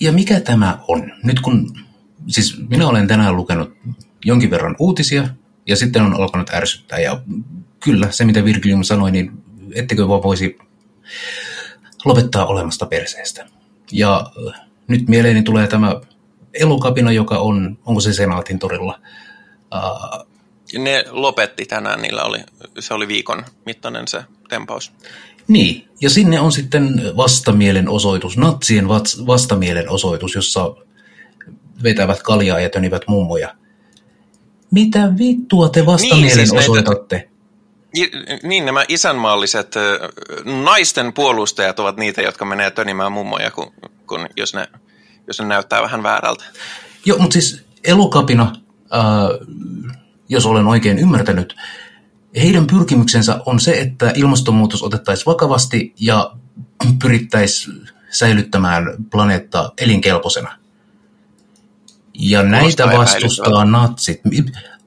Ja 0.00 0.12
mikä 0.12 0.40
tämä 0.40 0.78
on? 0.88 1.12
Nyt 1.22 1.40
kun, 1.40 1.78
siis 2.26 2.58
minä 2.68 2.88
olen 2.88 3.06
tänään 3.06 3.36
lukenut 3.36 3.72
jonkin 4.24 4.50
verran 4.50 4.76
uutisia 4.78 5.28
ja 5.66 5.76
sitten 5.76 6.02
on 6.02 6.14
alkanut 6.14 6.50
ärsyttää. 6.50 6.98
Ja 6.98 7.22
kyllä, 7.80 8.10
se 8.10 8.24
mitä 8.24 8.44
Virgilium 8.44 8.82
sanoi, 8.82 9.10
niin 9.10 9.32
ettekö 9.74 10.08
vaan 10.08 10.22
voisi 10.22 10.58
lopettaa 12.04 12.46
olemasta 12.46 12.86
perseestä. 12.86 13.46
Ja 13.92 14.30
äh, 14.48 14.60
nyt 14.88 15.08
mieleeni 15.08 15.42
tulee 15.42 15.66
tämä 15.66 16.00
elokapina, 16.54 17.12
joka 17.12 17.38
on, 17.38 17.78
onko 17.84 18.00
se 18.00 18.12
Senaatin 18.12 18.58
torilla? 18.58 19.00
Uh, 19.74 20.29
Ne 20.78 21.04
lopetti 21.10 21.66
tänään, 21.66 22.02
niillä 22.02 22.22
oli, 22.22 22.38
se 22.78 22.94
oli 22.94 23.08
viikon 23.08 23.44
mittainen 23.66 24.08
se 24.08 24.24
tempaus. 24.48 24.92
Niin, 25.48 25.88
ja 26.00 26.10
sinne 26.10 26.40
on 26.40 26.52
sitten 26.52 27.02
vastamielenosoitus, 27.16 28.36
natsien 28.36 28.84
vats- 28.84 29.26
vastamielenosoitus, 29.26 30.34
jossa 30.34 30.74
vetävät 31.82 32.22
kaljaa 32.22 32.60
ja 32.60 32.70
tönivät 32.70 33.02
mummoja. 33.08 33.54
Mitä 34.70 35.12
vittua 35.18 35.68
te 35.68 35.86
vastamielen 35.86 36.22
Niin, 36.22 36.34
siis 36.34 36.52
näitä- 36.52 36.70
osoitatte? 36.70 37.28
I- 37.96 38.10
Niin, 38.42 38.66
nämä 38.66 38.84
isänmaalliset 38.88 39.74
naisten 40.44 41.12
puolustajat 41.12 41.78
ovat 41.80 41.96
niitä, 41.96 42.22
jotka 42.22 42.44
menee 42.44 42.70
tönimään 42.70 43.12
mummoja, 43.12 43.50
kun, 43.50 43.72
kun 44.06 44.26
jos, 44.36 44.54
ne, 44.54 44.68
jos 45.26 45.38
ne 45.40 45.46
näyttää 45.46 45.82
vähän 45.82 46.02
väärältä. 46.02 46.44
Joo, 47.04 47.18
mutta 47.18 47.32
siis 47.32 47.64
elokapina, 47.84 48.52
ää, 48.90 49.02
jos 50.30 50.46
olen 50.46 50.66
oikein 50.66 50.98
ymmärtänyt, 50.98 51.56
heidän 52.36 52.66
pyrkimyksensä 52.66 53.40
on 53.46 53.60
se, 53.60 53.72
että 53.72 54.12
ilmastonmuutos 54.16 54.82
otettaisiin 54.82 55.26
vakavasti 55.26 55.94
ja 56.00 56.32
pyrittäisiin 57.02 57.88
säilyttämään 58.10 58.84
planeetta 59.10 59.72
elinkelpoisena. 59.78 60.58
Ja 62.14 62.42
näitä 62.42 62.86
vastustaa 62.86 63.64
natsit. 63.64 64.20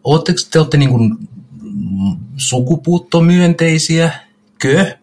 Oletteko 0.04 0.40
te 0.52 0.60
olette 0.60 0.78
niin 0.78 0.90
kuin 0.90 1.18
sukupuuttomyönteisiä? 2.38 4.12
Kö? 4.60 4.98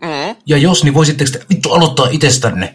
Mm. 0.00 0.36
Ja 0.46 0.58
jos, 0.58 0.84
niin 0.84 0.94
voisitteko 0.94 1.30
te 1.30 1.46
vittu 1.50 1.72
aloittaa 1.72 2.08
itsestänne? 2.10 2.74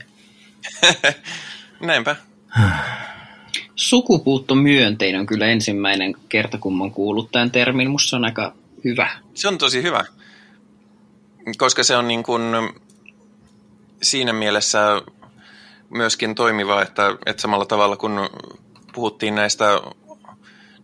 Näinpä. 1.79 2.15
Sukupuuttomyönteinen 3.89 5.19
on 5.19 5.25
kyllä 5.25 5.45
ensimmäinen 5.45 6.15
kerta, 6.29 6.57
kun 6.57 6.77
mä 6.77 6.83
oon 6.83 6.91
kuullut 6.91 7.31
tämän 7.31 7.51
termin. 7.51 7.89
Musta 7.89 8.09
se 8.09 8.15
on 8.15 8.25
aika 8.25 8.53
hyvä. 8.83 9.09
Se 9.33 9.47
on 9.47 9.57
tosi 9.57 9.83
hyvä, 9.83 10.05
koska 11.57 11.83
se 11.83 11.97
on 11.97 12.07
niin 12.07 12.23
kuin 12.23 12.41
siinä 14.01 14.33
mielessä 14.33 14.79
myöskin 15.89 16.35
toimiva, 16.35 16.81
että, 16.81 17.17
että 17.25 17.41
samalla 17.41 17.65
tavalla 17.65 17.97
kun 17.97 18.29
puhuttiin 18.93 19.35
näistä, 19.35 19.65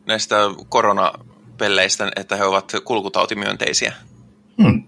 näistä 0.05 0.35
koronapelleistä, 0.69 2.11
että 2.15 2.35
he 2.35 2.43
ovat 2.43 2.71
kulkutautimyönteisiä. 2.85 3.93
Hmm. 4.63 4.83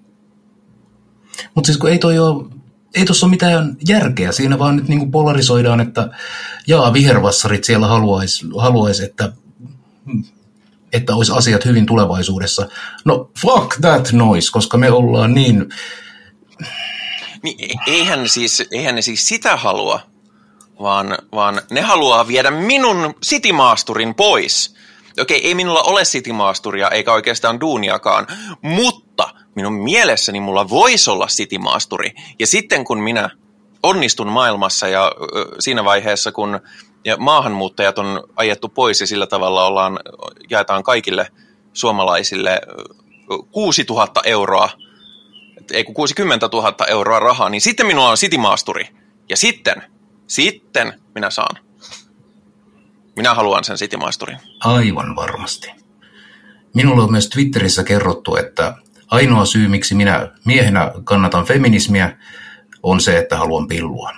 Mutta 1.55 1.65
siis 1.65 1.78
kun 1.78 1.89
ei 1.89 1.99
toi 1.99 2.20
ole, 2.20 2.45
ei 2.95 3.05
tuossa 3.05 3.25
ole 3.25 3.31
mitään 3.31 3.77
järkeä, 3.88 4.31
siinä 4.31 4.59
vaan 4.59 4.75
nyt 4.75 4.88
niin 4.88 5.11
polarisoidaan, 5.11 5.79
että 5.79 6.09
jaa, 6.67 6.93
vihervassarit 6.93 7.63
siellä 7.63 7.88
haluaisi, 7.88 8.45
haluais, 8.57 8.99
että, 8.99 9.31
että 10.93 11.15
olisi 11.15 11.31
asiat 11.35 11.65
hyvin 11.65 11.85
tulevaisuudessa. 11.85 12.67
No 13.05 13.31
fuck 13.41 13.81
that 13.81 14.11
noise, 14.11 14.51
koska 14.51 14.77
me 14.77 14.91
ollaan 14.91 15.33
niin... 15.33 15.69
Niin, 17.43 17.79
eihän, 17.88 18.29
siis, 18.29 18.63
eihän 18.71 18.95
ne 18.95 19.01
siis 19.01 19.27
sitä 19.27 19.57
halua, 19.57 19.99
vaan, 20.81 21.17
vaan 21.31 21.61
ne 21.71 21.81
haluaa 21.81 22.27
viedä 22.27 22.51
minun 22.51 23.13
sitimaasturin 23.23 24.15
pois. 24.15 24.75
Okei, 25.19 25.47
ei 25.47 25.55
minulla 25.55 25.81
ole 25.81 26.05
sitimaasturia 26.05 26.89
eikä 26.89 27.13
oikeastaan 27.13 27.59
duuniakaan, 27.59 28.27
mutta 28.61 29.29
minun 29.58 29.74
mielessäni 29.74 30.39
mulla 30.39 30.70
voisi 30.70 31.10
olla 31.10 31.28
sitimaasturi. 31.28 32.12
Ja 32.39 32.47
sitten 32.47 32.84
kun 32.84 32.99
minä 32.99 33.30
onnistun 33.84 34.28
maailmassa 34.28 34.88
ja 34.88 35.12
siinä 35.60 35.86
vaiheessa, 35.86 36.32
kun 36.32 36.60
ja 37.05 37.18
maahanmuuttajat 37.18 37.99
on 37.99 38.24
ajettu 38.36 38.70
pois 38.70 39.01
ja 39.01 39.08
sillä 39.08 39.28
tavalla 39.28 39.66
ollaan, 39.66 39.99
jaetaan 40.49 40.84
kaikille 40.84 41.28
suomalaisille 41.74 42.62
6000 43.51 44.22
euroa, 44.26 44.70
ei 45.74 45.84
kun 45.84 45.95
60 45.95 46.49
000 46.53 46.76
euroa 46.88 47.20
rahaa, 47.20 47.49
niin 47.49 47.62
sitten 47.62 47.88
minulla 47.88 48.10
on 48.10 48.18
sitimaasturi. 48.18 48.88
Ja 49.30 49.38
sitten, 49.38 49.84
sitten 50.28 51.01
minä 51.16 51.30
saan. 51.30 51.55
Minä 53.16 53.34
haluan 53.34 53.64
sen 53.64 53.78
sitimaasturin. 53.78 54.38
Aivan 54.60 55.16
varmasti. 55.16 55.72
Minulle 56.74 57.03
on 57.03 57.12
myös 57.12 57.30
Twitterissä 57.30 57.84
kerrottu, 57.84 58.36
että 58.36 58.74
ainoa 59.08 59.45
syy, 59.45 59.68
miksi 59.68 59.95
minä 59.95 60.32
miehenä 60.45 60.91
kannatan 61.03 61.45
feminismiä, 61.45 62.18
on 62.84 63.01
se, 63.01 63.18
että 63.18 63.38
haluan 63.38 63.68
pillua. 63.68 64.12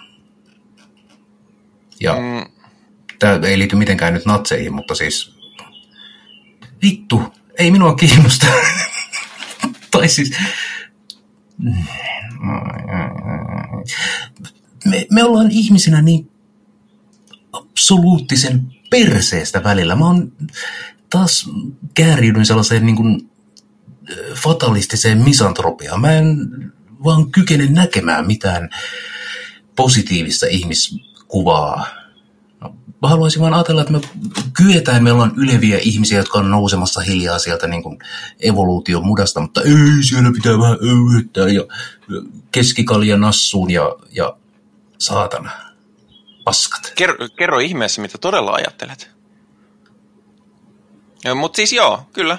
Ja 2.00 2.14
mm. 2.14 2.52
tämä 3.20 3.48
ei 3.48 3.60
liity 3.60 3.76
mitenkään 3.76 4.14
nyt 4.14 4.26
natseihin, 4.26 4.74
mutta 4.74 4.96
siis 4.96 5.36
vittu, 6.82 7.24
ei 7.58 7.72
minua 7.72 7.96
kiinnosta. 7.96 8.48
tai 9.92 10.08
siis... 10.10 10.32
Me, 14.86 15.08
me 15.12 15.24
ollaan 15.24 15.52
ihmisinä 15.52 16.02
niin 16.02 16.32
absoluuttisen 17.54 18.72
perseestä 18.90 19.64
välillä. 19.64 19.96
Mä 19.96 20.06
oon 20.06 20.32
taas 21.10 21.50
kääriydyn 21.94 22.46
sellaiseen 22.46 22.86
niin 22.86 22.96
kuin 22.96 23.29
fatalistiseen 24.34 25.18
misantropiaan. 25.18 26.02
Mä 26.02 26.12
en 26.12 26.48
vaan 27.04 27.32
kykene 27.32 27.68
näkemään 27.68 28.28
mitään 28.28 28.70
positiivista 29.76 30.46
ihmiskuvaa. 30.50 31.88
No, 32.62 32.76
mä 33.02 33.08
haluaisin 33.08 33.42
vaan 33.42 33.54
ajatella, 33.54 33.82
että 33.82 33.94
me 33.94 34.02
kyetään, 34.54 35.04
meillä 35.04 35.24
on 35.24 35.34
yleviä 35.38 35.78
ihmisiä, 35.82 36.18
jotka 36.18 36.40
on 36.40 36.52
nousemassa 36.52 37.02
hiljaa 37.02 37.40
sieltä 37.40 37.68
niin 37.68 37.84
kuin 37.84 38.00
evoluution 38.40 39.06
mudasta, 39.06 39.40
mutta 39.40 39.62
ei, 39.62 40.04
siellä 40.04 40.32
pitää 40.32 40.60
vähän 40.60 40.78
öyhyttää 40.84 41.48
ja 41.48 41.64
keskikalja 42.52 43.18
nassuun 43.18 43.72
ja, 43.72 43.96
ja 44.12 44.38
saatana, 44.98 45.52
paskat. 46.44 46.94
Kerro, 46.96 47.16
kerro 47.38 47.60
ihmeessä, 47.60 48.02
mitä 48.02 48.18
todella 48.18 48.52
ajattelet. 48.52 49.12
Mutta 51.36 51.56
siis 51.56 51.74
joo, 51.74 52.08
kyllä. 52.14 52.38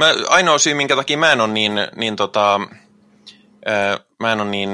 Mä, 0.00 0.14
ainoa 0.28 0.58
syy, 0.58 0.74
minkä 0.74 0.96
takia 0.96 1.18
mä 1.18 1.32
en 1.32 1.40
ole 1.40 1.52
niin, 1.52 1.72
niin 1.96 2.16
tota, 2.16 2.60
ää, 3.66 3.98
mä 4.20 4.32
en 4.32 4.40
ole 4.40 4.50
niin, 4.50 4.70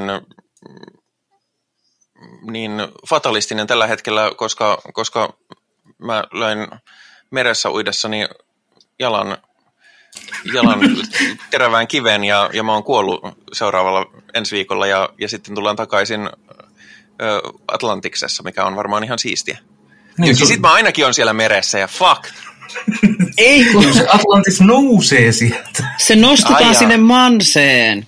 niin 2.50 2.72
fatalistinen 3.08 3.66
tällä 3.66 3.86
hetkellä, 3.86 4.30
koska, 4.36 4.82
koska 4.92 5.32
mä 5.98 6.24
löin 6.32 6.68
meressä 7.30 7.70
uidessani 7.70 8.28
jalan, 8.98 9.38
jalan 10.54 10.80
terävään 11.50 11.88
kiveen 11.88 12.24
ja, 12.24 12.50
ja 12.52 12.62
mä 12.62 12.72
oon 12.72 12.84
kuollut 12.84 13.20
seuraavalla 13.52 14.22
ensi 14.34 14.56
viikolla 14.56 14.86
ja, 14.86 15.08
ja 15.20 15.28
sitten 15.28 15.54
tullaan 15.54 15.76
takaisin 15.76 16.30
Atlantiksessa, 17.68 18.42
mikä 18.42 18.64
on 18.64 18.76
varmaan 18.76 19.04
ihan 19.04 19.18
siistiä. 19.18 19.58
Niin, 20.18 20.38
ja 20.40 20.46
sitten 20.46 20.60
mä 20.60 20.72
ainakin 20.72 21.06
on 21.06 21.14
siellä 21.14 21.32
meressä 21.32 21.78
ja 21.78 21.88
fuck. 21.88 22.24
Ei 23.38 23.64
kun... 23.64 23.94
Se 23.94 24.06
Atlantis 24.08 24.60
nousee 24.60 25.32
sieltä. 25.32 25.84
Se 25.98 26.16
nostetaan 26.16 26.64
Ai 26.64 26.74
sinne 26.74 26.96
manseen. 26.96 28.06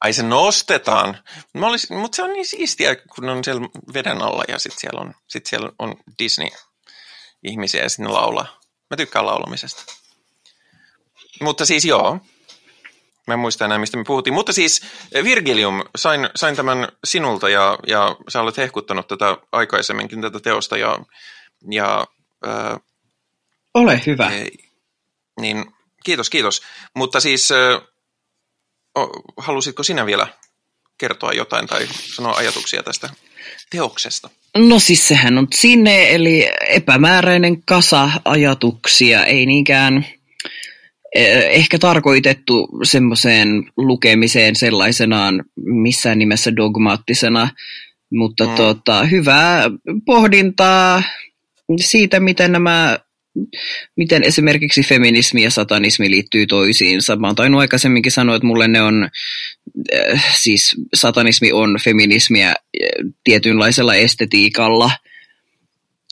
Ai 0.00 0.12
se 0.12 0.22
nostetaan. 0.22 1.18
Mä 1.54 1.66
olisin, 1.66 1.96
mutta 1.96 2.16
se 2.16 2.22
on 2.22 2.32
niin 2.32 2.46
siistiä, 2.46 2.96
kun 2.96 3.28
on 3.28 3.44
siellä 3.44 3.68
veden 3.94 4.22
alla 4.22 4.44
ja 4.48 4.58
sitten 4.58 4.80
siellä 4.80 5.00
on, 5.00 5.14
sit 5.28 5.46
siellä 5.46 5.72
on 5.78 5.96
Disney-ihmisiä 6.18 7.82
ja 7.82 7.88
sinne 7.88 8.10
laulaa. 8.10 8.60
Mä 8.90 8.96
tykkään 8.96 9.26
laulamisesta. 9.26 9.82
Mutta 11.40 11.66
siis 11.66 11.84
joo, 11.84 12.20
Mä 13.26 13.34
en 13.34 13.40
muista 13.40 13.64
enää, 13.64 13.78
mistä 13.78 13.96
me 13.96 14.04
puhuttiin. 14.06 14.34
Mutta 14.34 14.52
siis 14.52 14.82
Virgilium, 15.24 15.82
sain, 15.96 16.30
sain 16.34 16.56
tämän 16.56 16.88
sinulta 17.04 17.48
ja, 17.48 17.78
ja 17.86 18.16
sä 18.28 18.40
olet 18.40 18.56
hehkuttanut 18.56 19.08
tätä 19.08 19.36
aikaisemminkin, 19.52 20.22
tätä 20.22 20.40
teosta. 20.40 20.76
Ja, 20.76 20.98
ja, 21.70 22.06
äh, 22.46 22.80
Ole 23.76 24.02
hyvä. 24.06 24.30
E, 24.30 24.46
niin, 25.40 25.64
kiitos, 26.04 26.30
kiitos. 26.30 26.62
Mutta 26.94 27.20
siis 27.20 27.52
äh, 27.52 27.80
halusitko 29.36 29.82
sinä 29.82 30.06
vielä 30.06 30.28
kertoa 30.98 31.32
jotain 31.32 31.66
tai 31.66 31.86
sanoa 32.14 32.34
ajatuksia 32.36 32.82
tästä 32.82 33.10
teoksesta? 33.70 34.30
No 34.56 34.78
siis 34.78 35.08
sehän 35.08 35.38
on 35.38 35.46
sinne, 35.54 36.14
eli 36.14 36.50
epämääräinen 36.68 37.62
kasa 37.62 38.10
ajatuksia, 38.24 39.24
ei 39.24 39.46
niinkään 39.46 40.06
ehkä 41.50 41.78
tarkoitettu 41.78 42.68
semmoiseen 42.82 43.48
lukemiseen 43.76 44.56
sellaisenaan 44.56 45.44
missään 45.56 46.18
nimessä 46.18 46.56
dogmaattisena, 46.56 47.48
mutta 48.10 48.44
mm. 48.46 48.54
tota, 48.54 49.04
hyvää 49.04 49.70
pohdintaa 50.06 51.02
siitä, 51.80 52.20
miten 52.20 52.52
nämä 52.52 52.98
miten 53.96 54.22
esimerkiksi 54.22 54.82
feminismi 54.82 55.42
ja 55.42 55.50
satanismi 55.50 56.10
liittyy 56.10 56.46
toisiinsa. 56.46 57.16
Mä 57.16 57.26
oon 57.26 57.36
tainnut 57.36 57.60
aikaisemminkin 57.60 58.12
sanoa, 58.12 58.36
että 58.36 58.46
mulle 58.46 58.68
ne 58.68 58.82
on, 58.82 59.08
äh, 59.94 60.36
siis 60.40 60.76
satanismi 60.94 61.52
on 61.52 61.76
feminismiä 61.84 62.48
äh, 62.48 62.54
tietynlaisella 63.24 63.94
estetiikalla, 63.94 64.90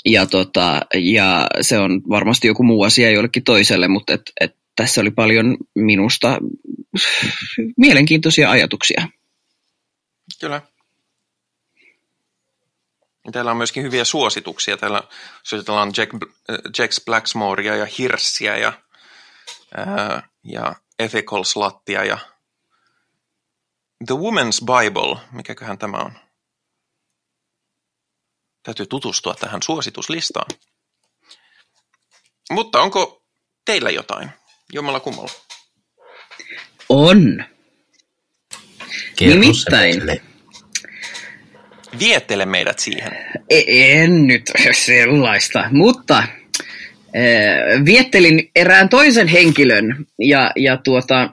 ja, 0.05 0.27
tota, 0.27 0.81
ja 0.95 1.47
se 1.61 1.79
on 1.79 2.03
varmasti 2.09 2.47
joku 2.47 2.62
muu 2.62 2.83
asia 2.83 3.11
jollekin 3.11 3.45
toiselle, 3.45 3.89
mutta 3.89 4.14
et, 4.14 4.22
et 4.41 4.57
tässä 4.77 5.01
oli 5.01 5.11
paljon 5.11 5.57
minusta 5.75 6.39
mielenkiintoisia 7.77 8.51
ajatuksia. 8.51 9.09
Kyllä. 10.41 10.62
Täällä 13.33 13.51
on 13.51 13.57
myöskin 13.57 13.83
hyviä 13.83 14.05
suosituksia. 14.05 14.77
Täällä 14.77 15.03
suositellaan 15.43 15.93
Jack, 15.97 16.12
Jack 16.79 17.05
Blacksmorea 17.05 17.77
ja 17.77 17.87
Hirssiä 17.99 18.57
ja, 18.57 18.72
ää, 19.77 20.29
ja 20.45 20.75
Ethical 20.99 21.45
Sluttia 21.45 22.05
ja 22.05 22.18
The 24.07 24.14
Woman's 24.14 24.64
Bible. 24.64 25.20
Mikäköhän 25.33 25.79
tämä 25.79 25.97
on? 25.97 26.12
Täytyy 28.62 28.87
tutustua 28.87 29.35
tähän 29.35 29.62
suosituslistaan. 29.62 30.51
Mutta 32.51 32.83
onko 32.83 33.22
teillä 33.64 33.91
jotain? 33.91 34.31
Jommalla 34.72 35.01
kummalla. 35.01 35.31
On. 36.89 37.45
Kerro 39.16 39.41
Nimittäin. 39.41 40.07
se. 40.07 40.34
Viettele 41.99 42.47
meidät 42.47 42.78
siihen. 42.78 43.12
E- 43.51 44.03
En 44.03 44.26
nyt 44.26 44.42
sellaista, 44.72 45.68
mutta 45.70 46.18
äh, 46.18 46.28
viettelin 47.84 48.51
erään 48.57 48.88
toisen 48.88 49.28
henkilön 49.28 50.07
ja, 50.18 50.51
ja 50.57 50.76
tuota, 50.76 51.30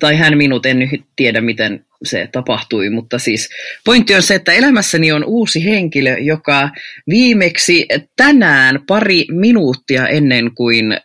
tai 0.00 0.16
hän 0.16 0.36
minut, 0.36 0.66
en 0.66 0.78
nyt 0.78 1.02
tiedä 1.16 1.40
miten 1.40 1.84
se 2.04 2.28
tapahtui, 2.32 2.90
mutta 2.90 3.18
siis 3.18 3.48
pointti 3.84 4.14
on 4.14 4.22
se, 4.22 4.34
että 4.34 4.52
elämässäni 4.52 5.12
on 5.12 5.24
uusi 5.24 5.64
henkilö, 5.64 6.18
joka 6.18 6.70
viimeksi 7.10 7.86
tänään 8.16 8.78
pari 8.86 9.24
minuuttia 9.30 10.08
ennen 10.08 10.54
kuin 10.54 10.92
äh, 10.92 11.00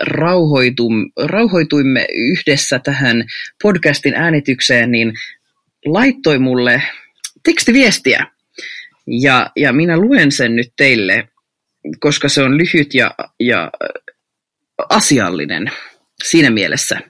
rauhoitum, 0.00 1.10
rauhoituimme 1.24 2.06
yhdessä 2.14 2.78
tähän 2.78 3.24
podcastin 3.62 4.14
äänitykseen, 4.14 4.90
niin 4.90 5.12
laittoi 5.86 6.38
mulle 6.38 6.82
tekstiviestiä. 7.44 8.26
Ja, 9.06 9.50
ja 9.56 9.72
minä 9.72 9.96
luen 9.96 10.32
sen 10.32 10.56
nyt 10.56 10.72
teille, 10.76 11.28
koska 12.00 12.28
se 12.28 12.42
on 12.42 12.58
lyhyt 12.58 12.94
ja, 12.94 13.14
ja 13.40 13.70
asiallinen 14.88 15.70
siinä 16.24 16.50
mielessä, 16.50 17.00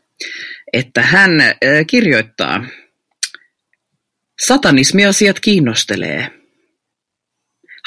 että 0.72 1.02
hän 1.02 1.40
äh, 1.40 1.56
kirjoittaa, 1.86 2.64
satanismiasiat 4.46 5.40
kiinnostelee. 5.40 6.30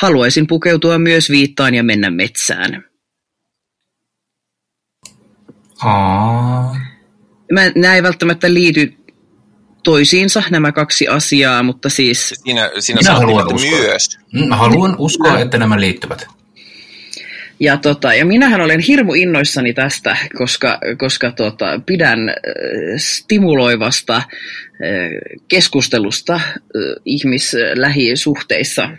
Haluaisin 0.01 0.47
pukeutua 0.47 0.99
myös 0.99 1.29
viittaan 1.29 1.75
ja 1.75 1.83
mennä 1.83 2.09
metsään. 2.09 2.83
Aa, 5.83 6.75
Mä, 7.51 7.61
nämä 7.75 7.95
ei 7.95 8.03
välttämättä 8.03 8.53
liity 8.53 8.93
toisiinsa 9.87 10.43
nämä 10.49 10.71
kaksi 10.71 11.07
asiaa, 11.07 11.63
mutta 11.63 11.89
siis 11.89 12.33
Siinä, 12.43 12.71
siinä 12.79 12.99
Minä 13.01 13.13
haluan 13.13 13.53
uskoa. 13.53 13.79
myös. 13.79 14.19
Mm, 14.33 14.47
Mä 14.47 14.55
haluan 14.55 14.95
uskoa, 14.97 15.39
että 15.39 15.57
nämä 15.57 15.79
liittyvät. 15.79 16.27
Ja, 17.59 17.77
tota, 17.77 18.13
ja 18.13 18.25
minähän 18.25 18.61
olen 18.61 18.79
hirmu 18.79 19.13
innoissani 19.13 19.73
tästä, 19.73 20.17
koska, 20.37 20.79
koska 20.97 21.31
tota, 21.31 21.81
pidän 21.85 22.29
äh, 22.29 22.35
stimuloivasta 22.97 24.15
äh, 24.15 24.23
keskustelusta 25.47 26.33
äh, 26.35 26.41
ihmislähisuhteissa. 27.05 28.89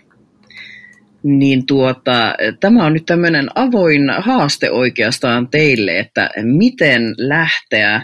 Niin 1.23 1.67
tuota, 1.67 2.35
tämä 2.61 2.87
on 2.87 2.93
nyt 2.93 3.07
tämmöinen 3.07 3.49
avoin 3.55 4.11
haaste 4.19 4.71
oikeastaan 4.71 5.49
teille, 5.49 5.99
että 5.99 6.31
miten 6.43 7.15
lähteä 7.19 8.03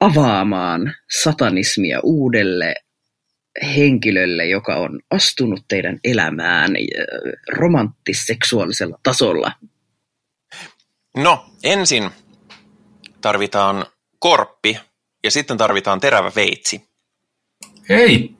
avaamaan 0.00 0.94
satanismia 1.22 2.00
uudelle 2.02 2.74
henkilölle, 3.76 4.46
joka 4.46 4.76
on 4.76 5.00
astunut 5.10 5.64
teidän 5.68 6.00
elämään 6.04 6.70
äh, 6.70 7.32
romanttisseksuaalisella 7.52 8.98
tasolla. 9.02 9.52
No, 11.16 11.46
ensin 11.64 12.10
tarvitaan 13.20 13.86
korppi 14.18 14.78
ja 15.24 15.30
sitten 15.30 15.56
tarvitaan 15.56 16.00
terävä 16.00 16.32
veitsi. 16.36 16.88
Ei. 17.88 18.34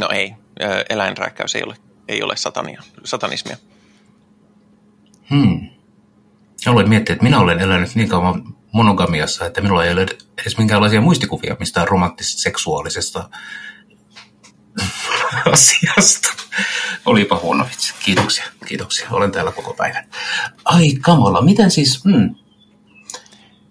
No 0.00 0.08
ei, 0.12 0.34
ö, 0.62 0.84
eläinrääkkäys 0.88 1.54
ei 1.54 1.62
ole, 1.62 1.76
ei 2.08 2.22
ole 2.22 2.36
satania, 2.36 2.82
satanismia. 3.04 3.56
Hmm. 5.30 5.63
Aloin 6.66 6.88
miettiä, 6.88 7.12
että 7.12 7.24
minä 7.24 7.38
olen 7.38 7.60
elänyt 7.60 7.94
niin 7.94 8.08
kauan 8.08 8.54
monogamiassa, 8.72 9.46
että 9.46 9.60
minulla 9.60 9.84
ei 9.84 9.92
ole 9.92 10.06
edes 10.42 10.58
minkäänlaisia 10.58 11.00
muistikuvia 11.00 11.56
mistään 11.58 11.88
romanttisesta 11.88 12.42
seksuaalisesta 12.42 13.28
asiasta. 15.52 16.28
Olipa 17.06 17.40
huono 17.42 17.64
vitsi. 17.64 17.94
Kiitoksia, 18.04 18.44
kiitoksia. 18.66 19.08
Olen 19.10 19.32
täällä 19.32 19.52
koko 19.52 19.74
päivän. 19.74 20.04
Ai 20.64 20.94
kamala, 21.00 21.42
miten 21.42 21.70
siis... 21.70 22.04
Hmm. 22.04 22.34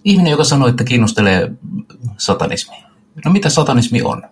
Ihminen, 0.04 0.32
joka 0.32 0.44
sanoi, 0.44 0.70
että 0.70 0.84
kiinnostelee 0.84 1.52
satanismi. 2.18 2.76
No 3.26 3.32
mitä 3.32 3.50
satanismi 3.50 4.02
on? 4.02 4.24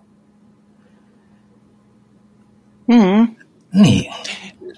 Mm. 2.88 3.36
Niin. 3.74 4.14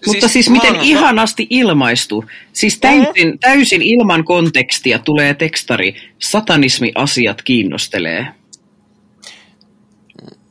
Mutta 0.07 0.29
siis 0.29 0.51
miten 0.51 0.73
mä 0.73 0.79
oon- 0.79 0.87
ihanasti 0.87 1.47
ilmaistu. 1.51 2.25
Siis 2.53 2.79
täysin, 2.79 3.39
täysin 3.41 3.83
ilman 3.83 4.25
kontekstia 4.25 4.99
tulee 4.99 5.35
tekstari. 5.35 5.95
Satanismi-asiat 6.19 7.43
kiinnostelee. 7.43 8.27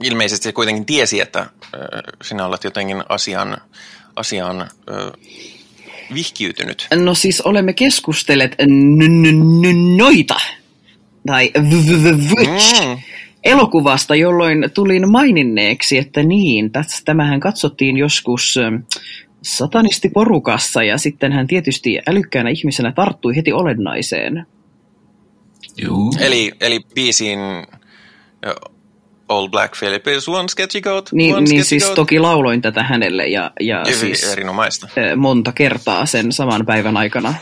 Ilmeisesti 0.04 0.44
se 0.44 0.52
kuitenkin 0.52 0.86
tiesi, 0.86 1.20
että 1.20 1.46
sinä 2.24 2.46
olet 2.46 2.64
jotenkin 2.64 3.04
asian, 3.10 3.58
asiaan 4.16 4.62
ö, 4.62 5.12
vihkiytynyt. 6.14 6.88
No 6.96 7.16
siis 7.16 7.42
olemme 7.42 7.74
keskustelleet 7.74 8.56
noita. 9.98 10.36
Tai 11.28 11.52
Mm. 11.58 12.98
elokuvasta, 13.44 14.16
jolloin 14.16 14.70
tulin 14.74 15.12
maininneeksi, 15.12 15.98
että 15.98 16.24
niin, 16.24 16.72
tämähän 17.06 17.40
katsottiin 17.40 17.98
joskus 17.98 18.56
satanistiporukassa 19.44 20.84
ja 20.84 20.98
sitten 20.98 21.32
hän 21.32 21.48
tietysti 21.48 22.00
älykkäänä 22.08 22.50
ihmisenä 22.50 22.92
tarttui 22.92 23.36
heti 23.36 23.54
olennaiseen. 23.54 24.46
Juu. 25.82 26.16
Eli, 26.20 26.52
eli 26.62 26.80
biisiin 26.96 27.40
Old 29.30 29.50
Black 29.50 29.80
Philip 29.80 30.08
is 30.08 30.30
one 30.30 30.48
sketchy 30.48 30.82
goat, 30.82 31.10
Niin, 31.12 31.36
one 31.36 31.42
niin 31.42 31.48
sketchy 31.48 31.64
siis 31.70 31.84
goat. 31.84 31.96
toki 31.96 32.20
lauloin 32.20 32.62
tätä 32.62 32.84
hänelle 32.84 33.28
ja, 33.28 33.52
ja 33.60 33.86
siis 33.96 34.24
Erinomaista. 34.32 34.88
monta 35.16 35.52
kertaa 35.52 36.06
sen 36.06 36.32
saman 36.32 36.66
päivän 36.66 36.98
aikana. 36.98 37.34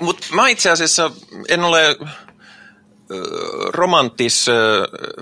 Mutta 0.00 0.26
mä 0.34 0.48
itse 0.48 0.70
asiassa 0.70 1.10
en 1.48 1.64
ole 1.64 1.86
ö, 1.86 1.96
romanttis 3.68 4.48
ö, 4.48 4.52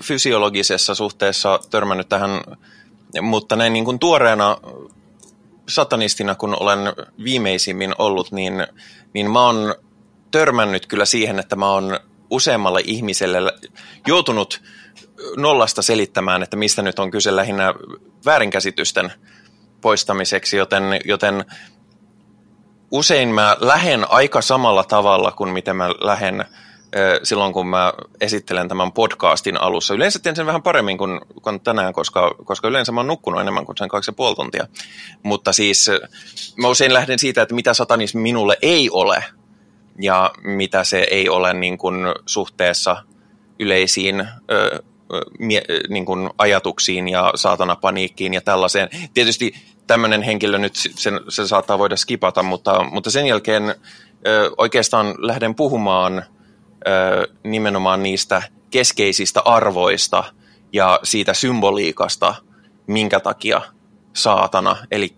fysiologisessa 0.03 0.95
suhteessa 0.95 1.61
törmännyt 1.71 2.09
tähän, 2.09 2.31
mutta 3.23 3.57
näin 3.57 3.73
niin 3.73 3.85
kuin 3.85 3.99
tuoreena 3.99 4.57
satanistina, 5.69 6.35
kun 6.35 6.57
olen 6.61 6.79
viimeisimmin 7.25 7.95
ollut, 7.99 8.33
niin, 8.33 8.67
niin 9.13 9.31
mä 9.31 9.47
oon 9.47 9.75
törmännyt 10.31 10.87
kyllä 10.87 11.05
siihen, 11.05 11.39
että 11.39 11.57
mä 11.57 11.71
oon 11.71 12.01
useammalle 12.31 12.81
ihmiselle 12.85 13.53
joutunut 14.07 14.63
nollasta 15.37 15.83
selittämään, 15.83 16.43
että 16.43 16.57
mistä 16.57 16.83
nyt 16.83 16.99
on 16.99 17.11
kyse 17.11 17.37
lähinnä 17.37 17.75
väärinkäsitysten 18.27 19.13
poistamiseksi, 19.81 20.57
joten, 20.57 20.83
joten 21.05 21.45
usein 22.91 23.29
mä 23.29 23.57
lähen 23.61 24.11
aika 24.11 24.43
samalla 24.43 24.85
tavalla 24.85 25.33
kuin 25.33 25.51
miten 25.51 25.77
mä 25.77 25.89
lähen 25.89 26.45
silloin, 27.23 27.53
kun 27.53 27.67
mä 27.67 27.93
esittelen 28.21 28.69
tämän 28.69 28.93
podcastin 28.93 29.61
alussa. 29.61 29.95
Yleensä 29.95 30.19
teen 30.19 30.37
sen 30.37 30.47
vähän 30.47 30.63
paremmin 30.63 30.99
kuin, 30.99 31.21
kuin 31.43 31.61
tänään, 31.61 31.93
koska, 31.93 32.35
koska 32.45 32.69
yleensä 32.69 32.93
mä 32.93 33.01
oon 33.01 33.07
nukkunut 33.07 33.41
enemmän 33.41 33.67
kuin 33.67 33.77
sen 33.77 33.89
kaksi 33.89 34.09
ja 34.11 34.15
puoli 34.15 34.37
tuntia. 34.37 34.67
Mutta 35.23 35.53
siis 35.53 35.91
mä 36.57 36.69
usein 36.69 36.95
lähden 36.95 37.19
siitä, 37.19 37.43
että 37.43 37.55
mitä 37.55 37.75
satanismi 37.75 38.21
minulle 38.21 38.57
ei 38.63 38.91
ole 38.91 39.25
ja 40.01 40.31
mitä 40.43 40.85
se 40.85 41.07
ei 41.11 41.29
ole 41.29 41.55
niin 41.55 41.79
kuin 41.79 41.97
suhteessa 42.27 42.97
yleisiin 43.59 44.29
ö, 44.51 44.83
mie, 45.39 45.63
niin 45.89 46.05
kuin 46.05 46.31
ajatuksiin 46.39 47.09
ja 47.09 47.33
saatanapaniikkiin 47.35 48.35
ja 48.35 48.41
tällaiseen. 48.41 48.89
Tietysti 49.15 49.55
tämmöinen 49.87 50.23
henkilö 50.23 50.59
nyt 50.59 50.77
sen, 50.77 51.21
sen 51.29 51.49
saattaa 51.49 51.79
voida 51.79 51.97
skipata, 51.97 52.43
mutta, 52.43 52.85
mutta 52.91 53.11
sen 53.11 53.27
jälkeen 53.27 53.75
ö, 54.27 54.51
oikeastaan 54.59 55.15
lähden 55.19 55.55
puhumaan 55.55 56.25
nimenomaan 57.45 58.03
niistä 58.03 58.43
keskeisistä 58.71 59.41
arvoista 59.45 60.25
ja 60.73 61.01
siitä 61.03 61.35
symboliikasta, 61.35 62.35
minkä 62.87 63.21
takia 63.21 63.61
saatana. 64.13 64.77
Eli 64.91 65.15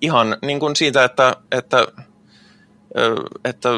ihan 0.00 0.36
niin 0.42 0.60
kuin 0.60 0.76
siitä, 0.76 1.04
että, 1.04 1.36
että, 1.52 1.86
että 3.44 3.68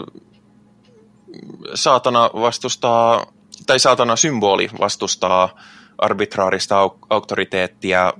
saatana 1.75 2.31
vastustaa, 2.35 3.27
tai 3.67 3.79
saatana 3.79 4.17
symboli 4.17 4.71
vastustaa 4.81 5.59
arbitraarista 5.99 6.87
au- 6.87 6.99
auktoriteettia, 7.11 8.15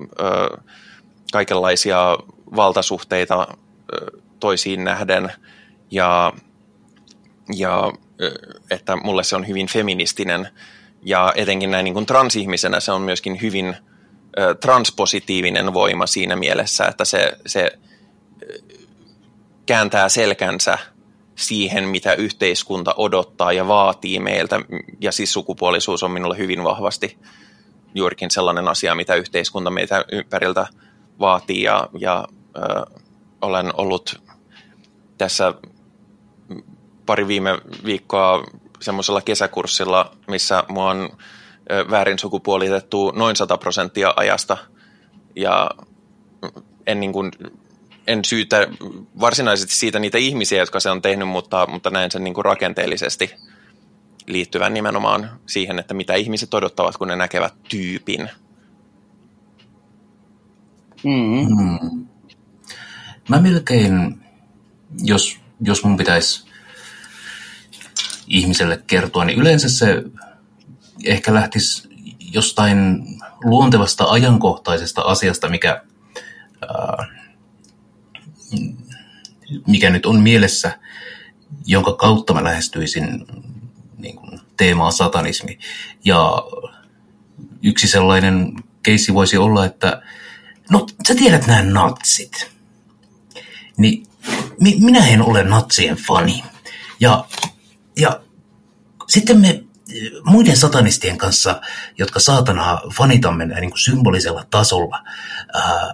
kaikenlaisia 1.33 2.19
valtasuhteita 2.57 3.47
toisiin 4.41 4.85
nähden 4.85 5.33
ja, 5.91 6.33
ja 7.57 7.93
että 8.71 8.97
mulle 8.97 9.25
se 9.25 9.37
on 9.37 9.49
hyvin 9.49 9.67
feministinen 9.67 10.49
ja 11.03 11.33
etenkin 11.37 11.71
näin 11.71 11.85
niin 11.85 11.95
kuin 11.95 12.07
transihmisenä 12.07 12.81
se 12.81 12.93
on 12.93 13.03
myöskin 13.03 13.43
hyvin 13.43 13.77
transpositiivinen 14.61 15.75
voima 15.75 16.07
siinä 16.07 16.37
mielessä, 16.37 16.85
että 16.85 17.05
se, 17.05 17.33
se 17.47 17.79
kääntää 19.67 20.09
selkänsä 20.09 20.79
siihen, 21.35 21.85
mitä 21.85 22.15
yhteiskunta 22.15 22.95
odottaa 22.97 23.53
ja 23.53 23.69
vaatii 23.69 24.21
meiltä. 24.21 24.61
Ja 25.01 25.13
siis 25.13 25.33
sukupuolisuus 25.33 26.03
on 26.03 26.11
minulle 26.11 26.39
hyvin 26.39 26.65
vahvasti 26.65 27.19
juurikin 27.95 28.31
sellainen 28.31 28.69
asia, 28.69 28.95
mitä 28.95 29.15
yhteiskunta 29.15 29.71
meitä 29.71 30.05
ympäriltä 30.13 30.67
vaatii. 31.21 31.63
Ja, 31.63 31.89
ja 31.99 32.29
ö, 32.57 32.61
olen 33.41 33.71
ollut 33.77 34.23
tässä 35.19 35.55
pari 37.09 37.29
viime 37.29 37.59
viikkoa 37.85 38.45
semmoisella 38.81 39.21
kesäkurssilla, 39.21 40.17
missä 40.27 40.65
mua 40.69 40.91
on 40.91 41.11
väärin 41.91 42.19
sukupuolitettu 42.19 43.11
noin 43.11 43.37
100 43.37 43.59
prosenttia 43.59 44.15
ajasta. 44.17 44.57
Ja 45.37 45.71
en, 46.87 47.01
niin 47.01 47.13
kuin, 47.13 47.33
en 48.07 48.25
syytä 48.25 48.69
varsinaisesti 49.21 49.75
siitä 49.75 49.99
niitä 49.99 50.19
ihmisiä, 50.19 50.59
jotka 50.59 50.81
se 50.81 50.91
on 50.91 51.03
tehnyt, 51.03 51.29
mutta, 51.29 51.67
mutta 51.67 51.91
näen 51.91 52.11
sen 52.11 52.25
niin 52.25 52.35
kuin 52.35 52.45
rakenteellisesti 52.45 53.35
liittyvän 54.27 54.75
nimenomaan 54.75 55.31
siihen, 55.47 55.79
että 55.79 55.95
mitä 55.95 56.15
ihmiset 56.15 56.55
odottavat, 56.55 56.97
kun 56.97 57.09
ne 57.09 57.17
näkevät 57.17 57.55
tyypin. 57.69 58.31
Mm. 61.05 61.47
Mm. 61.57 62.07
Mä 63.29 63.41
melkein, 63.41 64.21
jos, 65.05 65.41
jos 65.61 65.85
mun 65.85 65.97
pitäisi 65.97 66.48
ihmiselle 68.29 68.83
kertoa, 68.87 69.25
niin 69.25 69.39
yleensä 69.39 69.69
se 69.69 70.03
ehkä 71.05 71.35
lähtisi 71.35 71.89
jostain 72.33 73.05
luontevasta 73.45 74.05
ajankohtaisesta 74.05 75.03
asiasta, 75.03 75.49
mikä, 75.49 75.83
ää, 76.69 77.07
mikä 79.67 79.91
nyt 79.91 80.07
on 80.07 80.21
mielessä, 80.23 80.79
jonka 81.67 81.93
kautta 81.93 82.35
mä 82.35 82.45
lähestyisin 82.45 83.27
niin 83.99 84.17
kuin, 84.17 84.41
teemaa 84.57 84.91
satanismi. 84.91 85.59
Ja 86.05 86.43
yksi 87.63 87.89
sellainen 87.89 88.53
keissi 88.83 89.15
voisi 89.15 89.37
olla, 89.37 89.65
että 89.65 90.03
no 90.71 90.87
sä 91.09 91.15
tiedät 91.15 91.47
nämä 91.47 91.63
natsit. 91.63 92.51
Niin 93.77 94.07
mi- 94.61 94.77
minä 94.81 95.07
en 95.07 95.23
ole 95.23 95.45
natsien 95.45 95.97
fani. 95.97 96.45
Ja, 97.01 97.25
ja 97.99 98.21
sitten 99.09 99.41
me 99.41 99.65
muiden 100.25 100.57
satanistien 100.57 101.19
kanssa, 101.19 101.61
jotka 101.99 102.21
saatanaa 102.21 102.83
fanitamme 102.95 103.47
niin 103.47 103.71
kuin 103.71 103.79
symbolisella 103.79 104.47
tasolla, 104.51 105.05
ää, 105.55 105.93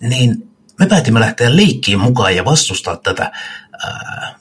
niin 0.00 0.50
me 0.78 0.86
päätimme 0.86 1.20
lähteä 1.20 1.56
leikkiin 1.56 2.00
mukaan 2.00 2.36
ja 2.36 2.44
vastustaa 2.44 2.96
tätä 2.96 3.32
ää, 3.84 4.34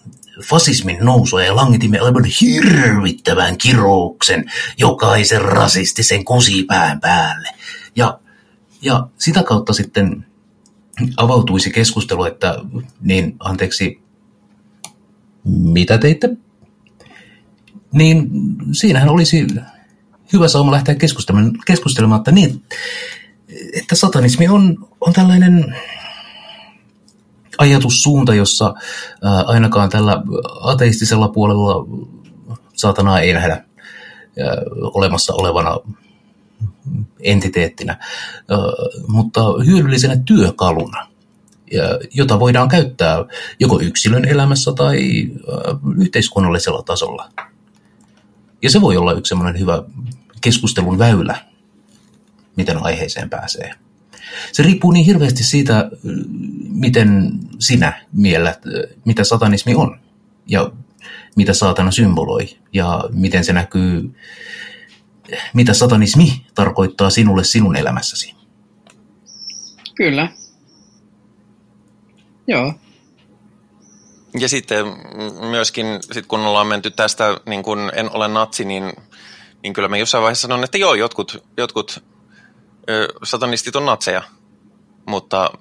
fasismin 0.44 0.98
nousua 1.02 1.44
ja 1.44 1.56
langitimme 1.56 2.00
aivan 2.00 2.26
hirvittävän 2.42 3.58
kirouksen 3.58 4.52
jokaisen 4.78 5.42
rasistisen 5.42 6.26
kusipään 6.26 7.00
päälle. 7.00 7.50
Ja, 7.96 8.20
ja 8.82 9.08
sitä 9.18 9.44
kautta 9.44 9.74
sitten 9.74 10.26
avautuisi 11.18 11.72
keskustelu, 11.72 12.24
että 12.24 12.56
niin 13.02 13.36
anteeksi, 13.40 14.02
mitä 15.46 15.98
teitte? 15.98 16.30
Niin 17.94 18.30
siinähän 18.72 19.10
olisi 19.10 19.48
hyvä 20.34 20.48
sauma 20.48 20.72
lähteä 20.72 20.96
keskustelemaan, 20.96 21.54
keskustelemaan 21.66 22.20
että, 22.20 22.32
niin, 22.32 22.64
että 23.74 23.96
satanismi 23.96 24.48
on, 24.48 24.88
on 25.02 25.14
tällainen 25.14 25.76
ajatussuunta, 27.58 28.36
jossa 28.36 28.74
ää, 29.24 29.42
ainakaan 29.42 29.90
tällä 29.90 30.24
ateistisella 30.62 31.28
puolella 31.28 31.88
saatanaa 32.74 33.20
ei 33.20 33.34
nähdä 33.34 33.54
ää, 33.54 33.66
olemassa 34.82 35.34
olevana 35.34 35.78
entiteettinä, 37.20 37.98
ää, 38.50 38.58
mutta 39.08 39.42
hyödyllisenä 39.66 40.18
työkaluna, 40.26 41.08
ja, 41.72 41.84
jota 42.14 42.40
voidaan 42.40 42.70
käyttää 42.70 43.26
joko 43.60 43.80
yksilön 43.82 44.26
elämässä 44.26 44.72
tai 44.74 45.00
ää, 45.32 45.76
yhteiskunnallisella 45.98 46.84
tasolla. 46.84 47.30
Ja 48.62 48.70
se 48.70 48.82
voi 48.82 48.98
olla 48.98 49.14
yksi 49.14 49.30
sellainen 49.30 49.60
hyvä 49.60 49.84
keskustelun 50.42 50.98
väylä, 50.98 51.46
miten 52.56 52.84
aiheeseen 52.84 53.30
pääsee. 53.30 53.74
Se 54.52 54.64
riippuu 54.64 54.92
niin 54.92 55.06
hirveästi 55.06 55.44
siitä, 55.44 55.92
miten 56.70 57.40
sinä 57.60 58.06
miellät, 58.14 58.62
mitä 59.06 59.24
satanismi 59.24 59.76
on 59.76 60.00
ja 60.48 60.72
mitä 61.36 61.54
saatana 61.54 61.92
symboloi 61.92 62.58
ja 62.74 63.04
miten 63.12 63.44
se 63.44 63.54
näkyy, 63.54 64.16
mitä 65.54 65.74
satanismi 65.74 66.46
tarkoittaa 66.56 67.10
sinulle 67.10 67.44
sinun 67.44 67.76
elämässäsi. 67.76 68.36
Kyllä. 69.96 70.30
Joo. 72.48 72.74
Ja 74.40 74.50
sitten 74.50 74.86
myöskin, 75.50 75.86
sit 76.12 76.26
kun 76.26 76.40
ollaan 76.40 76.68
menty 76.68 76.92
tästä, 76.92 77.38
niin 77.46 77.64
kun 77.64 77.92
en 77.96 78.16
ole 78.16 78.28
natsi, 78.28 78.66
niin, 78.66 78.94
niin 79.64 79.74
kyllä 79.74 79.88
mä 79.88 79.98
jossain 79.98 80.22
vaiheessa 80.22 80.42
sanon, 80.42 80.64
että 80.64 80.78
joo, 80.78 80.94
jotkut, 80.94 81.44
jotkut 81.58 82.04
ö, 82.90 83.08
satanistit 83.24 83.76
on 83.76 83.86
natseja, 83.86 84.22
mutta, 85.06 85.52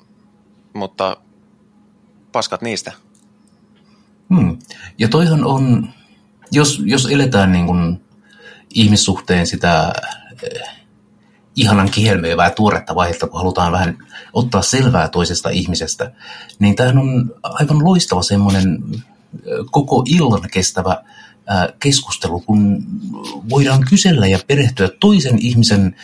mutta 0.72 1.16
paskat 2.32 2.62
niistä. 2.62 2.92
Hmm. 4.34 4.58
Ja 4.98 5.08
toihan 5.08 5.44
on, 5.44 5.88
jos, 6.52 6.82
jos 6.84 7.06
eletään 7.06 7.52
niin 7.52 7.66
kuin 7.66 8.00
ihmissuhteen 8.74 9.46
sitä 9.46 9.92
ihanan 11.58 11.90
kihelmöivää 11.90 12.50
tuoretta 12.50 12.94
vaihetta, 12.94 13.26
kun 13.26 13.40
halutaan 13.40 13.72
vähän 13.72 13.98
ottaa 14.32 14.62
selvää 14.62 15.08
toisesta 15.08 15.50
ihmisestä, 15.50 16.12
niin 16.58 16.76
tämähän 16.76 16.98
on 16.98 17.34
aivan 17.42 17.84
loistava 17.84 18.22
semmoinen 18.22 18.84
koko 19.70 20.04
illan 20.08 20.48
kestävä 20.52 21.04
keskustelu, 21.80 22.40
kun 22.40 22.84
voidaan 23.48 23.84
kysellä 23.90 24.26
ja 24.26 24.38
perehtyä 24.46 24.88
toisen 25.00 25.38
ihmisen 25.38 25.96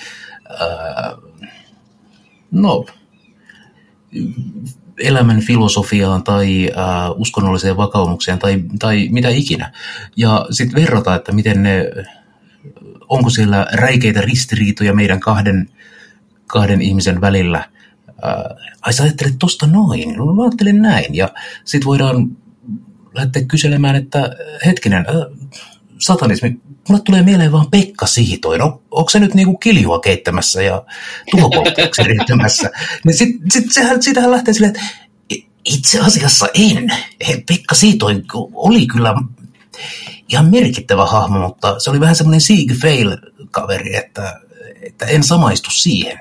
no, 2.51 2.87
elämän 4.99 5.41
filosofiaan 5.41 6.23
tai 6.23 6.71
uskonnolliseen 7.17 7.77
vakaumukseen 7.77 8.39
tai, 8.39 8.63
tai 8.79 9.09
mitä 9.11 9.29
ikinä. 9.29 9.73
Ja 10.17 10.47
sitten 10.51 10.83
verrata, 10.83 11.15
että 11.15 11.33
miten 11.33 11.63
ne 11.63 11.87
onko 13.09 13.31
siellä 13.31 13.67
räikeitä 13.73 14.21
ristiriitoja 14.21 14.95
meidän 14.95 15.21
kahden, 15.21 15.69
kahden 16.47 16.83
ihmisen 16.83 17.21
välillä. 17.21 17.59
Äh, 18.09 18.75
ai 18.83 18.93
sä 18.93 19.03
ajattelet 19.03 19.35
tosta 19.39 19.67
noin, 19.67 20.15
no 20.17 20.35
mä 20.35 20.43
ajattelen 20.43 20.83
näin. 20.83 21.15
Ja 21.15 21.29
sitten 21.65 21.87
voidaan 21.87 22.37
lähteä 23.15 23.43
kyselemään, 23.45 23.97
että 23.97 24.31
hetkinen, 24.67 25.07
äh, 25.09 25.49
satanismi, 25.99 26.61
mulle 26.89 27.03
tulee 27.05 27.23
mieleen 27.23 27.53
vaan 27.53 27.71
Pekka 27.71 28.07
Siitoin. 28.07 28.59
No, 28.59 28.83
onko 28.91 29.11
se 29.11 29.19
nyt 29.19 29.35
niinku 29.35 29.57
kiljua 29.57 30.01
keittämässä 30.01 30.63
ja 30.63 30.83
tuhopoltteeksi 31.31 32.03
riittämässä? 32.13 32.71
Niin 33.05 33.17
sit, 33.17 33.37
sit, 33.53 33.73
sehän, 33.73 34.03
siitähän 34.03 34.31
lähtee 34.31 34.55
silleen, 34.55 34.77
että 34.77 34.87
itse 35.65 36.01
asiassa 36.01 36.49
en. 36.55 36.89
Pekka 37.49 37.75
Siitoin 37.75 38.25
oli 38.55 38.87
kyllä 38.87 39.15
ihan 40.35 40.51
merkittävä 40.51 41.07
hahmo, 41.07 41.39
mutta 41.39 41.79
se 41.79 41.91
oli 41.91 42.01
vähän 42.01 42.17
semmoinen 42.17 42.41
Sieg 42.41 42.73
Fail-kaveri, 42.83 43.97
että, 43.97 44.41
että 44.83 45.07
en 45.07 45.23
samaistu 45.23 45.71
siihen. 45.71 46.21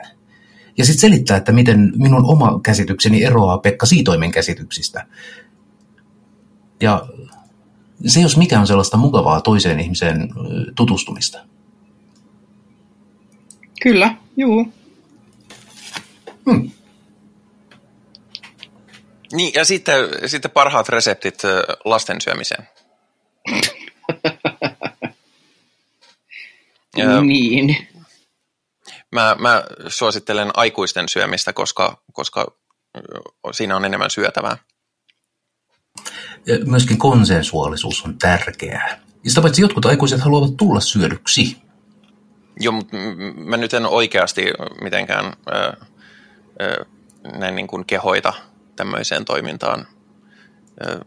Ja 0.77 0.85
sitten 0.85 1.01
selittää, 1.01 1.37
että 1.37 1.51
miten 1.51 1.93
minun 1.95 2.25
oma 2.25 2.59
käsitykseni 2.63 3.23
eroaa 3.23 3.57
Pekka 3.57 3.85
Siitoimen 3.85 4.31
käsityksistä. 4.31 5.05
Ja 6.81 7.07
se 8.05 8.21
jos 8.21 8.37
mikä 8.37 8.59
on 8.59 8.67
sellaista 8.67 8.97
mukavaa 8.97 9.41
toiseen 9.41 9.79
ihmiseen 9.79 10.29
tutustumista. 10.75 11.39
Kyllä, 13.81 14.15
juu. 14.37 14.73
Hmm. 16.51 16.71
Niin, 19.33 19.53
ja 19.55 19.65
sitten, 19.65 19.95
sitten 20.25 20.51
parhaat 20.51 20.89
reseptit 20.89 21.41
lasten 21.85 22.21
syömiseen. 22.21 22.67
Niin. 27.21 27.87
Mä, 29.11 29.35
mä 29.39 29.63
suosittelen 29.87 30.51
aikuisten 30.53 31.09
syömistä, 31.09 31.53
koska, 31.53 32.03
koska 32.13 32.47
siinä 33.51 33.75
on 33.75 33.85
enemmän 33.85 34.09
syötävää. 34.09 34.57
Ja 36.45 36.59
myöskin 36.65 36.97
konsensuaalisuus 36.97 38.05
on 38.05 38.17
tärkeää. 38.17 38.99
Ja 39.23 39.29
sitä 39.29 39.41
paitsi 39.41 39.61
jotkut 39.61 39.85
aikuiset 39.85 40.21
haluavat 40.21 40.57
tulla 40.57 40.79
syödyksi. 40.79 41.57
Joo, 42.59 42.71
mutta 42.71 42.97
mä 43.35 43.57
nyt 43.57 43.73
en 43.73 43.85
oikeasti 43.85 44.45
mitenkään 44.81 45.25
ö, 45.25 45.73
ö, 46.61 46.85
näin 47.37 47.55
niin 47.55 47.67
kuin 47.67 47.85
kehoita 47.85 48.33
tämmöiseen 48.75 49.25
toimintaan. 49.25 49.87
Ö, 50.87 50.99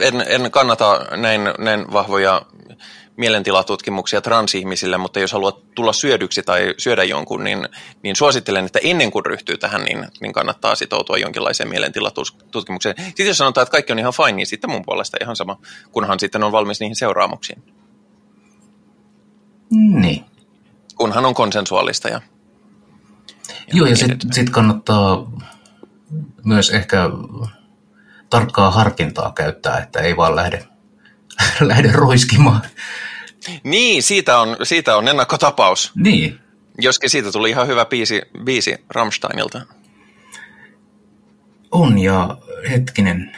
en, 0.00 0.24
en 0.26 0.50
kannata 0.50 1.06
näin, 1.16 1.40
näin 1.58 1.92
vahvoja 1.92 2.42
mielentilatutkimuksia 3.16 4.20
transihmisille, 4.20 4.98
mutta 4.98 5.20
jos 5.20 5.32
haluat 5.32 5.74
tulla 5.74 5.92
syödyksi 5.92 6.42
tai 6.42 6.74
syödä 6.78 7.04
jonkun, 7.04 7.44
niin, 7.44 7.68
niin 8.02 8.16
suosittelen, 8.16 8.66
että 8.66 8.78
ennen 8.82 9.10
kuin 9.10 9.26
ryhtyy 9.26 9.58
tähän, 9.58 9.84
niin, 9.84 10.06
niin 10.20 10.32
kannattaa 10.32 10.74
sitoutua 10.74 11.18
jonkinlaiseen 11.18 11.68
mielentilatutkimukseen. 11.68 12.94
Sitten 13.04 13.26
jos 13.26 13.38
sanotaan, 13.38 13.62
että 13.62 13.72
kaikki 13.72 13.92
on 13.92 13.98
ihan 13.98 14.12
fine, 14.12 14.32
niin 14.32 14.46
sitten 14.46 14.70
mun 14.70 14.84
puolesta 14.84 15.16
ihan 15.20 15.36
sama, 15.36 15.58
kunhan 15.92 16.20
sitten 16.20 16.44
on 16.44 16.52
valmis 16.52 16.80
niihin 16.80 16.96
seuraamuksiin. 16.96 17.62
Niin. 19.70 20.24
Kunhan 20.94 21.26
on 21.26 21.34
konsensuaalista. 21.34 22.08
Ja, 22.08 22.20
ja 23.48 23.52
Joo, 23.72 23.86
ja 23.86 23.96
sitten 23.96 24.32
sit 24.32 24.50
kannattaa 24.50 25.32
myös 26.44 26.70
ehkä 26.70 27.10
tarkkaa 28.30 28.70
harkintaa 28.70 29.32
käyttää, 29.32 29.78
että 29.78 30.00
ei 30.00 30.16
vaan 30.16 30.36
lähde, 30.36 30.64
lähde 31.60 31.92
roiskimaan. 31.92 32.62
Niin, 33.64 34.02
siitä 34.02 34.38
on, 34.38 34.56
siitä 34.62 34.96
on 34.96 35.08
ennakkotapaus. 35.08 35.92
Niin. 35.94 36.40
Joskin 36.78 37.10
siitä 37.10 37.32
tuli 37.32 37.50
ihan 37.50 37.66
hyvä 37.66 37.84
biisi, 37.84 38.22
biisi 38.44 38.74
Rammsteinilta. 38.90 39.60
On, 41.70 41.98
ja 41.98 42.38
hetkinen, 42.70 43.36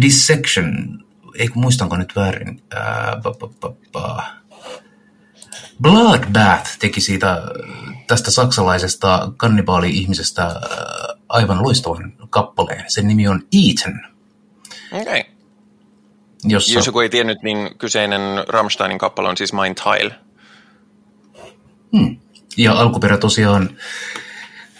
Dissection, 0.00 0.98
ei 1.38 1.48
muistanko 1.54 1.96
nyt 1.96 2.16
väärin, 2.16 2.62
ää, 2.74 3.20
ba, 3.22 3.34
ba, 3.34 3.48
ba, 3.60 3.72
ba. 3.92 4.24
Bloodbath 5.82 6.78
teki 6.78 7.00
siitä 7.00 7.42
tästä 8.06 8.30
saksalaisesta 8.30 9.32
kannibaali-ihmisestä 9.36 10.60
aivan 11.28 11.62
loistavan 11.62 12.12
kappaleen. 12.30 12.84
Sen 12.88 13.08
nimi 13.08 13.28
on 13.28 13.42
Eaton. 13.52 14.11
Okei. 14.92 15.02
Okay. 15.02 15.22
Jossa... 16.44 16.74
Jos 16.74 16.86
joku 16.86 17.00
ei 17.00 17.08
tiennyt, 17.08 17.42
niin 17.42 17.78
kyseinen 17.78 18.20
Rammsteinin 18.48 18.98
kappale 18.98 19.28
on 19.28 19.36
siis 19.36 19.52
Mein 19.52 19.74
Teil. 19.74 20.10
Hmm. 21.96 22.16
Ja 22.56 22.72
alkuperä 22.72 23.18
tosiaan 23.18 23.76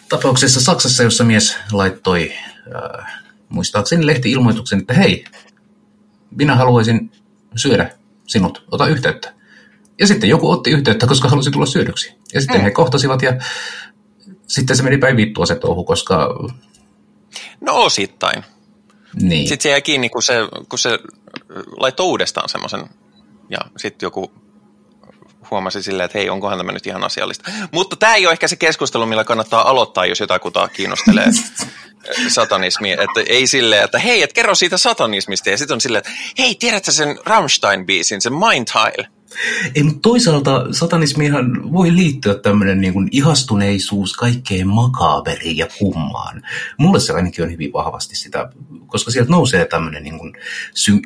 tapauksessa 0.09 0.61
Saksassa, 0.61 1.03
jossa 1.03 1.25
mies 1.25 1.57
laittoi 1.73 2.33
äh, 2.77 3.23
muistaakseni 3.49 4.07
lehti-ilmoituksen, 4.07 4.81
että 4.81 4.95
hei, 4.95 5.25
minä 6.31 6.57
haluaisin 6.57 7.13
syödä 7.57 7.91
sinut, 8.27 8.65
ota 8.71 8.87
yhteyttä. 8.87 9.35
Ja 9.99 10.07
sitten 10.07 10.31
joku 10.31 10.51
otti 10.51 10.71
yhteyttä, 10.71 11.07
koska 11.07 11.29
halusi 11.29 11.51
tulla 11.51 11.67
syödyksi. 11.67 12.15
Ja 12.35 12.41
sitten 12.41 12.57
hmm. 12.57 12.65
he 12.65 12.71
kohtasivat 12.71 13.23
ja 13.23 13.33
sitten 14.47 14.77
se 14.77 14.83
meni 14.83 14.99
päin 14.99 15.17
vittua 15.17 15.47
se 15.47 15.55
touhu, 15.55 15.85
koska... 15.85 16.29
No 17.61 17.75
osittain. 17.75 18.45
Niin. 19.21 19.49
Sitten 19.49 19.63
se 19.63 19.71
jäi 19.71 19.83
kiinni, 19.83 20.09
kun 20.09 20.23
se, 20.23 20.35
kun 20.69 20.79
se 20.79 20.99
laittoi 21.77 22.07
uudestaan 22.07 22.49
semmoisen, 22.49 22.85
ja 23.51 23.59
sitten 23.77 24.07
joku 24.07 24.33
huomasi 25.51 25.83
silleen, 25.83 26.05
että 26.05 26.19
hei, 26.19 26.31
onkohan 26.31 26.59
tämä 26.59 26.73
nyt 26.73 26.87
ihan 26.87 27.05
asiallista. 27.05 27.51
Mutta 27.73 27.97
tämä 27.97 28.15
ei 28.15 28.27
ole 28.27 28.33
ehkä 28.33 28.49
se 28.49 28.57
keskustelu, 28.57 29.07
millä 29.07 29.25
kannattaa 29.25 29.71
aloittaa, 29.71 30.07
jos 30.07 30.21
jotakuta 30.21 30.69
kiinnostelee 30.69 31.27
satanismi. 32.29 32.93
Että 32.93 33.21
ei 33.27 33.47
silleen, 33.47 33.85
että 33.85 33.99
hei, 33.99 34.23
et 34.23 34.33
kerro 34.33 34.55
siitä 34.55 34.79
satanismista. 34.79 35.51
Ja 35.51 35.59
sitten 35.59 35.75
on 35.75 35.81
silleen, 35.81 35.99
että 36.07 36.11
hei, 36.39 36.55
tiedätkö 36.55 36.93
sen 36.93 37.19
Rammstein-biisin, 37.27 38.21
sen 38.21 38.33
Mind 38.33 38.69
Tile? 38.73 39.09
Ei, 39.74 39.83
mutta 39.83 40.01
toisaalta 40.01 40.66
satanismihan 40.70 41.72
voi 41.72 41.95
liittyä 41.95 42.35
tämmöinen 42.35 42.80
niin 42.80 42.93
kuin 42.93 43.09
ihastuneisuus 43.12 44.12
kaikkeen 44.12 44.68
makaaberiin 44.68 45.57
ja 45.57 45.66
kummaan. 45.78 46.43
Mulle 46.78 47.01
se 47.01 47.12
ainakin 47.12 47.45
on 47.45 47.51
hyvin 47.51 47.72
vahvasti 47.72 48.16
sitä, 48.16 48.49
koska 48.87 49.11
sieltä 49.11 49.30
nousee 49.30 49.64
tämmöinen 49.64 50.03
niin 50.03 50.18
kuin 50.18 50.33
sy- 50.74 51.03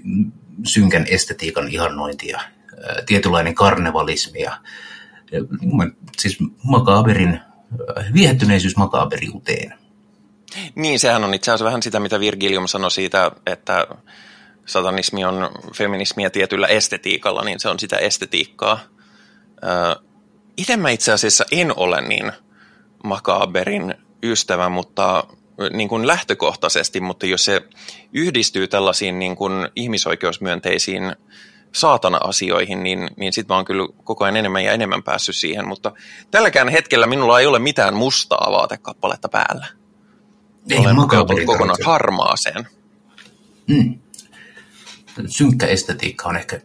synkän 0.65 1.07
estetiikan 1.09 1.69
ihannointi 1.69 2.29
ja 2.29 2.39
ää, 2.39 3.03
tietynlainen 3.07 3.55
karnevalismi 3.55 4.41
ja, 4.41 4.59
ja 5.33 5.41
siis 6.19 6.39
makaaberin, 6.63 7.41
viehättyneisyys 8.15 8.77
makaaberiuteen. 8.77 9.75
Niin, 10.75 11.01
sehän 11.01 11.25
on 11.25 11.35
itse 11.35 11.51
asiassa 11.51 11.65
vähän 11.65 11.83
sitä, 11.83 12.01
mitä 12.01 12.21
Virgilium 12.21 12.67
sanoi 12.67 12.91
siitä, 12.91 13.31
että 13.47 13.87
satanismi 14.67 15.25
on 15.25 15.51
feminismiä 15.77 16.31
tietyllä 16.31 16.67
estetiikalla, 16.67 17.45
niin 17.45 17.61
se 17.61 17.69
on 17.69 17.79
sitä 17.79 17.97
estetiikkaa. 17.97 18.81
Itse 20.57 20.77
mä 20.77 20.91
itse 20.91 21.13
asiassa 21.13 21.45
en 21.51 21.73
ole 21.77 22.01
niin 22.01 22.33
makaaberin 23.05 23.95
ystävä, 24.23 24.69
mutta 24.69 25.25
niin 25.73 25.89
kuin 25.89 26.07
lähtökohtaisesti, 26.07 27.01
mutta 27.01 27.27
jos 27.27 27.45
se 27.45 27.61
yhdistyy 28.13 28.69
tällaisiin 28.69 29.19
niin 29.19 29.37
kuin 29.37 29.69
ihmisoikeusmyönteisiin 29.77 31.17
saatana-asioihin, 31.73 32.83
niin, 32.83 33.11
niin 33.17 33.33
sitten 33.33 33.55
mä 33.55 33.57
oon 33.57 33.65
kyllä 33.65 33.89
koko 34.05 34.25
ajan 34.25 34.37
enemmän 34.37 34.65
ja 34.65 34.73
enemmän 34.73 35.03
päässyt 35.03 35.37
siihen, 35.37 35.69
mutta 35.69 35.93
tälläkään 36.31 36.69
hetkellä 36.69 37.07
minulla 37.07 37.41
ei 37.41 37.47
ole 37.47 37.59
mitään 37.59 37.95
mustaa 37.95 38.53
vaatekappaletta 38.53 39.29
päällä. 39.29 39.67
Ei 40.71 40.79
Olen 40.79 40.97
kokonaan 41.47 41.79
harmaaseen. 41.85 42.69
Mm 43.67 44.06
synkkä 45.27 45.67
estetiikka 45.67 46.29
on 46.29 46.37
ehkä 46.37 46.61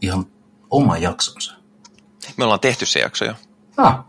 ihan 0.00 0.26
oma 0.70 0.98
jaksonsa. 0.98 1.54
Me 2.36 2.44
ollaan 2.44 2.60
tehty 2.60 2.86
se 2.86 3.00
jakso 3.00 3.24
jo. 3.24 3.34
Ah, 3.76 4.04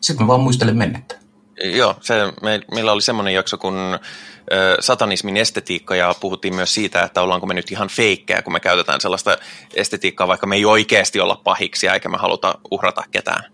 sitten 0.00 0.24
mä 0.24 0.28
vaan 0.28 0.40
muistelen 0.40 0.76
mennettä. 0.76 1.24
Joo, 1.64 1.96
se, 2.00 2.14
me, 2.42 2.60
meillä 2.74 2.92
oli 2.92 3.02
semmoinen 3.02 3.34
jakso 3.34 3.58
kun 3.58 3.74
ö, 3.78 4.76
satanismin 4.80 5.36
estetiikka 5.36 5.96
ja 5.96 6.14
puhuttiin 6.20 6.54
myös 6.54 6.74
siitä, 6.74 7.02
että 7.02 7.22
ollaanko 7.22 7.46
me 7.46 7.54
nyt 7.54 7.72
ihan 7.72 7.88
feikkejä, 7.88 8.42
kun 8.42 8.52
me 8.52 8.60
käytetään 8.60 9.00
sellaista 9.00 9.38
estetiikkaa, 9.74 10.28
vaikka 10.28 10.46
me 10.46 10.56
ei 10.56 10.64
oikeasti 10.64 11.20
olla 11.20 11.40
pahiksi 11.44 11.88
eikä 11.88 12.08
me 12.08 12.18
haluta 12.18 12.58
uhrata 12.70 13.02
ketään. 13.10 13.44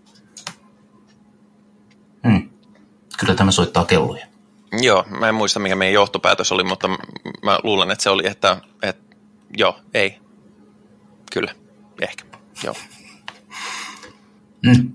Hmm. 2.29 2.51
Kyllä 3.19 3.35
tämä 3.35 3.51
soittaa 3.51 3.85
kelloja. 3.85 4.27
Joo, 4.83 5.05
mä 5.09 5.29
en 5.29 5.35
muista 5.35 5.61
mikä 5.61 5.77
meidän 5.77 5.95
johtopäätös 5.95 6.53
oli, 6.53 6.65
mutta 6.65 6.89
mä 7.43 7.59
luulen, 7.63 7.91
että 7.91 8.03
se 8.03 8.11
oli, 8.11 8.27
että, 8.27 8.57
että 8.83 9.10
joo, 9.57 9.81
ei. 9.95 10.19
Kyllä, 11.33 11.55
ehkä, 12.01 12.25
joo. 12.65 12.75
Mm. 14.67 14.95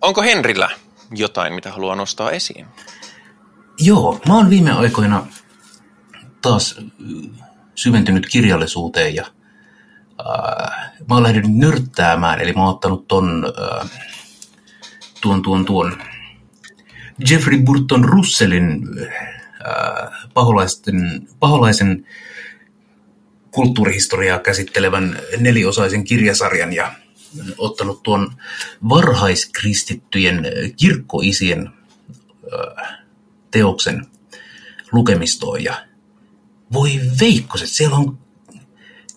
Onko 0.00 0.22
Henrillä 0.22 0.70
jotain, 1.10 1.52
mitä 1.52 1.72
haluaa 1.72 1.96
nostaa 1.96 2.30
esiin? 2.30 2.66
Joo, 3.78 4.20
mä 4.28 4.34
oon 4.34 4.50
viime 4.50 4.72
aikoina 4.72 5.26
taas 6.42 6.80
syventynyt 7.74 8.26
kirjallisuuteen 8.26 9.14
ja 9.14 9.26
äh, 10.20 10.92
mä 11.08 11.14
oon 11.14 11.22
lähtenyt 11.22 11.50
nyrttäämään, 11.50 12.40
eli 12.40 12.52
mä 12.52 12.60
oon 12.60 12.74
ottanut 12.74 13.08
ton, 13.08 13.44
äh, 13.44 13.90
tuon, 15.20 15.42
tuon, 15.42 15.64
tuon 15.64 16.02
Jeffrey 17.30 17.62
Burton 17.62 18.04
Russellin 18.04 18.82
äh, 19.02 20.28
paholaisen, 20.34 21.28
paholaisen 21.38 22.06
kulttuurihistoriaa 23.50 24.38
käsittelevän 24.38 25.18
neliosaisen 25.38 26.04
kirjasarjan 26.04 26.72
ja 26.72 26.92
ottanut 27.58 28.02
tuon 28.02 28.34
varhaiskristittyjen 28.88 30.46
kirkkoisien 30.76 31.70
teoksen 33.50 34.06
lukemistoon 34.92 35.64
ja 35.64 35.86
voi 36.72 37.00
veikkoset, 37.20 37.68
siellä 37.68 37.96
on 37.96 38.18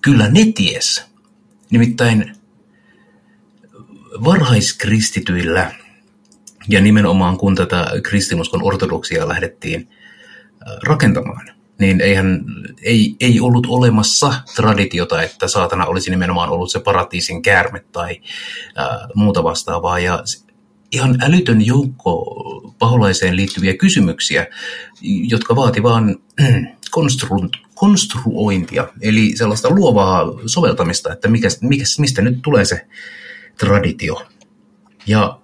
kyllä 0.02 0.30
neties. 0.30 1.06
Nimittäin 1.70 2.36
varhaiskristityillä 4.24 5.72
ja 6.70 6.82
nimenomaan 6.82 7.38
kun 7.38 7.56
tätä 7.56 7.88
kristinuskon 8.04 8.64
ortodoksia 8.64 9.28
lähdettiin 9.28 9.90
rakentamaan– 10.84 11.52
niin 11.82 12.02
eihän, 12.02 12.46
ei, 12.82 13.16
ei 13.20 13.40
ollut 13.40 13.68
olemassa 13.70 14.34
traditiota, 14.56 15.22
että 15.22 15.48
saatana 15.48 15.86
olisi 15.86 16.10
nimenomaan 16.10 16.50
ollut 16.50 16.72
se 16.72 16.80
paratiisin 16.80 17.42
käärme 17.42 17.84
tai 17.92 18.22
ää, 18.76 19.08
muuta 19.16 19.44
vastaavaa. 19.44 20.00
Ja 20.00 20.24
ihan 20.92 21.18
älytön 21.22 21.66
joukko 21.66 22.26
paholaiseen 22.80 23.36
liittyviä 23.36 23.78
kysymyksiä, 23.78 24.48
jotka 25.02 25.56
vaati 25.56 25.84
vaan 25.84 26.16
konstru, 26.92 27.50
konstruointia, 27.76 28.88
eli 29.02 29.36
sellaista 29.36 29.70
luovaa 29.70 30.26
soveltamista, 30.46 31.14
että 31.14 31.28
mikä, 31.28 31.48
mikä, 31.62 31.84
mistä 31.98 32.22
nyt 32.22 32.40
tulee 32.42 32.66
se 32.66 32.88
traditio. 33.58 34.26
Ja 35.08 35.40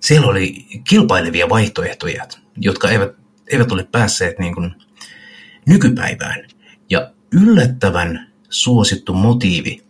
siellä 0.00 0.26
oli 0.26 0.66
kilpailevia 0.88 1.48
vaihtoehtoja, 1.48 2.26
jotka 2.56 2.90
eivät, 2.90 3.12
eivät 3.46 3.72
ole 3.72 3.88
päässeet 3.92 4.38
niin 4.38 4.54
kuin 4.54 4.74
nykypäivään. 5.66 6.48
Ja 6.90 7.10
yllättävän 7.32 8.32
suosittu 8.48 9.14
motiivi 9.14 9.84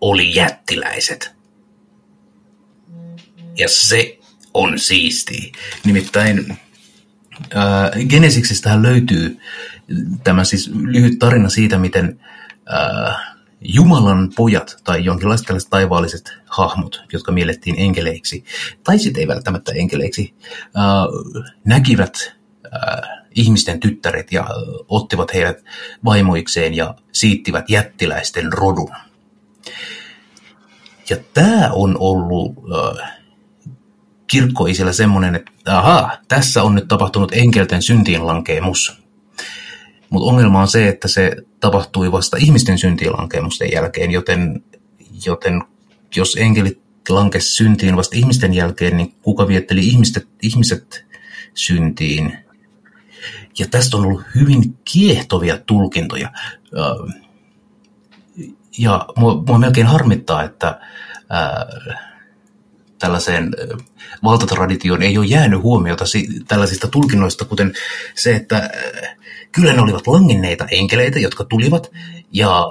oli 0.00 0.34
jättiläiset. 0.34 1.34
Ja 3.56 3.68
se 3.68 4.18
on 4.54 4.78
siisti. 4.78 5.52
Nimittäin 5.84 6.58
äh, 7.56 8.06
Genesiksistähän 8.08 8.82
löytyy 8.82 9.38
tämä 10.24 10.44
siis 10.44 10.70
lyhyt 10.74 11.18
tarina 11.18 11.48
siitä, 11.48 11.78
miten 11.78 12.20
äh, 12.72 13.34
Jumalan 13.60 14.32
pojat 14.36 14.76
tai 14.84 15.04
jonkinlaiset 15.04 15.46
tällaiset 15.46 15.70
taivaalliset 15.70 16.32
hahmot, 16.46 17.04
jotka 17.12 17.32
miellettiin 17.32 17.76
enkeleiksi, 17.78 18.44
tai 18.84 18.98
sitten 18.98 19.20
ei 19.20 19.28
välttämättä 19.28 19.72
enkeleiksi, 19.72 20.34
äh, 20.76 21.44
näkivät 21.64 22.34
äh, 22.74 23.13
ihmisten 23.34 23.80
tyttäret 23.80 24.32
ja 24.32 24.46
ottivat 24.88 25.34
heidät 25.34 25.64
vaimoikseen 26.04 26.74
ja 26.74 26.94
siittivät 27.12 27.70
jättiläisten 27.70 28.52
rodun. 28.52 28.90
Ja 31.10 31.16
tämä 31.34 31.70
on 31.72 31.96
ollut 31.98 32.52
äh, 33.02 33.10
kirkkoisilla 34.26 34.92
semmoinen, 34.92 35.34
että 35.34 35.52
aha, 35.66 36.18
tässä 36.28 36.62
on 36.62 36.74
nyt 36.74 36.88
tapahtunut 36.88 37.32
enkelten 37.34 37.82
syntiinlankeemus. 37.82 39.04
Mutta 40.10 40.28
ongelma 40.30 40.60
on 40.60 40.68
se, 40.68 40.88
että 40.88 41.08
se 41.08 41.36
tapahtui 41.60 42.12
vasta 42.12 42.36
ihmisten 42.36 42.78
syntiinlankemusten 42.78 43.72
jälkeen, 43.72 44.10
joten, 44.10 44.64
joten 45.26 45.62
jos 46.16 46.36
enkelit 46.40 46.80
lankes 47.08 47.56
syntiin 47.56 47.96
vasta 47.96 48.16
ihmisten 48.16 48.54
jälkeen, 48.54 48.96
niin 48.96 49.14
kuka 49.22 49.48
vietteli 49.48 49.88
ihmiset, 49.88 50.28
ihmiset 50.42 51.06
syntiin? 51.54 52.43
Ja 53.58 53.66
tästä 53.70 53.96
on 53.96 54.04
ollut 54.04 54.22
hyvin 54.34 54.78
kiehtovia 54.84 55.58
tulkintoja. 55.66 56.32
Ja 58.78 59.06
mua, 59.16 59.44
mua 59.46 59.58
melkein 59.58 59.86
harmittaa, 59.86 60.42
että 60.42 60.80
ää, 61.30 61.66
tällaiseen 62.98 63.50
valtatraditioon 64.22 65.02
ei 65.02 65.18
ole 65.18 65.26
jäänyt 65.26 65.62
huomiota 65.62 66.04
tällaisista 66.48 66.88
tulkinnoista, 66.88 67.44
kuten 67.44 67.72
se, 68.14 68.36
että 68.36 68.70
kyllä 69.52 69.72
ne 69.72 69.80
olivat 69.80 70.06
langinneita 70.06 70.66
enkeleitä, 70.70 71.18
jotka 71.18 71.44
tulivat 71.44 71.90
ja 72.32 72.64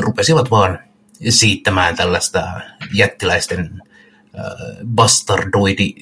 rupesivat 0.00 0.50
vaan 0.50 0.78
siittämään 1.28 1.96
tällaista 1.96 2.60
jättiläisten 2.94 3.82
bastardoidi 4.86 5.94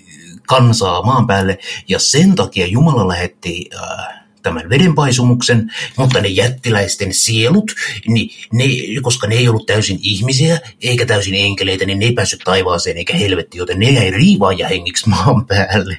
kansaa 0.46 1.02
maan 1.02 1.26
päälle, 1.26 1.58
ja 1.88 1.98
sen 1.98 2.34
takia 2.34 2.66
Jumala 2.66 3.08
lähetti 3.08 3.70
äh, 3.74 4.22
tämän 4.42 4.70
vedenpaisumuksen, 4.70 5.72
mutta 5.96 6.20
ne 6.20 6.28
jättiläisten 6.28 7.14
sielut, 7.14 7.72
niin 8.06 8.30
ne, 8.52 8.64
koska 9.02 9.26
ne 9.26 9.34
ei 9.34 9.48
ollut 9.48 9.66
täysin 9.66 9.98
ihmisiä 10.02 10.60
eikä 10.80 11.06
täysin 11.06 11.34
enkeleitä, 11.34 11.84
niin 11.84 11.98
ne 11.98 12.04
ei 12.04 12.12
päässyt 12.12 12.40
taivaaseen 12.44 12.96
eikä 12.96 13.16
helvetti, 13.16 13.58
joten 13.58 13.78
ne 13.78 13.90
jäi 13.90 14.10
riivaan 14.10 14.58
ja 14.58 14.68
hengiksi 14.68 15.08
maan 15.08 15.46
päälle. 15.46 15.98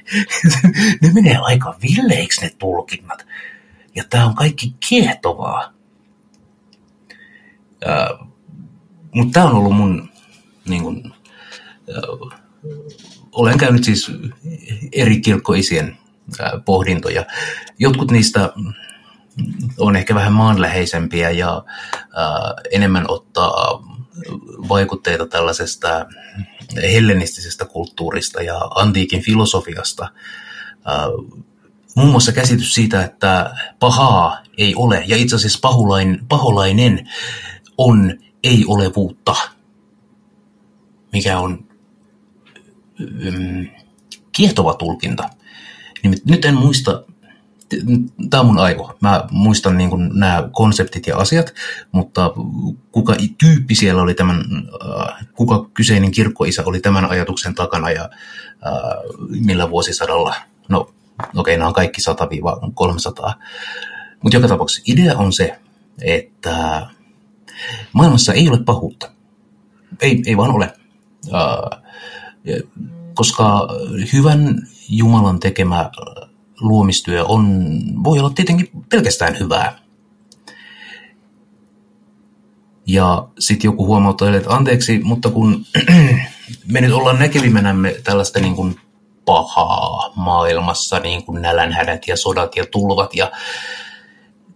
ne 1.02 1.12
menee 1.12 1.36
aika 1.36 1.76
villeiksi 1.82 2.40
ne 2.40 2.50
tulkinnat. 2.58 3.26
Ja 3.94 4.04
tämä 4.10 4.26
on 4.26 4.34
kaikki 4.34 4.74
kiehtovaa. 4.88 5.72
Äh, 7.88 8.28
mutta 9.14 9.32
tämä 9.32 9.46
on 9.46 9.56
ollut 9.56 9.76
mun 9.76 10.14
niin 10.68 10.82
kun, 10.82 11.14
äh, 11.90 12.38
olen 13.34 13.58
käynyt 13.58 13.84
siis 13.84 14.10
eri 14.92 15.20
kirkkoisien 15.20 15.96
pohdintoja. 16.64 17.24
Jotkut 17.78 18.10
niistä 18.10 18.52
on 19.78 19.96
ehkä 19.96 20.14
vähän 20.14 20.32
maanläheisempiä 20.32 21.30
ja 21.30 21.64
enemmän 22.72 23.04
ottaa 23.08 23.82
vaikutteita 24.68 25.26
tällaisesta 25.26 26.06
hellenistisesta 26.82 27.64
kulttuurista 27.64 28.42
ja 28.42 28.58
antiikin 28.58 29.22
filosofiasta. 29.22 30.08
Muun 31.96 32.10
muassa 32.10 32.32
käsitys 32.32 32.74
siitä, 32.74 33.04
että 33.04 33.56
pahaa 33.78 34.42
ei 34.58 34.74
ole, 34.74 35.04
ja 35.06 35.16
itse 35.16 35.36
asiassa 35.36 35.58
pahulain, 35.62 36.20
paholainen 36.28 37.10
on 37.78 38.12
ei-olevuutta, 38.44 39.34
mikä 41.12 41.38
on 41.38 41.73
kiehtova 44.32 44.74
tulkinta. 44.74 45.28
Nyt 46.24 46.44
en 46.44 46.54
muista, 46.54 47.04
tämä 48.30 48.40
on 48.40 48.46
mun 48.46 48.58
aivo, 48.58 48.96
mä 49.00 49.24
muistan 49.30 49.78
niin 49.78 49.90
nämä 50.12 50.48
konseptit 50.52 51.06
ja 51.06 51.16
asiat, 51.16 51.54
mutta 51.92 52.32
kuka 52.92 53.16
tyyppi 53.38 53.74
siellä 53.74 54.02
oli 54.02 54.14
tämän, 54.14 54.36
äh, 54.38 55.26
kuka 55.34 55.70
kyseinen 55.74 56.10
kirkkoisä 56.10 56.62
oli 56.66 56.80
tämän 56.80 57.04
ajatuksen 57.04 57.54
takana 57.54 57.90
ja 57.90 58.02
äh, 58.02 58.82
millä 59.28 59.70
vuosisadalla, 59.70 60.34
no 60.68 60.80
okei, 60.80 60.94
okay, 61.34 61.56
nämä 61.56 61.68
on 61.68 61.74
kaikki 61.74 62.00
100-300, 62.00 63.34
mutta 64.22 64.36
joka 64.36 64.48
tapauksessa 64.48 64.82
idea 64.86 65.16
on 65.16 65.32
se, 65.32 65.58
että 66.02 66.86
maailmassa 67.92 68.32
ei 68.32 68.48
ole 68.48 68.58
pahuutta. 68.64 69.10
Ei, 70.00 70.22
ei 70.26 70.36
vaan 70.36 70.50
ole. 70.50 70.72
Uh, 71.26 71.83
koska 73.14 73.68
hyvän 74.12 74.68
Jumalan 74.88 75.40
tekemä 75.40 75.90
luomistyö 76.60 77.24
on, 77.24 77.72
voi 78.04 78.18
olla 78.18 78.30
tietenkin 78.30 78.70
pelkästään 78.90 79.38
hyvää. 79.38 79.78
Ja 82.86 83.28
sitten 83.38 83.68
joku 83.68 83.86
huomauttaa, 83.86 84.36
että 84.36 84.50
anteeksi, 84.50 85.00
mutta 85.02 85.30
kun 85.30 85.64
me 86.72 86.80
nyt 86.80 86.92
ollaan 86.92 87.18
näkevimänämme 87.18 87.94
tällaista 88.04 88.40
niin 88.40 88.56
kuin 88.56 88.80
pahaa 89.24 90.12
maailmassa, 90.16 90.98
niin 90.98 91.24
kuin 91.24 91.42
nälänhädät 91.42 92.08
ja 92.08 92.16
sodat 92.16 92.56
ja 92.56 92.66
tulvat 92.66 93.14
ja 93.14 93.32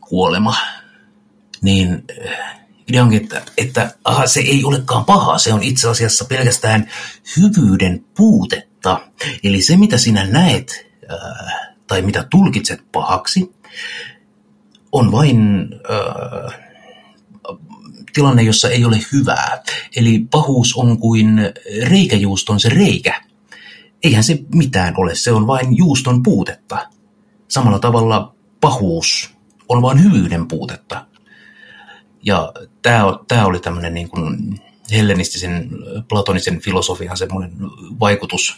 kuolema, 0.01 0.55
niin 1.63 2.05
idea 2.89 3.03
onkin, 3.03 3.23
että, 3.23 3.43
että 3.57 3.95
aha, 4.05 4.27
se 4.27 4.41
ei 4.41 4.65
olekaan 4.65 5.05
pahaa, 5.05 5.39
se 5.39 5.53
on 5.53 5.63
itse 5.63 5.89
asiassa 5.89 6.25
pelkästään 6.25 6.91
hyvyyden 7.37 8.05
puutetta. 8.17 9.01
Eli 9.45 9.63
se, 9.63 9.77
mitä 9.77 9.99
sinä 9.99 10.27
näet 10.27 10.87
äh, 11.13 11.77
tai 11.87 12.03
mitä 12.03 12.27
tulkitset 12.31 12.93
pahaksi, 12.93 13.53
on 14.93 15.13
vain 15.13 15.69
äh, 15.91 16.69
tilanne, 18.13 18.43
jossa 18.43 18.69
ei 18.69 18.85
ole 18.85 18.99
hyvää. 19.13 19.63
Eli 19.97 20.27
pahuus 20.31 20.75
on 20.77 20.99
kuin 20.99 21.41
reikäjuuston 21.83 22.61
se 22.61 22.69
reikä. 22.69 23.23
Eihän 24.03 24.25
se 24.25 24.39
mitään 24.55 24.95
ole, 24.97 25.15
se 25.15 25.33
on 25.33 25.47
vain 25.47 25.77
juuston 25.77 26.23
puutetta. 26.23 26.89
Samalla 27.49 27.79
tavalla 27.79 28.35
pahuus 28.61 29.31
on 29.69 29.83
vain 29.83 30.05
hyvyyden 30.05 30.49
puutetta. 30.49 31.07
Ja 32.23 32.53
tämä, 32.83 33.03
tämä 33.29 33.47
oli 33.47 33.61
tämmöinen 33.61 33.95
niin 33.95 34.09
kuin 34.09 34.61
hellenistisen 34.93 35.71
platonisen 36.09 36.61
filosofian 36.61 37.17
semmoinen 37.17 37.53
vaikutus 38.01 38.57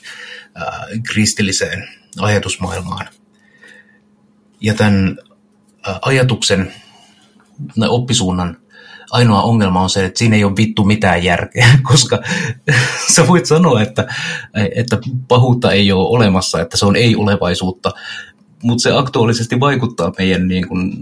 ää, 0.55 0.87
kristilliseen 1.09 1.89
ajatusmaailmaan. 2.19 3.09
Ja 4.61 4.75
tämän 4.75 5.19
ää, 5.87 5.99
ajatuksen 6.03 6.73
oppisuunnan 7.89 8.57
ainoa 9.11 9.43
ongelma 9.43 9.83
on 9.83 9.91
se, 9.91 10.05
että 10.05 10.19
siinä 10.19 10.37
ei 10.37 10.45
ole 10.45 10.57
vittu 10.57 10.85
mitään 10.85 11.25
järkeä, 11.25 11.69
koska 11.91 12.19
sä 13.15 13.29
voit 13.29 13.47
sanoa, 13.47 13.83
että, 13.83 14.07
että 14.75 14.99
pahuutta 15.29 15.73
ei 15.73 15.93
ole 15.93 16.09
olemassa, 16.09 16.61
että 16.61 16.77
se 16.77 16.87
on 16.87 16.97
ei-olevaisuutta, 16.97 17.93
mutta 18.63 18.83
se 18.83 18.93
aktuaalisesti 18.93 19.61
vaikuttaa 19.61 20.13
meidän 20.19 20.49
niin 20.49 20.69
kuin, 20.69 20.93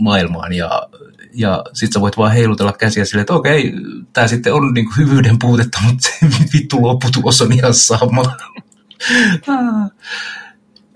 maailmaan 0.00 0.52
ja 0.52 0.88
ja 1.36 1.64
sit 1.72 1.92
sä 1.92 2.00
voit 2.00 2.16
vaan 2.16 2.32
heilutella 2.32 2.72
käsiä 2.72 3.04
silleen, 3.04 3.20
että 3.20 3.34
okei, 3.34 3.72
tää 4.12 4.28
sitten 4.28 4.54
on 4.54 4.74
niinku 4.74 4.92
hyvyyden 4.96 5.38
puutetta, 5.38 5.78
mutta 5.86 6.08
se 6.08 6.26
vittu 6.54 6.82
lopputulos 6.82 7.42
on 7.42 7.52
ihan 7.52 7.74
sama. 7.74 8.22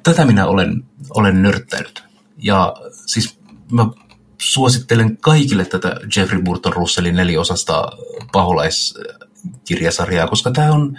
Tätä 0.02 0.24
minä 0.24 0.46
olen, 0.46 0.84
olen 1.10 1.42
nörttänyt. 1.42 2.04
Ja 2.38 2.74
siis 3.06 3.38
mä 3.72 3.86
suosittelen 4.38 5.16
kaikille 5.16 5.64
tätä 5.64 5.96
Jeffrey 6.16 6.42
Burton 6.42 6.72
Russellin 6.72 7.16
neliosasta 7.16 7.88
paholaiskirjasarjaa, 8.32 10.28
koska 10.28 10.50
tämä 10.50 10.72
on, 10.72 10.98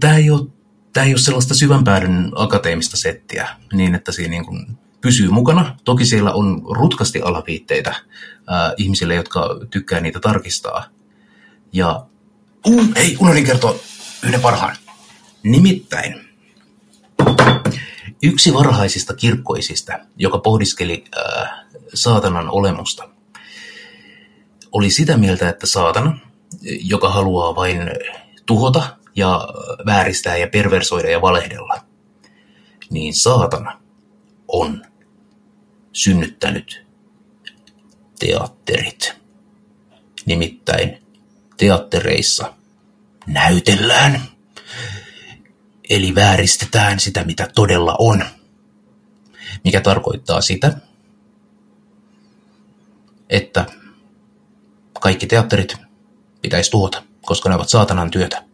tämä 0.00 0.16
ei 0.16 0.30
ole, 0.30 0.46
tämä 0.92 1.06
ei 1.06 1.12
ole 1.12 1.18
sellaista 1.18 1.54
syvänpäädyn 1.54 2.32
akateemista 2.34 2.96
settiä, 2.96 3.48
niin 3.72 3.94
että 3.94 4.12
siinä 4.12 4.30
niin 4.30 4.46
kuin 4.46 4.78
pysyy 5.04 5.28
mukana. 5.28 5.76
Toki 5.84 6.04
siellä 6.04 6.32
on 6.32 6.62
rutkasti 6.70 7.20
alaviitteitä 7.20 7.94
ää, 8.46 8.74
ihmisille, 8.76 9.14
jotka 9.14 9.60
tykkää 9.70 10.00
niitä 10.00 10.20
tarkistaa. 10.20 10.84
Ja 11.72 12.06
uh, 12.66 12.88
ei, 12.96 13.16
unohdin 13.20 13.44
kertoa 13.44 13.74
yhden 14.22 14.40
parhaan. 14.40 14.76
Nimittäin 15.42 16.28
yksi 18.22 18.54
varhaisista 18.54 19.14
kirkkoisista, 19.14 19.92
joka 20.16 20.38
pohdiskeli 20.38 21.04
ää, 21.16 21.64
saatanan 21.94 22.50
olemusta, 22.50 23.08
oli 24.72 24.90
sitä 24.90 25.16
mieltä, 25.16 25.48
että 25.48 25.66
saatana, 25.66 26.18
joka 26.62 27.10
haluaa 27.10 27.56
vain 27.56 27.80
tuhota 28.46 28.96
ja 29.16 29.48
vääristää 29.86 30.36
ja 30.36 30.48
perversoida 30.48 31.10
ja 31.10 31.22
valehdella, 31.22 31.74
niin 32.90 33.14
saatana 33.14 33.80
on 34.48 34.82
synnyttänyt 35.94 36.86
teatterit. 38.18 39.14
Nimittäin 40.26 41.02
teattereissa 41.56 42.54
näytellään, 43.26 44.22
eli 45.90 46.14
vääristetään 46.14 47.00
sitä, 47.00 47.24
mitä 47.24 47.48
todella 47.54 47.96
on, 47.98 48.24
mikä 49.64 49.80
tarkoittaa 49.80 50.40
sitä, 50.40 50.76
että 53.30 53.66
kaikki 55.00 55.26
teatterit 55.26 55.76
pitäisi 56.42 56.70
tuhota, 56.70 57.02
koska 57.22 57.48
ne 57.48 57.54
ovat 57.54 57.68
saatanan 57.68 58.10
työtä. 58.10 58.44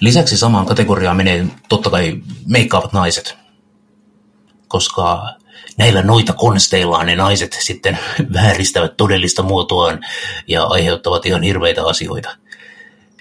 Lisäksi 0.00 0.36
samaan 0.36 0.66
kategoriaan 0.66 1.16
menee 1.16 1.46
totta 1.68 1.90
kai 1.90 2.22
meikkaavat 2.46 2.92
naiset, 2.92 3.36
koska 4.68 5.34
näillä 5.78 6.02
noita 6.02 6.32
konsteillaan 6.32 7.06
ne 7.06 7.16
naiset 7.16 7.56
sitten 7.60 7.98
vääristävät 8.34 8.96
todellista 8.96 9.42
muotoaan 9.42 10.00
ja 10.48 10.64
aiheuttavat 10.64 11.26
ihan 11.26 11.42
hirveitä 11.42 11.86
asioita. 11.86 12.28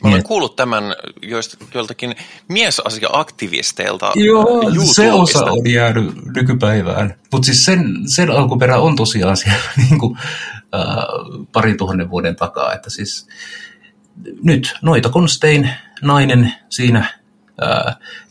Mä 0.04 0.08
olen 0.10 0.18
niin. 0.18 0.28
kuullut 0.28 0.56
tämän 0.56 0.84
joista, 1.22 1.58
joiltakin 1.74 2.16
miesasia-aktivisteilta. 2.48 4.12
Joo, 4.16 4.62
se 4.94 5.12
osa 5.12 5.46
on 5.46 5.72
jäänyt 5.72 6.26
nykypäivään. 6.36 7.16
Mutta 7.32 7.46
siis 7.46 7.66
sen, 7.66 7.86
sen 8.06 8.32
alkuperä 8.32 8.78
on 8.78 8.96
tosiaan 8.96 9.38
siellä 9.38 9.60
niin 9.90 10.00
kuin, 10.00 10.18
äh, 10.76 10.96
parin 11.52 11.78
tuhannen 11.78 12.10
vuoden 12.10 12.36
takaa. 12.36 12.74
Että 12.74 12.90
siis 12.90 13.28
nyt 14.44 14.74
noita 14.82 15.10
konstein 15.10 15.70
nainen 16.02 16.54
siinä 16.70 17.21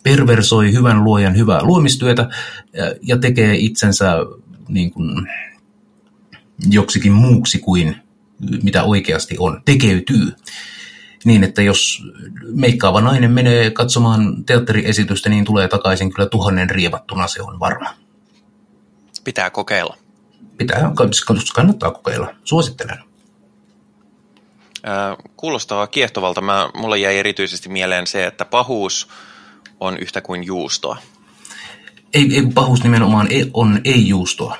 perversoi 0.02 0.72
hyvän 0.72 1.04
luojan 1.04 1.36
hyvää 1.36 1.62
luomistyötä 1.62 2.22
ää, 2.22 2.92
ja 3.02 3.18
tekee 3.18 3.56
itsensä 3.56 4.16
niin 4.68 4.90
kuin, 4.90 5.28
joksikin 6.70 7.12
muuksi 7.12 7.58
kuin 7.58 7.96
mitä 8.62 8.82
oikeasti 8.82 9.36
on, 9.38 9.62
tekeytyy. 9.64 10.32
Niin, 11.24 11.44
että 11.44 11.62
jos 11.62 12.02
meikkaava 12.54 13.00
nainen 13.00 13.30
menee 13.30 13.70
katsomaan 13.70 14.44
teatteriesitystä, 14.44 15.28
niin 15.28 15.44
tulee 15.44 15.68
takaisin 15.68 16.12
kyllä 16.12 16.28
tuhannen 16.28 16.70
rievattuna, 16.70 17.26
se 17.26 17.42
on 17.42 17.60
varma. 17.60 17.94
Pitää 19.24 19.50
kokeilla. 19.50 19.96
Pitää, 20.58 20.90
kannattaa 21.54 21.90
kokeilla. 21.90 22.34
Suosittelen. 22.44 23.09
Kuulostaa 25.36 25.86
kiehtovalta. 25.86 26.40
Mä, 26.40 26.70
mulle 26.74 26.98
jäi 26.98 27.18
erityisesti 27.18 27.68
mieleen 27.68 28.06
se, 28.06 28.26
että 28.26 28.44
pahuus 28.44 29.08
on 29.80 29.98
yhtä 29.98 30.20
kuin 30.20 30.44
juustoa. 30.44 30.96
Ei, 32.14 32.34
ei 32.34 32.42
pahuus 32.54 32.82
nimenomaan 32.82 33.26
ei, 33.30 33.50
on 33.54 33.80
ei-juustoa. 33.84 34.56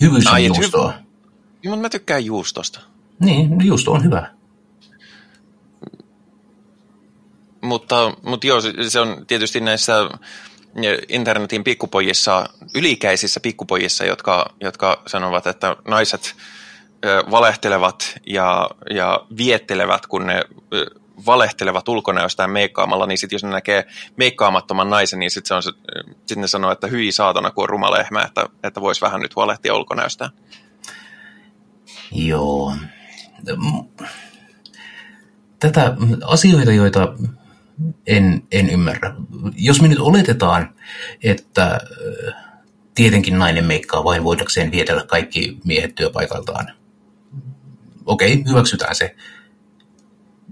Hyvyys 0.00 0.26
on 0.26 0.32
Ai, 0.32 0.46
juustoa. 0.46 0.92
Hy... 0.92 1.68
Mutta 1.68 1.82
mä 1.82 1.88
tykkään 1.88 2.24
juustosta. 2.24 2.80
Niin, 3.20 3.66
juusto 3.66 3.92
on 3.92 4.04
hyvä. 4.04 4.30
Mutta, 7.60 8.12
mutta 8.22 8.46
joo, 8.46 8.60
se 8.88 9.00
on 9.00 9.24
tietysti 9.26 9.60
näissä 9.60 9.94
internetin 11.08 11.64
pikkupojissa, 11.64 12.48
ylikäisissä 12.74 13.40
pikkupojissa, 13.40 14.04
jotka, 14.04 14.54
jotka 14.60 15.02
sanovat, 15.06 15.46
että 15.46 15.76
naiset 15.88 16.34
valehtelevat 17.30 18.14
ja, 18.26 18.70
ja 18.90 19.26
viettelevät, 19.36 20.06
kun 20.06 20.26
ne 20.26 20.42
valehtelevat 21.26 21.88
ulkona 21.88 22.22
jostain 22.22 22.50
meikkaamalla, 22.50 23.06
niin 23.06 23.18
sitten 23.18 23.34
jos 23.34 23.44
ne 23.44 23.50
näkee 23.50 23.84
meikkaamattoman 24.16 24.90
naisen, 24.90 25.18
niin 25.18 25.30
sitten 25.30 25.62
sit 26.26 26.38
ne 26.38 26.46
sanoo, 26.46 26.72
että 26.72 26.86
hyi 26.86 27.12
saatana, 27.12 27.50
kun 27.50 27.62
on 27.62 27.68
ruma 27.68 27.90
lehmä, 27.90 28.22
että, 28.22 28.46
että 28.62 28.80
voisi 28.80 29.00
vähän 29.00 29.20
nyt 29.20 29.36
valehtia 29.36 29.74
ulkonäöstään. 29.74 30.30
Joo. 32.12 32.76
Tätä 35.58 35.96
asioita, 36.24 36.72
joita 36.72 37.14
en, 38.06 38.42
en 38.52 38.70
ymmärrä. 38.70 39.14
Jos 39.56 39.82
me 39.82 39.88
nyt 39.88 39.98
oletetaan, 39.98 40.74
että 41.22 41.80
tietenkin 42.94 43.38
nainen 43.38 43.64
meikkaa 43.64 44.04
vain 44.04 44.24
voidakseen 44.24 44.70
vietellä 44.70 45.04
kaikki 45.06 45.58
miehet 45.64 45.94
työpaikaltaan, 45.94 46.72
okei, 48.06 48.32
okay, 48.32 48.52
hyväksytään 48.52 48.94
se. 48.94 49.16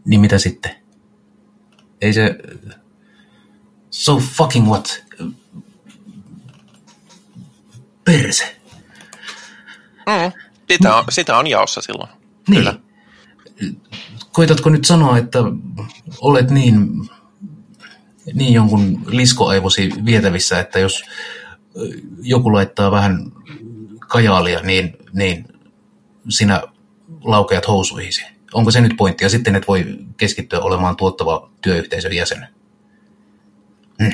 Niin 0.05 0.20
mitä 0.20 0.39
sitten? 0.39 0.77
Ei 2.01 2.12
se... 2.12 2.39
So 3.90 4.18
fucking 4.18 4.68
what? 4.68 5.05
Perse. 8.05 8.56
Mm, 10.06 10.32
sitä, 10.70 10.97
on, 10.97 11.05
sitä 11.10 11.36
on 11.36 11.47
jaossa 11.47 11.81
silloin. 11.81 12.10
Niin. 12.48 12.59
Kyllä. 12.59 12.78
Koitatko 14.32 14.70
nyt 14.70 14.85
sanoa, 14.85 15.18
että 15.18 15.39
olet 16.20 16.51
niin, 16.51 16.89
niin 18.35 18.55
jonkun 18.55 19.02
liskoaivosi 19.06 19.90
vietävissä, 20.05 20.60
että 20.60 20.78
jos 20.78 21.02
joku 22.22 22.52
laittaa 22.52 22.90
vähän 22.90 23.32
kajaalia, 24.09 24.60
niin, 24.60 24.97
niin 25.12 25.44
sinä 26.28 26.62
laukeat 27.24 27.68
housuihisi. 27.68 28.24
Onko 28.55 28.70
se 28.70 28.80
nyt 28.80 28.94
pointti? 28.97 29.24
Ja 29.24 29.30
sitten 29.30 29.56
et 29.56 29.68
voi 29.68 29.98
keskittyä 30.16 30.60
olemaan 30.60 30.97
tuottava 30.97 31.51
työyhteisön 31.62 32.12
jäsen. 32.12 32.48
Hmm. 34.02 34.12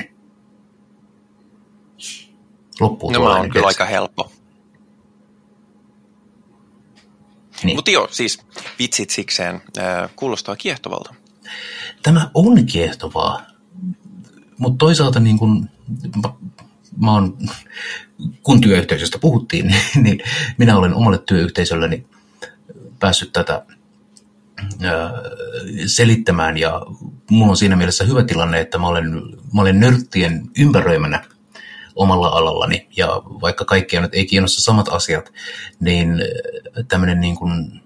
Loppuu 2.79 3.11
no, 3.11 3.23
on 3.23 3.49
kyllä 3.49 3.67
aika 3.67 3.85
helppo. 3.85 4.31
Niin. 7.63 7.77
Mutta 7.77 7.91
joo, 7.91 8.07
siis 8.11 8.39
vitsit 8.79 9.09
sikseen 9.09 9.61
äh, 9.77 10.09
kuulostaa 10.15 10.55
kiehtovalta. 10.55 11.15
Tämä 12.03 12.31
on 12.33 12.65
kiehtovaa, 12.65 13.41
mutta 14.57 14.85
toisaalta 14.85 15.19
niin 15.19 15.39
kun, 15.39 15.69
mä, 16.23 16.33
mä 17.01 17.13
oon, 17.13 17.37
kun 18.43 18.61
työyhteisöstä 18.61 19.19
puhuttiin, 19.19 19.67
niin, 19.67 19.81
niin 20.03 20.19
minä 20.57 20.77
olen 20.77 20.93
omalle 20.93 21.17
työyhteisölleni 21.17 22.05
päässyt 22.99 23.33
tätä 23.33 23.65
selittämään. 25.85 26.57
Ja 26.57 26.81
mulla 27.31 27.49
on 27.49 27.57
siinä 27.57 27.75
mielessä 27.75 28.03
hyvä 28.03 28.23
tilanne, 28.23 28.59
että 28.59 28.77
mä 28.77 28.87
olen, 28.87 29.11
mä 29.53 29.61
olen 29.61 29.79
nörttien 29.79 30.43
ympäröimänä 30.59 31.23
omalla 31.95 32.27
alallani. 32.27 32.87
Ja 32.97 33.07
vaikka 33.41 33.65
kaikkia 33.65 34.01
nyt 34.01 34.13
ei 34.13 34.25
kiinnosta 34.25 34.61
samat 34.61 34.89
asiat, 34.89 35.33
niin 35.79 36.21
tämmöinen 36.87 37.19
niin 37.19 37.35
kuin 37.35 37.81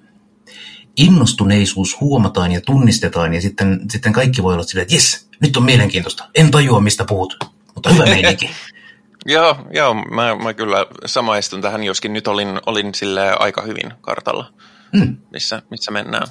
innostuneisuus 0.97 1.99
huomataan 2.01 2.51
ja 2.51 2.61
tunnistetaan. 2.61 3.33
Ja 3.33 3.41
sitten, 3.41 3.79
sitten 3.89 4.13
kaikki 4.13 4.43
voi 4.43 4.53
olla 4.53 4.63
silleen, 4.63 4.83
että 4.83 4.95
jes, 4.95 5.29
nyt 5.39 5.57
on 5.57 5.63
mielenkiintoista, 5.63 6.29
en 6.35 6.51
tajua 6.51 6.81
mistä 6.81 7.05
puhut, 7.05 7.37
mutta 7.75 7.89
hyvä 7.89 8.05
meininki. 8.05 8.49
joo, 9.25 9.55
joo 9.73 9.93
mä, 9.93 10.35
mä 10.35 10.53
kyllä 10.53 10.85
samaistun 11.05 11.61
tähän, 11.61 11.83
joskin 11.83 12.13
nyt 12.13 12.27
olin, 12.27 12.59
olin 12.65 12.95
sille 12.95 13.31
aika 13.31 13.61
hyvin 13.61 13.93
kartalla 14.01 14.53
mm. 14.93 15.17
missä, 15.31 15.61
missä 15.69 15.91
mennään. 15.91 16.27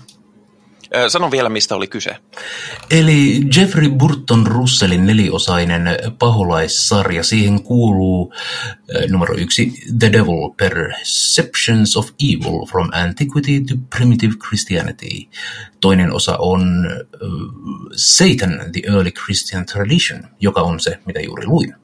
Sano 1.08 1.30
vielä, 1.30 1.48
mistä 1.48 1.76
oli 1.76 1.86
kyse. 1.86 2.16
Eli 2.90 3.42
Jeffrey 3.56 3.90
Burton 3.90 4.46
Russellin 4.46 5.06
neliosainen 5.06 5.82
paholaissarja. 6.18 7.22
Siihen 7.22 7.62
kuuluu 7.62 8.34
numero 9.10 9.34
yksi 9.38 9.72
The 9.98 10.12
Devil, 10.12 10.50
Perceptions 10.56 11.96
of 11.96 12.08
Evil 12.08 12.66
from 12.70 12.88
Antiquity 12.92 13.60
to 13.60 13.74
Primitive 13.96 14.32
Christianity. 14.48 15.28
Toinen 15.80 16.12
osa 16.12 16.36
on 16.38 16.90
Satan, 17.96 18.60
The 18.72 18.80
Early 18.84 19.10
Christian 19.10 19.66
Tradition, 19.66 20.24
joka 20.40 20.60
on 20.60 20.80
se, 20.80 20.98
mitä 21.06 21.20
juuri 21.20 21.46
luin. 21.46 21.74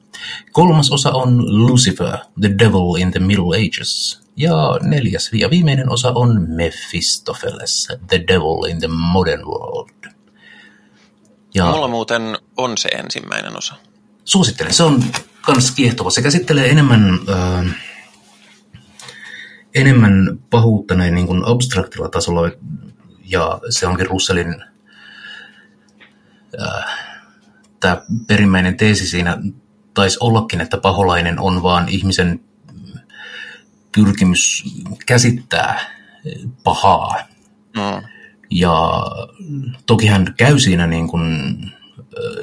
Kolmas 0.51 0.91
osa 0.91 1.11
on 1.11 1.57
Lucifer, 1.67 2.17
The 2.41 2.49
Devil 2.59 2.95
in 2.99 3.11
the 3.11 3.19
Middle 3.19 3.55
Ages. 3.55 4.26
Ja 4.37 4.79
neljäs 4.81 5.29
ja 5.33 5.49
viimeinen 5.49 5.89
osa 5.89 6.11
on 6.15 6.45
Mephistopheles, 6.49 7.87
The 8.07 8.23
Devil 8.27 8.63
in 8.69 8.79
the 8.79 8.87
Modern 8.87 9.45
World. 9.45 10.11
Ja 11.53 11.65
Mulla 11.65 11.87
muuten 11.87 12.37
on 12.57 12.77
se 12.77 12.89
ensimmäinen 12.89 13.57
osa. 13.57 13.75
Suosittelen, 14.25 14.73
se 14.73 14.83
on 14.83 15.03
kans 15.41 15.71
kiehtova. 15.71 16.09
Se 16.09 16.21
käsittelee 16.21 16.69
enemmän, 16.69 17.19
äh, 17.29 17.75
enemmän 19.75 20.39
pahuutta 20.49 20.95
näin 20.95 21.15
niin 21.15 21.27
kuin 21.27 21.45
abstraktilla 21.45 22.09
tasolla, 22.09 22.51
ja 23.23 23.59
se 23.69 23.87
onkin 23.87 24.07
Russellin 24.07 24.63
äh, 26.61 26.85
tämä 27.79 28.01
perimmäinen 28.27 28.77
teesi 28.77 29.07
siinä 29.07 29.37
taisi 29.93 30.17
ollakin, 30.21 30.61
että 30.61 30.77
paholainen 30.77 31.39
on 31.39 31.63
vaan 31.63 31.89
ihmisen 31.89 32.46
pyrkimys 33.97 34.63
käsittää 35.05 35.79
pahaa. 36.63 37.15
Mm. 37.75 38.07
Ja 38.51 38.91
toki 39.85 40.07
hän 40.07 40.33
käy 40.37 40.59
siinä 40.59 40.87
niin 40.87 41.07
kuin 41.07 41.23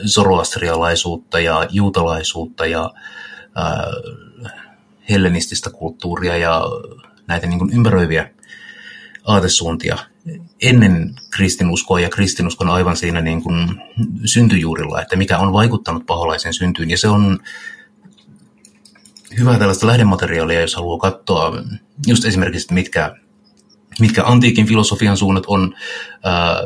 zoroastrialaisuutta 0.07 1.41
ja 1.41 1.67
juutalaisuutta 1.71 2.67
ja 2.67 2.91
ää, 3.55 3.85
hellenististä 5.11 5.71
kulttuuria 5.71 6.37
ja 6.37 6.63
näitä 7.27 7.47
niin 7.47 7.59
kuin 7.59 7.73
ympäröiviä 7.73 8.31
aatesuuntia 9.25 9.99
ennen 10.63 11.15
kristinuskoa 11.31 12.01
ja 12.01 12.09
kristinuskon 12.09 12.71
aivan 12.71 12.97
siinä 12.97 13.21
niin 13.21 13.43
kuin 13.43 13.83
syntyjuurilla, 14.25 15.03
että 15.03 15.17
mikä 15.17 15.39
on 15.39 15.53
vaikuttanut 15.53 16.07
paholaisen 16.07 16.55
syntyyn. 16.55 16.91
Ja 16.91 16.99
se 16.99 17.09
on 17.09 17.39
hyvä 19.39 19.59
tällaista 19.59 19.87
lähdemateriaalia, 19.87 20.61
jos 20.61 20.75
haluaa 20.75 20.99
katsoa 20.99 21.53
just 22.07 22.25
esimerkiksi, 22.25 22.75
mitkä, 22.75 23.17
mitkä 24.01 24.25
antiikin 24.25 24.67
filosofian 24.67 25.17
suunnat 25.17 25.45
on, 25.47 25.75
ää, 26.25 26.57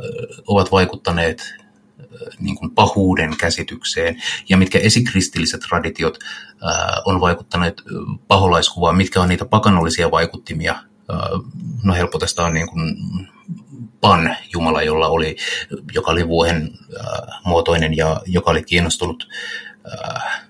ovat 0.47 0.73
vaikuttaneet 0.73 1.55
niin 2.41 2.57
kuin 2.57 2.71
pahuuden 2.71 3.37
käsitykseen 3.37 4.23
ja 4.49 4.57
mitkä 4.57 4.79
esikristilliset 4.79 5.61
traditiot 5.61 6.19
ää, 6.63 7.03
on 7.05 7.21
vaikuttaneet 7.21 7.83
paholaiskuvaan, 8.29 8.97
mitkä 8.97 9.23
on 9.23 9.29
niitä 9.29 9.45
pakanallisia 9.45 10.11
vaikuttimia. 10.11 10.73
Ää, 10.73 11.29
no 11.85 11.95
on 12.39 12.55
niin 12.55 12.69
kuin 12.69 12.97
Pan, 14.01 14.37
Jumala, 14.53 14.83
jolla 14.83 15.09
oli, 15.09 15.37
joka 15.95 16.11
oli 16.11 16.29
vuohen 16.29 16.71
ää, 16.99 17.41
muotoinen 17.45 17.97
ja 17.97 18.21
joka 18.27 18.51
oli 18.51 18.63
kiinnostunut 18.63 19.29
ää, 19.85 20.48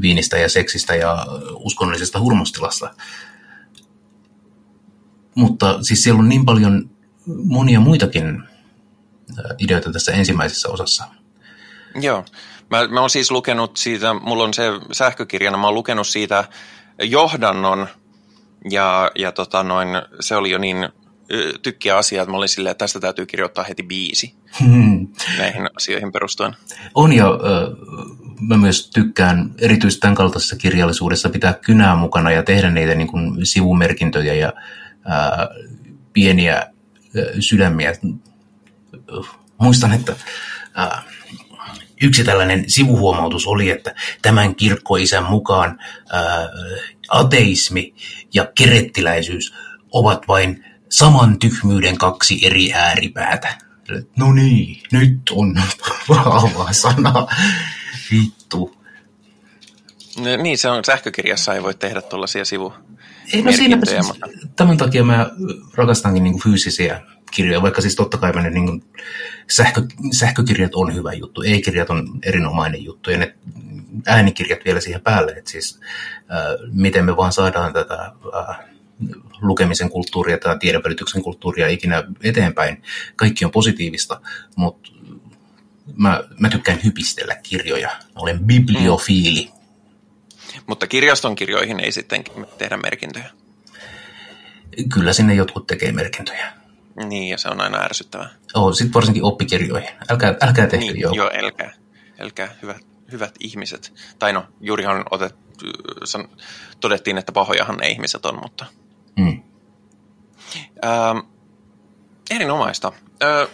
viinistä 0.00 0.38
ja 0.38 0.48
seksistä 0.48 0.94
ja 0.94 1.26
uskonnollisesta 1.54 2.20
hurmostilasta. 2.20 2.94
Mutta 5.34 5.82
siis 5.82 6.02
siellä 6.02 6.18
on 6.18 6.28
niin 6.28 6.44
paljon 6.44 6.90
monia 7.44 7.80
muitakin 7.80 8.42
ideoita 9.58 9.92
tässä 9.92 10.12
ensimmäisessä 10.12 10.68
osassa. 10.68 11.04
Joo. 12.00 12.24
Mä, 12.70 12.88
mä 12.88 13.00
oon 13.00 13.10
siis 13.10 13.30
lukenut 13.30 13.76
siitä, 13.76 14.14
mulla 14.14 14.44
on 14.44 14.54
se 14.54 14.62
sähkökirjana, 14.92 15.56
mä 15.56 15.66
oon 15.66 15.74
lukenut 15.74 16.06
siitä 16.06 16.44
johdannon 17.02 17.86
ja, 18.70 19.10
ja 19.14 19.32
tota 19.32 19.62
noin, 19.62 19.88
se 20.20 20.36
oli 20.36 20.50
jo 20.50 20.58
niin 20.58 20.88
tykkiä 21.62 21.96
asia, 21.96 22.22
että 22.22 22.30
mä 22.30 22.36
olin 22.36 22.48
silleen, 22.48 22.70
että 22.70 22.84
tästä 22.84 23.00
täytyy 23.00 23.26
kirjoittaa 23.26 23.64
heti 23.64 23.82
biisi 23.82 24.34
hmm. 24.60 25.08
näihin 25.38 25.70
asioihin 25.76 26.12
perustuen. 26.12 26.56
On 26.94 27.12
ja 27.12 27.26
mä 28.40 28.56
myös 28.56 28.90
tykkään 28.90 29.54
erityisesti 29.58 30.00
tämän 30.00 30.14
kaltaisessa 30.14 30.56
kirjallisuudessa 30.56 31.28
pitää 31.28 31.52
kynää 31.52 31.96
mukana 31.96 32.30
ja 32.30 32.42
tehdä 32.42 32.70
niitä 32.70 32.94
niin 32.94 33.08
kuin 33.08 33.46
sivumerkintöjä 33.46 34.34
ja 34.34 34.52
ää, 35.04 35.48
pieniä 36.12 36.54
ää, 36.54 36.64
sydämiä. 37.40 37.92
Muistan, 39.58 39.92
että 39.92 40.16
ää, 40.74 41.02
yksi 42.02 42.24
tällainen 42.24 42.70
sivuhuomautus 42.70 43.46
oli, 43.46 43.70
että 43.70 43.94
tämän 44.22 44.54
kirkkoisän 44.54 45.24
mukaan 45.24 45.78
ää, 46.12 46.48
ateismi 47.08 47.94
ja 48.34 48.46
kerettiläisyys 48.54 49.54
ovat 49.92 50.28
vain 50.28 50.64
saman 50.88 51.38
tyhmyyden 51.38 51.98
kaksi 51.98 52.46
eri 52.46 52.72
ääripäätä. 52.72 53.58
No 54.16 54.32
niin, 54.32 54.82
nyt 54.92 55.20
on 55.30 55.54
vahva 56.08 56.72
sana. 56.72 57.26
Vittu. 58.14 58.76
No, 60.18 60.36
niin, 60.42 60.58
se 60.58 60.68
on 60.68 60.84
sähkökirjassa, 60.84 61.54
ei 61.54 61.62
voi 61.62 61.74
tehdä 61.74 62.02
tuollaisia 62.02 62.44
sivu. 62.44 62.72
Ei, 63.32 63.42
no 63.42 63.52
siinä, 63.52 63.78
siis, 63.84 64.06
mutta... 64.06 64.26
Tämän 64.56 64.76
takia 64.76 65.04
mä 65.04 65.30
rakastankin 65.74 66.24
niin 66.24 66.42
fyysisiä 66.42 67.00
kirjoja, 67.30 67.62
vaikka 67.62 67.80
siis 67.80 67.96
totta 67.96 68.18
kai 68.18 68.32
ne 68.32 68.50
niin 68.50 68.84
sähkö, 69.50 69.82
sähkökirjat 70.12 70.74
on 70.74 70.94
hyvä 70.94 71.12
juttu, 71.12 71.42
e-kirjat 71.42 71.90
on 71.90 72.18
erinomainen 72.22 72.84
juttu 72.84 73.10
ja 73.10 73.18
ne 73.18 73.34
äänikirjat 74.06 74.64
vielä 74.64 74.80
siihen 74.80 75.00
päälle, 75.00 75.32
että 75.32 75.50
siis 75.50 75.80
äh, 76.18 76.70
miten 76.72 77.04
me 77.04 77.16
vaan 77.16 77.32
saadaan 77.32 77.72
tätä 77.72 78.12
äh, 78.38 78.58
lukemisen 79.40 79.90
kulttuuria 79.90 80.38
tai 80.38 80.58
tiedonvälityksen 80.58 81.22
kulttuuria 81.22 81.68
ikinä 81.68 82.04
eteenpäin. 82.22 82.82
Kaikki 83.16 83.44
on 83.44 83.50
positiivista, 83.50 84.20
mutta 84.56 84.90
mä, 85.96 86.24
mä 86.38 86.50
tykkään 86.50 86.80
hypistellä 86.84 87.36
kirjoja. 87.42 87.90
olen 88.16 88.38
bibliofiili. 88.44 89.44
Mm. 89.44 90.60
Mutta 90.66 90.86
kirjaston 90.86 91.36
kirjoihin 91.36 91.80
ei 91.80 91.92
sitten 91.92 92.24
tehdä 92.58 92.76
merkintöjä. 92.76 93.30
Kyllä 94.94 95.12
sinne 95.12 95.34
jotkut 95.34 95.66
tekee 95.66 95.92
merkintöjä. 95.92 96.52
Niin, 97.04 97.28
ja 97.28 97.38
se 97.38 97.48
on 97.48 97.60
aina 97.60 97.78
ärsyttävää. 97.78 98.28
Oh, 98.54 98.74
sitten 98.74 98.94
varsinkin 98.94 99.24
oppikirjoihin. 99.24 99.90
Älkää, 100.10 100.34
älkää 100.40 100.66
tehkö 100.66 100.86
niin, 100.86 101.00
joo. 101.00 101.12
Joo, 101.12 101.30
älkää. 101.34 101.72
Älkää, 102.20 102.56
hyvät, 102.62 102.86
hyvät 103.12 103.34
ihmiset. 103.40 103.92
Tai 104.18 104.32
no, 104.32 104.46
juurihan 104.60 105.04
otet, 105.10 105.34
san, 106.04 106.28
todettiin, 106.80 107.18
että 107.18 107.32
pahojahan 107.32 107.76
ne 107.76 107.88
ihmiset 107.88 108.26
on, 108.26 108.38
mutta... 108.42 108.66
Mm. 109.16 109.42
Ähm, 110.84 111.18
erinomaista. 112.30 112.92
Äh, 113.22 113.48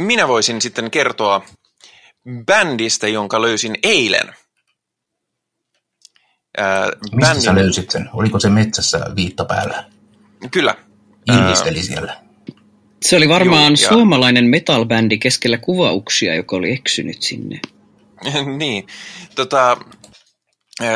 minä 0.00 0.28
voisin 0.28 0.60
sitten 0.60 0.90
kertoa 0.90 1.44
bändistä, 2.46 3.08
jonka 3.08 3.42
löysin 3.42 3.76
eilen. 3.82 4.28
Äh, 6.60 6.86
Mistä 6.86 7.16
bändin... 7.20 7.42
sä 7.42 7.54
löysit 7.54 7.90
sen? 7.90 8.08
Oliko 8.12 8.40
se 8.40 8.48
metsässä 8.48 9.00
viitta 9.16 9.44
päällä? 9.44 9.84
Kyllä. 10.50 10.74
Ilmisteli 11.28 11.82
siellä. 11.82 12.16
Se 13.02 13.16
oli 13.16 13.28
varmaan 13.28 13.72
Joo, 13.72 13.82
ja... 13.82 13.88
suomalainen 13.88 14.44
metalbändi 14.44 15.18
keskellä 15.18 15.58
kuvauksia, 15.58 16.34
joka 16.34 16.56
oli 16.56 16.72
eksynyt 16.72 17.22
sinne. 17.22 17.60
niin. 18.56 18.86
Tota, 19.34 19.76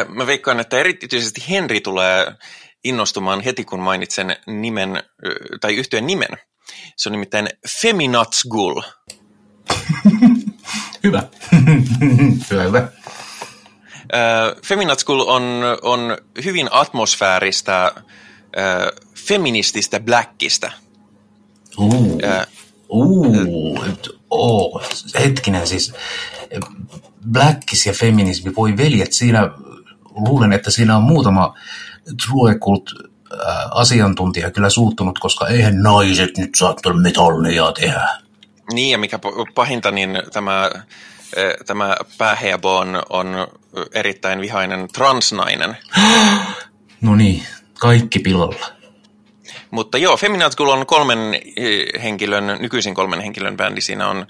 mä 0.08 0.26
veikkaan, 0.26 0.60
että 0.60 0.78
erityisesti 0.78 1.44
Henri 1.50 1.80
tulee 1.80 2.26
innostumaan 2.84 3.40
heti, 3.40 3.64
kun 3.64 3.80
mainitsen 3.80 4.36
nimen, 4.46 5.02
tai 5.60 5.74
yhtyön 5.74 6.06
nimen. 6.06 6.28
Se 6.96 7.08
on 7.08 7.12
nimittäin 7.12 7.48
Feminatsgul. 7.80 8.80
hyvä. 11.04 11.22
hyvä, 12.50 12.62
hyvä. 12.62 12.88
Feminatsgul 14.66 15.20
on, 15.20 15.42
on 15.82 16.18
hyvin 16.44 16.68
atmosfääristä, 16.70 17.92
feminististä 19.14 20.00
blackista. 20.00 20.72
Uh, 21.78 22.20
uh, 22.88 23.78
oh, 24.30 24.82
hetkinen 25.18 25.66
siis. 25.66 25.92
Blackis 27.32 27.86
ja 27.86 27.92
feminismi, 27.92 28.52
voi 28.56 28.76
veljet, 28.76 29.12
siinä 29.12 29.50
luulen, 30.14 30.52
että 30.52 30.70
siinä 30.70 30.96
on 30.96 31.02
muutama 31.02 31.54
Truekult 32.26 32.90
asiantuntija 33.70 34.50
kyllä 34.50 34.70
suuttunut, 34.70 35.18
koska 35.18 35.46
eihän 35.46 35.82
naiset 35.82 36.38
nyt 36.38 36.50
saa 36.56 36.74
metallia 37.02 37.72
tehdä. 37.72 38.08
Niin, 38.72 38.90
ja 38.90 38.98
mikä 38.98 39.18
pahinta, 39.54 39.90
niin 39.90 40.22
tämä, 40.32 40.70
tämä 41.66 41.96
päähebo 42.18 42.78
on, 42.78 43.02
on 43.10 43.26
erittäin 43.94 44.40
vihainen 44.40 44.88
transnainen. 44.88 45.76
No 47.00 47.16
niin, 47.16 47.42
kaikki 47.80 48.18
pilalla. 48.18 48.66
Mutta 49.70 49.98
joo, 49.98 50.16
Feminat 50.16 50.60
on 50.60 50.86
kolmen 50.86 51.18
henkilön, 52.02 52.56
nykyisin 52.60 52.94
kolmen 52.94 53.20
henkilön 53.20 53.56
bändi. 53.56 53.80
Siinä 53.80 54.08
on 54.08 54.26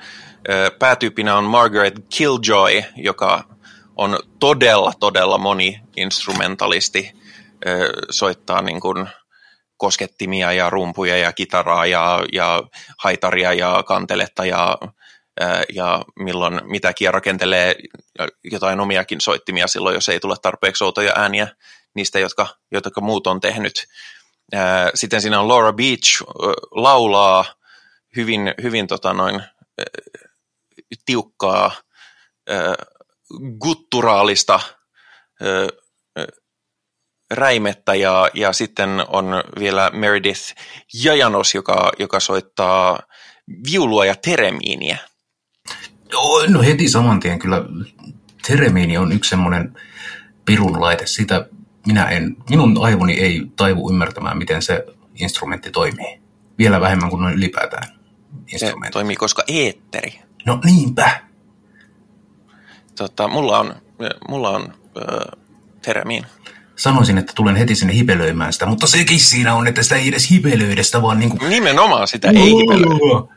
päätyyppinä 0.78 1.36
on 1.36 1.44
Margaret 1.44 1.94
Killjoy, 2.16 2.82
joka 2.97 3.44
on 3.97 4.18
todella, 4.39 4.93
todella 5.01 5.39
moni-instrumentalisti, 5.39 7.12
soittaa 8.10 8.62
niin 8.62 8.80
kuin 8.80 9.08
koskettimia 9.76 10.52
ja 10.52 10.70
rumpuja 10.70 11.16
ja 11.16 11.32
kitaraa 11.32 11.86
ja, 11.86 12.24
ja 12.32 12.62
haitaria 12.98 13.52
ja 13.52 13.82
kanteletta 13.86 14.46
ja, 14.46 14.78
ja 15.74 16.04
milloin 16.16 16.60
mitäkin 16.64 17.04
ja 17.04 17.12
rakentelee 17.12 17.74
jotain 18.44 18.80
omiakin 18.80 19.20
soittimia 19.20 19.66
silloin, 19.66 19.94
jos 19.94 20.08
ei 20.08 20.20
tule 20.20 20.36
tarpeeksi 20.42 20.84
outoja 20.84 21.12
ääniä 21.16 21.48
niistä, 21.94 22.18
jotka, 22.18 22.46
jotka 22.72 23.00
muut 23.00 23.26
on 23.26 23.40
tehnyt. 23.40 23.86
Sitten 24.94 25.20
siinä 25.20 25.40
on 25.40 25.48
Laura 25.48 25.72
Beach, 25.72 26.22
laulaa 26.70 27.44
hyvin, 28.16 28.54
hyvin 28.62 28.86
tota 28.86 29.12
noin, 29.12 29.42
tiukkaa, 31.06 31.70
gutturaalista 33.60 34.60
räimettä 37.30 37.94
ja, 37.94 38.28
ja 38.34 38.52
sitten 38.52 39.05
on 39.09 39.26
vielä 39.59 39.90
Meredith 39.94 40.55
Jajanos, 41.05 41.55
joka, 41.55 41.92
joka 41.98 42.20
soittaa 42.20 42.98
viulua 43.72 44.06
ja 44.06 44.14
teremiiniä. 44.14 44.98
No 46.48 46.62
heti 46.62 46.88
saman 46.88 47.20
tien 47.20 47.38
kyllä 47.38 47.64
teremiini 48.46 48.98
on 48.98 49.12
yksi 49.12 49.30
semmoinen 49.30 49.76
pirun 50.44 50.80
laite. 50.80 51.06
Sitä 51.06 51.48
minä 51.86 52.05
en, 52.09 52.36
minun 52.51 52.84
aivoni 52.84 53.12
ei 53.20 53.42
taivu 53.56 53.90
ymmärtämään, 53.90 54.38
miten 54.38 54.62
se 54.62 54.84
instrumentti 55.14 55.70
toimii. 55.70 56.20
Vielä 56.59 56.80
vähemmän 56.80 57.10
kuin 57.10 57.22
noin 57.22 57.34
ylipäätään 57.34 57.88
instrumentti. 58.52 58.86
Se 58.86 58.92
toimii 58.92 59.16
koska 59.16 59.44
eetteri. 59.48 60.20
No 60.46 60.60
niinpä. 60.64 61.20
tota, 62.96 63.28
mulla 63.28 63.59
on, 63.59 63.74
mulla 64.28 64.51
on 64.51 64.74
ö, 64.96 65.02
teremiin. 65.82 66.26
Sanoisin, 66.76 67.18
että 67.18 67.32
tulen 67.36 67.56
heti 67.56 67.74
sinne 67.74 67.94
hipelöimään 67.94 68.52
sitä, 68.52 68.66
mutta 68.66 68.86
sekin 68.86 69.20
siinä 69.20 69.55
on, 69.55 69.66
että 69.66 69.82
sitä 69.82 69.96
ei 69.96 70.09
edes 70.09 70.30
hipelöidä, 70.30 70.82
sitä 70.82 71.02
vaan 71.02 71.18
niin 71.18 71.38
kuin... 71.38 71.51
Nimenomaan 71.51 72.09
sitä 72.09 72.28
ei 72.28 72.55
hipelöidä. 72.55 73.34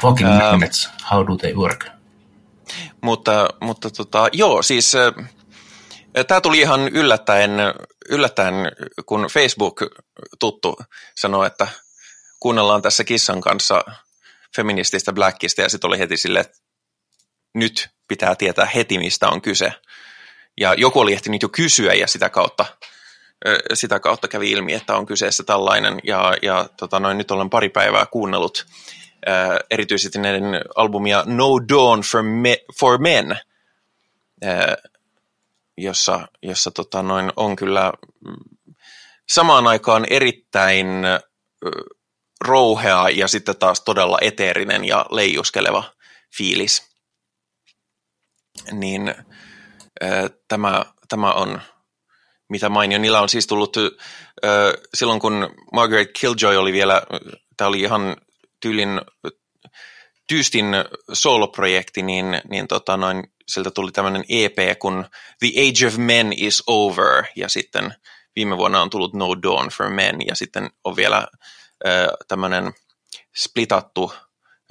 Fucking 0.00 0.30
um, 0.30 0.36
magnets, 0.36 0.90
how 1.10 1.26
do 1.26 1.36
they 1.36 1.54
work? 1.54 1.86
Mutta, 3.00 3.48
mutta 3.60 3.90
tota, 3.90 4.28
joo, 4.32 4.62
siis 4.62 4.92
tämä 6.26 6.40
tuli 6.40 6.60
ihan 6.60 6.88
yllättäen, 6.88 7.50
yllättäen, 8.08 8.54
kun 9.06 9.26
Facebook-tuttu 9.32 10.76
sanoi, 11.14 11.46
että 11.46 11.68
kuunnellaan 12.40 12.82
tässä 12.82 13.04
kissan 13.04 13.40
kanssa 13.40 13.84
feminististä 14.56 15.12
Blackista, 15.12 15.62
ja 15.62 15.68
sitten 15.68 15.88
oli 15.88 15.98
heti 15.98 16.16
sille, 16.16 16.40
että 16.40 16.58
nyt 17.54 17.88
pitää 18.08 18.34
tietää 18.34 18.66
heti, 18.74 18.98
mistä 18.98 19.28
on 19.28 19.40
kyse. 19.42 19.72
Ja 20.60 20.74
joku 20.74 21.00
oli 21.00 21.12
ehtinyt 21.12 21.42
jo 21.42 21.48
kysyä, 21.48 21.94
ja 21.94 22.06
sitä 22.06 22.30
kautta, 22.30 22.64
sitä 23.74 24.00
kautta 24.00 24.28
kävi 24.28 24.50
ilmi, 24.50 24.74
että 24.74 24.96
on 24.96 25.06
kyseessä 25.06 25.42
tällainen, 25.44 26.00
ja, 26.04 26.36
ja 26.42 26.68
tota 26.76 27.00
noin, 27.00 27.18
nyt 27.18 27.30
olen 27.30 27.50
pari 27.50 27.68
päivää 27.68 28.06
kuunnellut 28.06 28.66
erityisesti 29.70 30.18
näiden 30.18 30.44
albumia 30.76 31.22
No 31.26 31.48
Dawn 31.68 32.00
for, 32.00 32.22
Me, 32.22 32.56
for 32.80 32.98
Men, 32.98 33.38
jossa, 35.76 36.28
jossa 36.42 36.70
tota 36.70 37.02
noin, 37.02 37.32
on 37.36 37.56
kyllä 37.56 37.92
samaan 39.28 39.66
aikaan 39.66 40.06
erittäin 40.10 41.04
äh, 41.04 41.20
rouhea 42.40 43.08
ja 43.08 43.28
sitten 43.28 43.56
taas 43.56 43.80
todella 43.80 44.18
eteerinen 44.20 44.84
ja 44.84 45.06
leijuskeleva 45.10 45.84
fiilis. 46.36 46.88
Niin 48.72 49.14
tämä, 50.48 50.84
tämä 51.08 51.32
on 51.32 51.60
mitä 52.48 52.68
mainio. 52.68 52.98
Niillä 52.98 53.20
on 53.20 53.28
siis 53.28 53.46
tullut 53.46 53.76
silloin, 54.94 55.20
kun 55.20 55.54
Margaret 55.72 56.10
Killjoy 56.20 56.56
oli 56.56 56.72
vielä, 56.72 57.02
tämä 57.56 57.68
oli 57.68 57.80
ihan 57.80 58.16
tyylin 58.60 59.00
tyystin 60.28 60.66
soloprojekti, 61.12 62.02
niin, 62.02 62.40
niin 62.50 62.68
tota 62.68 62.96
noin, 62.96 63.32
sieltä 63.48 63.70
tuli 63.70 63.92
tämmöinen 63.92 64.24
EP 64.28 64.78
kun 64.78 65.04
The 65.38 65.48
Age 65.48 65.86
of 65.86 65.96
Men 65.96 66.32
is 66.36 66.62
Over, 66.66 67.24
ja 67.36 67.48
sitten 67.48 67.94
viime 68.36 68.56
vuonna 68.56 68.82
on 68.82 68.90
tullut 68.90 69.14
No 69.14 69.42
Dawn 69.42 69.68
for 69.68 69.90
Men, 69.90 70.16
ja 70.26 70.34
sitten 70.34 70.70
on 70.84 70.96
vielä 70.96 71.26
äh, 71.86 72.06
tämmöinen 72.28 72.72
splitattu 73.36 74.12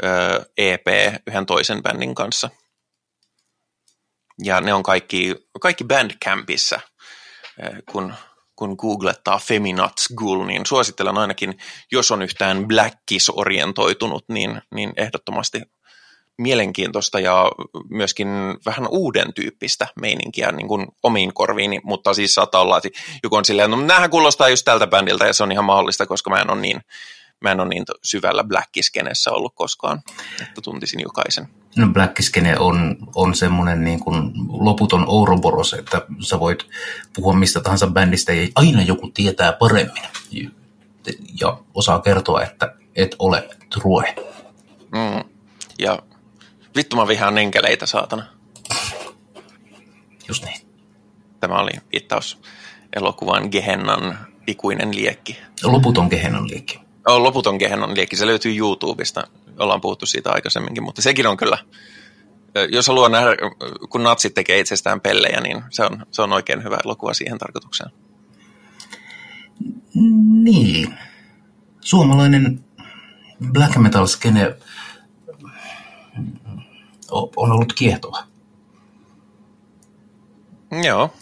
äh, 0.05 0.45
EP 0.57 0.87
yhden 1.27 1.45
toisen 1.45 1.83
bändin 1.83 2.15
kanssa. 2.15 2.49
Ja 4.43 4.61
ne 4.61 4.73
on 4.73 4.83
kaikki, 4.83 5.35
kaikki 5.61 5.83
Bandcampissa, 5.83 6.79
äh, 7.63 7.71
kun 7.91 8.13
kun 8.57 8.75
googlettaa 8.79 9.39
Feminats 9.39 10.07
Gul, 10.17 10.45
niin 10.45 10.65
suosittelen 10.65 11.17
ainakin, 11.17 11.57
jos 11.91 12.11
on 12.11 12.21
yhtään 12.21 12.67
Blackkiss-orientoitunut, 12.67 14.25
niin, 14.29 14.61
niin 14.75 14.93
ehdottomasti 14.97 15.61
mielenkiintoista 16.37 17.19
ja 17.19 17.51
myöskin 17.89 18.27
vähän 18.65 18.87
uuden 18.89 19.33
tyyppistä 19.33 19.87
meininkiä 20.01 20.51
niin 20.51 20.67
kuin 20.67 20.87
omiin 21.03 21.33
korviin, 21.33 21.81
mutta 21.83 22.13
siis 22.13 22.33
saattaa 22.33 22.61
olla, 22.61 22.77
että 22.77 22.89
joku 23.23 23.35
on 23.35 23.45
silleen, 23.45 23.71
no 23.71 23.77
kuulostaa 24.11 24.49
just 24.49 24.65
tältä 24.65 24.87
bändiltä 24.87 25.25
ja 25.25 25.33
se 25.33 25.43
on 25.43 25.51
ihan 25.51 25.65
mahdollista, 25.65 26.05
koska 26.05 26.29
mä 26.29 26.41
en 26.41 26.51
ole 26.51 26.61
niin, 26.61 26.81
mä 27.41 27.51
en 27.51 27.59
ole 27.59 27.69
niin 27.69 27.83
syvällä 28.03 28.43
Blackiskenessä 28.43 29.31
ollut 29.31 29.55
koskaan, 29.55 30.01
että 30.41 30.61
tuntisin 30.61 30.99
jokaisen. 30.99 31.47
No 31.75 31.87
Blackiskene 31.87 32.59
on, 32.59 32.97
on 33.15 33.35
semmoinen 33.35 33.83
niin 33.83 33.99
kuin 33.99 34.31
loputon 34.47 35.05
Ouroboros, 35.07 35.73
että 35.73 36.01
sä 36.19 36.39
voit 36.39 36.65
puhua 37.13 37.33
mistä 37.33 37.59
tahansa 37.59 37.87
bändistä 37.87 38.33
ja 38.33 38.47
aina 38.55 38.81
joku 38.81 39.11
tietää 39.13 39.53
paremmin 39.53 40.03
ja 41.41 41.57
osaa 41.73 41.99
kertoa, 41.99 42.43
että 42.43 42.75
et 42.95 43.15
ole 43.19 43.49
true. 43.69 44.15
Mm. 44.91 45.29
Ja 45.79 45.99
vittu 46.75 46.95
mä 46.95 47.07
vihaan 47.07 47.37
enkeleitä, 47.37 47.85
saatana. 47.85 48.25
Just 50.27 50.45
niin. 50.45 50.61
Tämä 51.39 51.55
oli 51.55 51.71
viittaus 51.91 52.39
elokuvan 52.95 53.47
Gehennan 53.51 54.17
ikuinen 54.47 54.95
liekki. 54.95 55.37
Loputon 55.63 56.07
Gehennan 56.07 56.47
liekki. 56.47 56.86
On 57.07 57.23
loputon 57.23 57.55
Gehennan 57.55 57.95
liekki. 57.95 58.15
Se 58.15 58.27
löytyy 58.27 58.57
YouTubesta. 58.57 59.27
Ollaan 59.59 59.81
puhuttu 59.81 60.05
siitä 60.05 60.31
aikaisemminkin, 60.31 60.83
mutta 60.83 61.01
sekin 61.01 61.27
on 61.27 61.37
kyllä, 61.37 61.57
jos 62.71 62.87
haluaa 62.87 63.09
nähdä, 63.09 63.29
kun 63.89 64.03
natsit 64.03 64.33
tekee 64.33 64.59
itsestään 64.59 65.01
pellejä, 65.01 65.41
niin 65.41 65.63
se 65.69 65.83
on, 65.83 66.05
se 66.11 66.21
on 66.21 66.33
oikein 66.33 66.63
hyvä 66.63 66.77
elokuva 66.85 67.13
siihen 67.13 67.37
tarkoitukseen. 67.37 67.91
Niin. 70.43 70.93
Suomalainen 71.81 72.65
black 73.51 73.77
metal 73.77 74.07
skene 74.07 74.55
on 77.11 77.51
ollut 77.51 77.73
kiehtova. 77.73 78.23
Joo. 80.83 81.13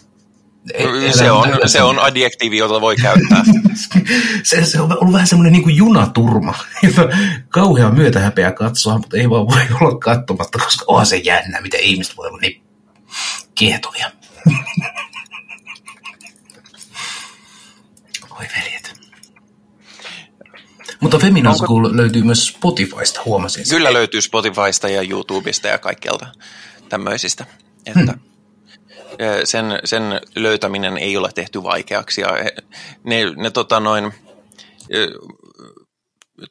Ei, 0.74 1.12
se, 1.12 1.30
on, 1.30 1.48
se 1.66 1.82
on 1.82 1.98
adjektiivi, 1.98 2.56
jota 2.56 2.80
voi 2.80 2.96
käyttää. 2.96 3.42
se, 4.42 4.64
se 4.64 4.80
on 4.80 4.98
ollut 5.00 5.12
vähän 5.12 5.26
semmoinen 5.26 5.52
niin 5.52 5.62
kuin 5.62 5.76
junaturma, 5.76 6.54
jota 6.82 7.02
kauhean 7.48 7.94
myötähäpeä 7.94 8.52
katsoa, 8.52 8.98
mutta 8.98 9.16
ei 9.16 9.30
vaan 9.30 9.46
voi 9.46 9.60
olla 9.80 9.98
katsomatta, 9.98 10.58
koska 10.58 10.84
onhan 10.88 11.06
se 11.06 11.16
jännä, 11.16 11.60
miten 11.60 11.80
ihmiset 11.80 12.16
voi 12.16 12.28
olla 12.28 12.38
niin 12.38 12.62
kiehtovia. 13.54 14.10
Oi 18.30 18.46
veljet. 18.56 18.96
Mutta 21.00 21.18
Femina 21.18 21.54
School 21.54 21.88
löytyy 21.92 22.22
myös 22.22 22.46
Spotifysta, 22.46 23.20
huomasin. 23.24 23.64
Kyllä 23.68 23.92
löytyy 23.92 24.20
Spotifysta 24.20 24.88
ja 24.88 25.02
YouTubesta 25.02 25.68
ja 25.68 25.78
kaikkialta 25.78 26.26
tämmöisistä. 26.88 27.46
Että 27.86 28.12
hmm. 28.12 28.20
Sen, 29.44 29.80
sen 29.84 30.20
löytäminen 30.34 30.98
ei 30.98 31.16
ole 31.16 31.30
tehty 31.34 31.62
vaikeaksi. 31.62 32.20
Ja 32.20 32.28
ne, 33.04 33.24
ne 33.36 33.50
tota 33.50 33.80
noin, 33.80 34.14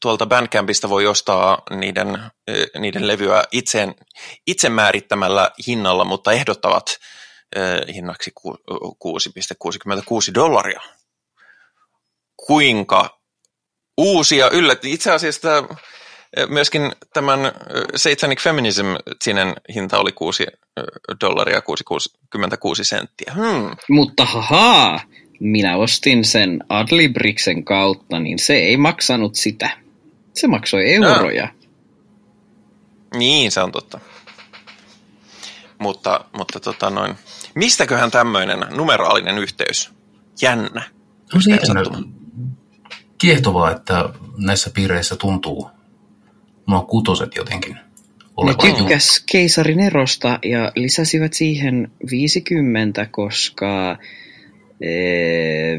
tuolta 0.01 0.25
Bandcampista 0.25 0.89
voi 0.89 1.07
ostaa 1.07 1.61
niiden, 1.69 2.19
niiden 2.79 3.07
levyä 3.07 3.43
itseen, 3.51 3.95
itse 4.47 4.69
määrittämällä 4.69 5.51
hinnalla, 5.67 6.05
mutta 6.05 6.31
ehdottavat 6.31 6.97
hinnaksi 7.93 8.31
6,66 8.41 10.33
dollaria. 10.33 10.81
Kuinka 12.47 13.19
uusia 13.97 14.49
yllätti. 14.49 14.93
Itse 14.93 15.11
asiassa 15.11 15.49
myöskin 16.49 16.91
tämän 17.13 17.39
Satanic 17.95 18.41
Feminism 18.41 18.85
sinen 19.23 19.53
hinta 19.75 19.97
oli 19.97 20.11
6 20.11 20.45
dollaria 21.21 21.61
66 21.61 22.83
senttiä. 22.83 23.33
Hmm. 23.35 23.75
Mutta 23.89 24.25
haha, 24.25 24.99
minä 25.39 25.77
ostin 25.77 26.25
sen 26.25 26.63
Adlibriksen 26.69 27.65
kautta, 27.65 28.19
niin 28.19 28.39
se 28.39 28.55
ei 28.55 28.77
maksanut 28.77 29.35
sitä. 29.35 29.69
Se 30.33 30.47
maksoi 30.47 30.93
euroja. 30.93 31.41
Ja. 31.41 31.49
Niin, 33.17 33.51
se 33.51 33.61
on 33.61 33.71
totta. 33.71 33.99
Mutta, 35.79 36.25
mutta 36.37 36.59
tota 36.59 36.89
noin, 36.89 37.15
mistäköhän 37.55 38.11
tämmöinen 38.11 38.59
numeraalinen 38.69 39.37
yhteys? 39.37 39.91
Jännä. 40.41 40.81
No 41.33 41.41
se 41.41 41.51
kiehtovaa, 43.17 43.71
että 43.71 44.09
näissä 44.37 44.69
piireissä 44.73 45.15
tuntuu 45.15 45.69
nuo 46.67 46.81
kutoset 46.81 47.35
jotenkin 47.35 47.77
Ne 48.45 48.73
tykkäs 48.77 49.23
keisarin 49.31 49.79
erosta 49.79 50.39
ja 50.43 50.71
lisäsivät 50.75 51.33
siihen 51.33 51.91
50, 52.11 53.07
koska 53.11 53.97
ee, 54.81 55.77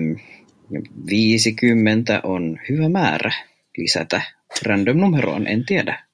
50 1.10 2.20
on 2.22 2.58
hyvä 2.68 2.88
määrä 2.88 3.32
lisätä 3.78 4.22
random 4.66 4.96
numeroon, 4.96 5.46
en 5.46 5.64
tiedä. 5.64 6.06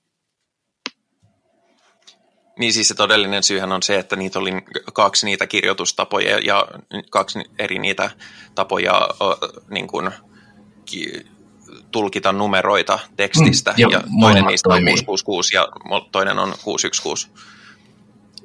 Niin 2.58 2.72
siis 2.72 2.88
se 2.88 2.94
todellinen 2.94 3.42
syyhän 3.42 3.72
on 3.72 3.82
se, 3.82 3.98
että 3.98 4.16
niitä 4.16 4.38
oli 4.38 4.52
kaksi 4.92 5.26
niitä 5.26 5.46
kirjoitustapoja 5.46 6.38
ja 6.38 6.68
kaksi 7.10 7.38
eri 7.58 7.78
niitä 7.78 8.10
tapoja 8.54 9.08
niin 9.70 9.86
kuin, 9.86 10.10
tulkita 11.90 12.32
numeroita 12.32 12.98
tekstistä, 13.16 13.70
mm, 13.70 13.76
ja, 13.78 13.88
ja 13.90 14.00
toinen 14.20 14.44
niistä 14.46 14.68
on 14.68 14.74
666 14.74 15.56
ja 15.56 15.68
toinen 16.12 16.38
on 16.38 16.54
616. 16.64 17.30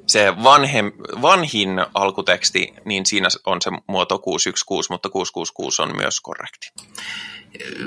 se 0.06 0.42
vanhem, 0.42 0.92
vanhin 1.22 1.68
alkuteksti, 1.94 2.74
niin 2.84 3.06
siinä 3.06 3.28
on 3.46 3.62
se 3.62 3.70
muoto 3.86 4.18
616, 4.18 4.94
mutta 4.94 5.08
666 5.08 5.82
on 5.82 5.96
myös 5.96 6.20
korrekti. 6.20 6.72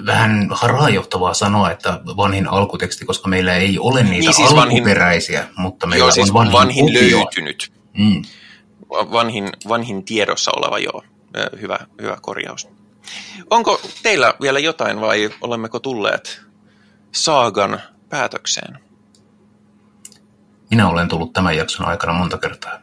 Vähän 0.05 0.47
harhaanjohtavaa 0.51 1.33
sanoa, 1.33 1.71
että 1.71 1.99
vanhin 2.17 2.47
alkuteksti, 2.47 3.05
koska 3.05 3.29
meillä 3.29 3.55
ei 3.55 3.79
ole 3.79 4.03
niitä 4.03 4.19
niin 4.19 4.33
siis 4.33 4.51
alkuperäisiä, 4.51 5.39
vanhin, 5.39 5.53
mutta 5.57 5.87
meillä 5.87 6.03
joo, 6.03 6.11
siis 6.11 6.29
on 6.29 6.33
vanhin, 6.33 6.53
vanhin 6.53 6.93
löytynyt. 6.93 7.71
Mm. 7.97 8.21
Vanhin, 8.91 9.49
vanhin 9.67 10.05
tiedossa 10.05 10.51
oleva, 10.55 10.79
joo. 10.79 11.03
Hyvä, 11.61 11.79
hyvä 12.01 12.17
korjaus. 12.21 12.67
Onko 13.49 13.81
teillä 14.03 14.33
vielä 14.41 14.59
jotain 14.59 15.01
vai 15.01 15.29
olemmeko 15.41 15.79
tulleet 15.79 16.41
saagan 17.11 17.81
päätökseen? 18.09 18.79
Minä 20.69 20.89
olen 20.89 21.07
tullut 21.07 21.33
tämän 21.33 21.57
jakson 21.57 21.85
aikana 21.85 22.13
monta 22.13 22.37
kertaa. 22.37 22.81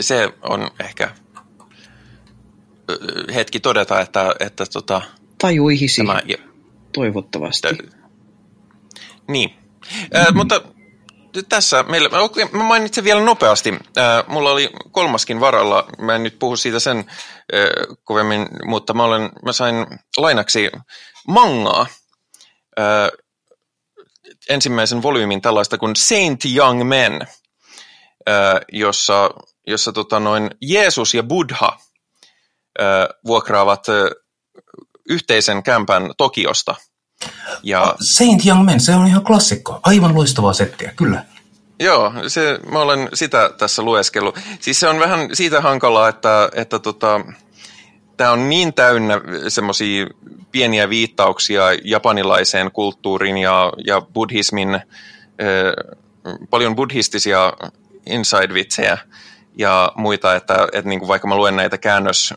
Se 0.00 0.32
on 0.42 0.70
ehkä 0.80 1.10
hetki 3.34 3.60
todeta, 3.60 4.00
että, 4.00 4.34
että 4.40 4.66
tota, 4.72 5.02
tajuihisi 5.38 6.02
tämä, 6.02 6.36
toivottavasti. 6.92 7.68
Niin, 9.28 9.54
äh, 10.16 10.34
mutta 10.34 10.73
tässä 11.42 11.82
meillä, 11.82 12.08
mä 12.52 12.62
mainitsen 12.62 13.04
vielä 13.04 13.20
nopeasti, 13.20 13.74
äh, 13.98 14.24
mulla 14.26 14.50
oli 14.50 14.70
kolmaskin 14.90 15.40
varalla, 15.40 15.86
mä 15.98 16.14
en 16.14 16.22
nyt 16.22 16.38
puhu 16.38 16.56
siitä 16.56 16.78
sen 16.78 16.98
äh, 16.98 17.96
kovemmin, 18.04 18.48
mutta 18.64 18.94
mä, 18.94 19.04
olen, 19.04 19.30
mä 19.44 19.52
sain 19.52 19.86
lainaksi 20.16 20.70
mangaa, 21.28 21.86
äh, 22.78 23.08
ensimmäisen 24.48 25.02
volyymin 25.02 25.42
tällaista 25.42 25.78
kuin 25.78 25.96
Saint 25.96 26.44
Young 26.56 26.84
Men, 26.88 27.20
jossa, 28.72 29.30
jossa 29.66 29.92
tota 29.92 30.20
noin 30.20 30.50
Jeesus 30.62 31.14
ja 31.14 31.22
Buddha 31.22 31.78
vuokraavat 33.26 33.86
yhteisen 35.08 35.62
kämpän 35.62 36.10
Tokiosta– 36.18 36.74
ja... 37.62 37.82
Ah, 37.82 37.94
Saint 38.00 38.46
Young 38.46 38.64
Men, 38.64 38.80
se 38.80 38.94
on 38.94 39.06
ihan 39.06 39.24
klassikko. 39.24 39.80
Aivan 39.82 40.14
loistavaa 40.14 40.52
settiä, 40.52 40.92
kyllä. 40.96 41.24
Joo, 41.80 42.12
se, 42.28 42.58
mä 42.72 42.78
olen 42.78 43.08
sitä 43.14 43.50
tässä 43.58 43.82
lueskellut. 43.82 44.38
Siis 44.60 44.80
se 44.80 44.88
on 44.88 44.98
vähän 44.98 45.28
siitä 45.32 45.60
hankalaa, 45.60 46.08
että, 46.08 46.48
että 46.54 46.78
tota, 46.78 47.20
tämä 48.16 48.30
on 48.30 48.48
niin 48.48 48.74
täynnä 48.74 49.20
semmoisia 49.48 50.06
pieniä 50.52 50.88
viittauksia 50.88 51.64
japanilaiseen 51.84 52.70
kulttuuriin 52.72 53.38
ja, 53.38 53.72
ja 53.86 54.00
buddhismin, 54.00 54.74
äh, 54.74 54.82
paljon 56.50 56.76
buddhistisia 56.76 57.52
inside-vitsejä 58.06 58.98
ja 59.58 59.92
muita, 59.96 60.34
että, 60.34 60.68
että 60.72 60.88
niin 60.88 60.98
kuin 60.98 61.08
vaikka 61.08 61.28
mä 61.28 61.36
luen 61.36 61.56
näitä 61.56 61.78
käännös, 61.78 62.34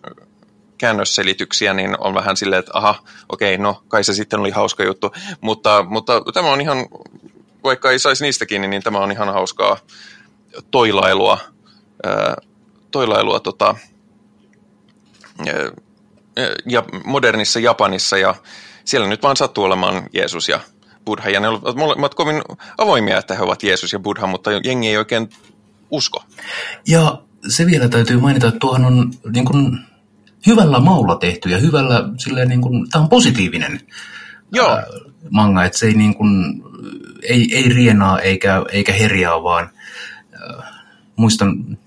käännösselityksiä, 0.77 1.73
niin 1.73 1.95
on 1.99 2.13
vähän 2.13 2.37
silleen, 2.37 2.59
että 2.59 2.71
aha, 2.73 2.95
okei, 3.29 3.57
no 3.57 3.83
kai 3.87 4.03
se 4.03 4.13
sitten 4.13 4.39
oli 4.39 4.51
hauska 4.51 4.83
juttu. 4.83 5.11
Mutta, 5.41 5.85
mutta 5.89 6.21
tämä 6.33 6.51
on 6.51 6.61
ihan, 6.61 6.77
vaikka 7.63 7.91
ei 7.91 7.99
saisi 7.99 8.23
niistäkin, 8.23 8.69
niin 8.69 8.83
tämä 8.83 8.99
on 8.99 9.11
ihan 9.11 9.33
hauskaa 9.33 9.77
toilailua, 10.71 11.37
toilailua 12.91 13.39
tota, 13.39 13.75
ja 16.65 16.83
modernissa 17.05 17.59
Japanissa 17.59 18.17
ja 18.17 18.35
siellä 18.85 19.07
nyt 19.07 19.23
vaan 19.23 19.37
sattuu 19.37 19.63
olemaan 19.63 20.03
Jeesus 20.13 20.49
ja 20.49 20.59
Buddha. 21.05 21.29
Ja 21.29 21.39
ne 21.39 21.47
ovat 21.47 22.15
kovin 22.15 22.41
avoimia, 22.77 23.17
että 23.17 23.35
he 23.35 23.43
ovat 23.43 23.63
Jeesus 23.63 23.93
ja 23.93 23.99
Buddha, 23.99 24.27
mutta 24.27 24.51
jengi 24.63 24.89
ei 24.89 24.97
oikein 24.97 25.29
usko. 25.91 26.23
Ja 26.87 27.21
se 27.47 27.65
vielä 27.65 27.89
täytyy 27.89 28.19
mainita, 28.19 28.47
että 28.47 28.59
tuohon 28.59 28.85
on 28.85 29.11
niin 29.33 29.45
kuin 29.45 29.79
hyvällä 30.47 30.79
maulla 30.79 31.15
tehty 31.15 31.49
ja 31.49 31.57
hyvällä, 31.57 32.09
silleen 32.17 32.49
niin 32.49 32.61
kuin, 32.61 32.89
tämä 32.89 33.03
on 33.03 33.09
positiivinen 33.09 33.79
Joo. 34.53 34.69
Ää, 34.69 34.85
manga, 35.29 35.65
että 35.65 35.77
se 35.77 35.87
ei, 35.87 35.93
niin 35.93 36.15
kuin, 36.15 36.63
ei, 37.23 37.55
ei 37.55 37.69
rienaa 37.69 38.19
eikä, 38.19 38.63
eikä 38.71 38.93
herjaa, 38.93 39.43
vaan 39.43 39.69
ää, 40.33 40.83
muistan 41.15 41.77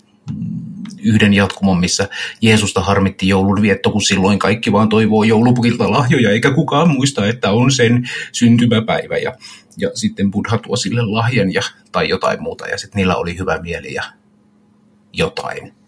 yhden 1.03 1.35
jatkumon, 1.35 1.81
missä 1.81 2.09
Jeesusta 2.43 2.81
harmitti 2.81 3.29
joulun 3.29 3.63
vietto, 3.63 3.91
kun 3.91 4.03
silloin 4.03 4.39
kaikki 4.39 4.73
vaan 4.73 4.89
toivoo 4.89 5.23
joulupukilta 5.23 5.91
lahjoja, 5.91 6.31
eikä 6.31 6.51
kukaan 6.51 6.91
muista, 6.91 7.27
että 7.27 7.51
on 7.51 7.71
sen 7.71 8.09
syntymäpäivä. 8.33 9.19
Ja, 9.19 9.35
ja 9.77 9.91
sitten 9.95 10.31
Buddha 10.31 10.59
tuo 10.59 10.77
sille 10.77 11.03
lahjan 11.03 11.55
ja, 11.55 11.63
tai 11.93 12.09
jotain 12.09 12.43
muuta, 12.43 12.67
ja 12.67 12.79
sitten 12.79 12.99
niillä 12.99 13.17
oli 13.17 13.39
hyvä 13.39 13.59
mieli 13.63 13.95
ja 13.95 14.03
jotain. 15.13 15.80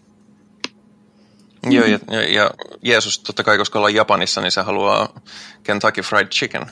Joo, 1.69 1.85
ja, 1.85 1.99
ja, 2.11 2.21
ja 2.21 2.51
Jeesus 2.81 3.19
totta 3.19 3.43
kai, 3.43 3.57
koska 3.57 3.79
ollaan 3.79 3.95
Japanissa, 3.95 4.41
niin 4.41 4.51
se 4.51 4.61
haluaa 4.61 5.19
Kentucky 5.63 6.01
Fried 6.01 6.27
Chicken. 6.27 6.65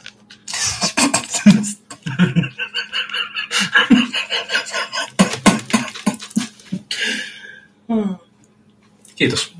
Kiitos. 9.16 9.56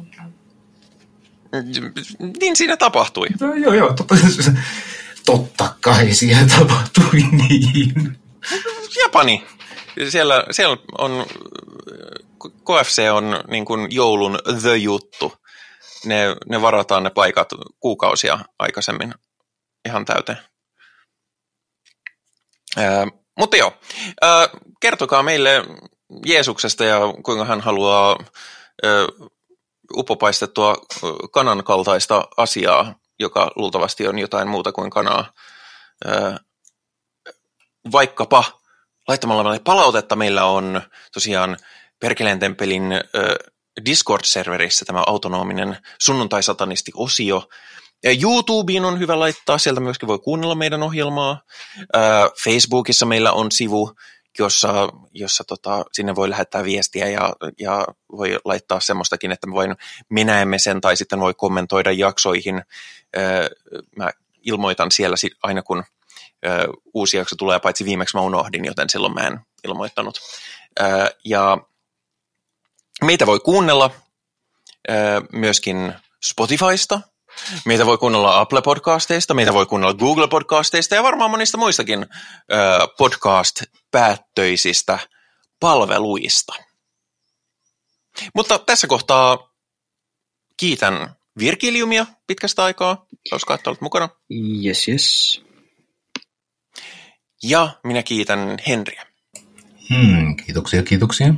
Niin 2.40 2.56
siinä 2.56 2.78
tapahtui. 2.78 3.28
No, 3.40 3.54
joo, 3.56 3.74
joo, 3.74 3.94
totta, 3.94 4.16
totta 5.26 5.76
kai 5.82 6.14
siinä 6.14 6.48
tapahtui 6.58 7.22
niin. 7.50 8.20
Japani. 9.04 9.44
Siellä, 10.10 10.46
siellä 10.52 10.78
on 10.98 11.26
KFC 12.50 13.02
on 13.12 13.44
niin 13.48 13.66
kuin 13.66 13.88
joulun 13.92 14.40
the 14.62 14.76
juttu. 14.76 15.34
Ne, 16.06 16.36
ne 16.50 16.62
varataan 16.62 17.04
ne 17.04 17.10
paikat 17.10 17.50
kuukausia 17.80 18.40
aikaisemmin 18.60 19.14
ihan 19.86 20.06
täyteen. 20.06 20.38
Ää, 22.78 23.08
mutta 23.38 23.58
joo, 23.58 23.74
ää, 24.22 24.50
kertokaa 24.80 25.24
meille 25.24 25.66
Jeesuksesta 26.26 26.84
ja 26.84 27.00
kuinka 27.24 27.46
hän 27.46 27.62
haluaa 27.62 28.18
ää, 28.84 28.92
upopaistettua 29.98 30.76
kanan 31.32 31.64
kaltaista 31.64 32.28
asiaa, 32.38 32.96
joka 33.20 33.52
luultavasti 33.56 34.08
on 34.08 34.20
jotain 34.20 34.48
muuta 34.48 34.72
kuin 34.72 34.90
kanaa. 34.90 35.34
Ää, 36.06 36.40
vaikkapa 37.92 38.44
laittamalla 39.08 39.44
meille 39.44 39.60
palautetta 39.64 40.16
meillä 40.16 40.46
on 40.46 40.82
tosiaan 41.14 41.58
Perkeleen 42.02 42.40
temppelin 42.40 42.84
Discord-serverissä 43.86 44.86
tämä 44.86 45.04
autonominen 45.08 45.78
sunnuntai-satanisti-osio. 46.02 47.50
YouTubeen 48.22 48.86
on 48.86 49.00
hyvä 49.00 49.20
laittaa, 49.20 49.58
sieltä 49.58 49.82
myöskin 49.82 50.08
voi 50.08 50.20
kuunnella 50.20 50.56
meidän 50.56 50.84
ohjelmaa. 50.84 51.42
Facebookissa 52.44 53.06
meillä 53.06 53.32
on 53.32 53.52
sivu, 53.52 53.94
jossa, 54.40 54.90
jossa 55.14 55.44
tota, 55.44 55.86
sinne 55.92 56.16
voi 56.16 56.30
lähettää 56.30 56.64
viestiä 56.64 57.08
ja, 57.08 57.34
ja 57.60 57.86
voi 58.12 58.40
laittaa 58.46 58.80
semmoistakin, 58.80 59.32
että 59.32 59.48
me 59.48 59.54
voin, 59.54 59.76
me 60.10 60.24
näemme 60.24 60.60
sen 60.60 60.82
tai 60.82 60.98
sitten 60.98 61.20
voi 61.20 61.34
kommentoida 61.34 61.92
jaksoihin. 61.92 62.62
Mä 63.96 64.10
ilmoitan 64.42 64.92
siellä 64.92 65.16
aina, 65.44 65.62
kun 65.62 65.84
uusi 66.94 67.18
jakso 67.18 67.36
tulee, 67.36 67.60
paitsi 67.60 67.86
viimeksi 67.86 68.18
mä 68.18 68.22
unohdin, 68.22 68.66
joten 68.66 68.90
silloin 68.90 69.14
mä 69.14 69.28
en 69.28 69.40
ilmoittanut. 69.64 70.20
Ja 71.26 71.58
Meitä 73.06 73.26
voi 73.26 73.40
kuunnella 73.40 73.92
myöskin 75.32 75.94
Spotifysta, 76.26 77.02
meitä 77.66 77.86
voi 77.86 77.98
kuunnella 77.98 78.40
Apple 78.40 78.62
Podcasteista, 78.62 79.34
meitä 79.34 79.54
voi 79.54 79.66
kuunnella 79.66 79.94
Google 79.94 80.28
Podcasteista 80.28 80.96
ja 80.96 81.04
varmaan 81.04 81.32
monista 81.32 81.58
muistakin 81.58 82.06
podcast-päättöisistä 82.98 85.00
palveluista. 85.60 86.54
Mutta 88.36 88.60
tässä 88.60 88.88
kohtaa 88.88 89.52
kiitän 90.58 91.16
Virkiliumia 91.40 92.06
pitkästä 92.28 92.64
aikaa. 92.64 93.06
Hauskaa, 93.32 93.56
että 93.56 93.70
olet 93.70 93.82
mukana. 93.82 94.10
Yes, 94.66 94.88
yes. 94.88 95.42
Ja 97.44 97.70
minä 97.84 98.04
kiitän 98.04 98.58
Henriä. 98.68 99.06
Hmm, 99.90 100.36
kiitoksia, 100.36 100.84
kiitoksia. 100.84 101.34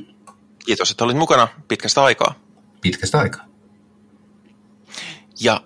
Kiitos, 0.65 0.91
että 0.91 1.03
olit 1.03 1.18
mukana 1.18 1.48
pitkästä 1.68 2.03
aikaa. 2.03 2.35
Pitkästä 2.81 3.19
aikaa. 3.19 3.45
Ja 5.40 5.61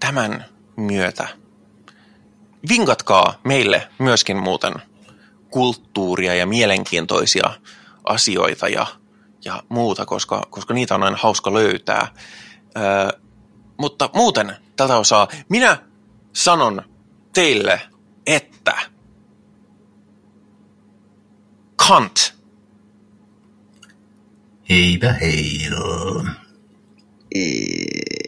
tämän 0.00 0.44
myötä 0.76 1.28
vinkatkaa 2.68 3.34
meille 3.44 3.88
myöskin 3.98 4.36
muuten 4.36 4.74
kulttuuria 5.50 6.34
ja 6.34 6.46
mielenkiintoisia 6.46 7.50
asioita 8.04 8.68
ja, 8.68 8.86
ja 9.44 9.62
muuta, 9.68 10.06
koska, 10.06 10.46
koska 10.50 10.74
niitä 10.74 10.94
on 10.94 11.02
aina 11.02 11.18
hauska 11.20 11.52
löytää. 11.52 12.08
Ö, 12.76 13.18
mutta 13.76 14.10
muuten 14.14 14.56
tältä 14.76 14.96
osaa 14.96 15.28
minä 15.48 15.78
sanon 16.32 16.82
teille, 17.32 17.80
että 18.26 18.74
Kant. 21.88 22.39
Heipä 24.70 25.12
heil. 25.12 25.74
Ee, 27.34 28.19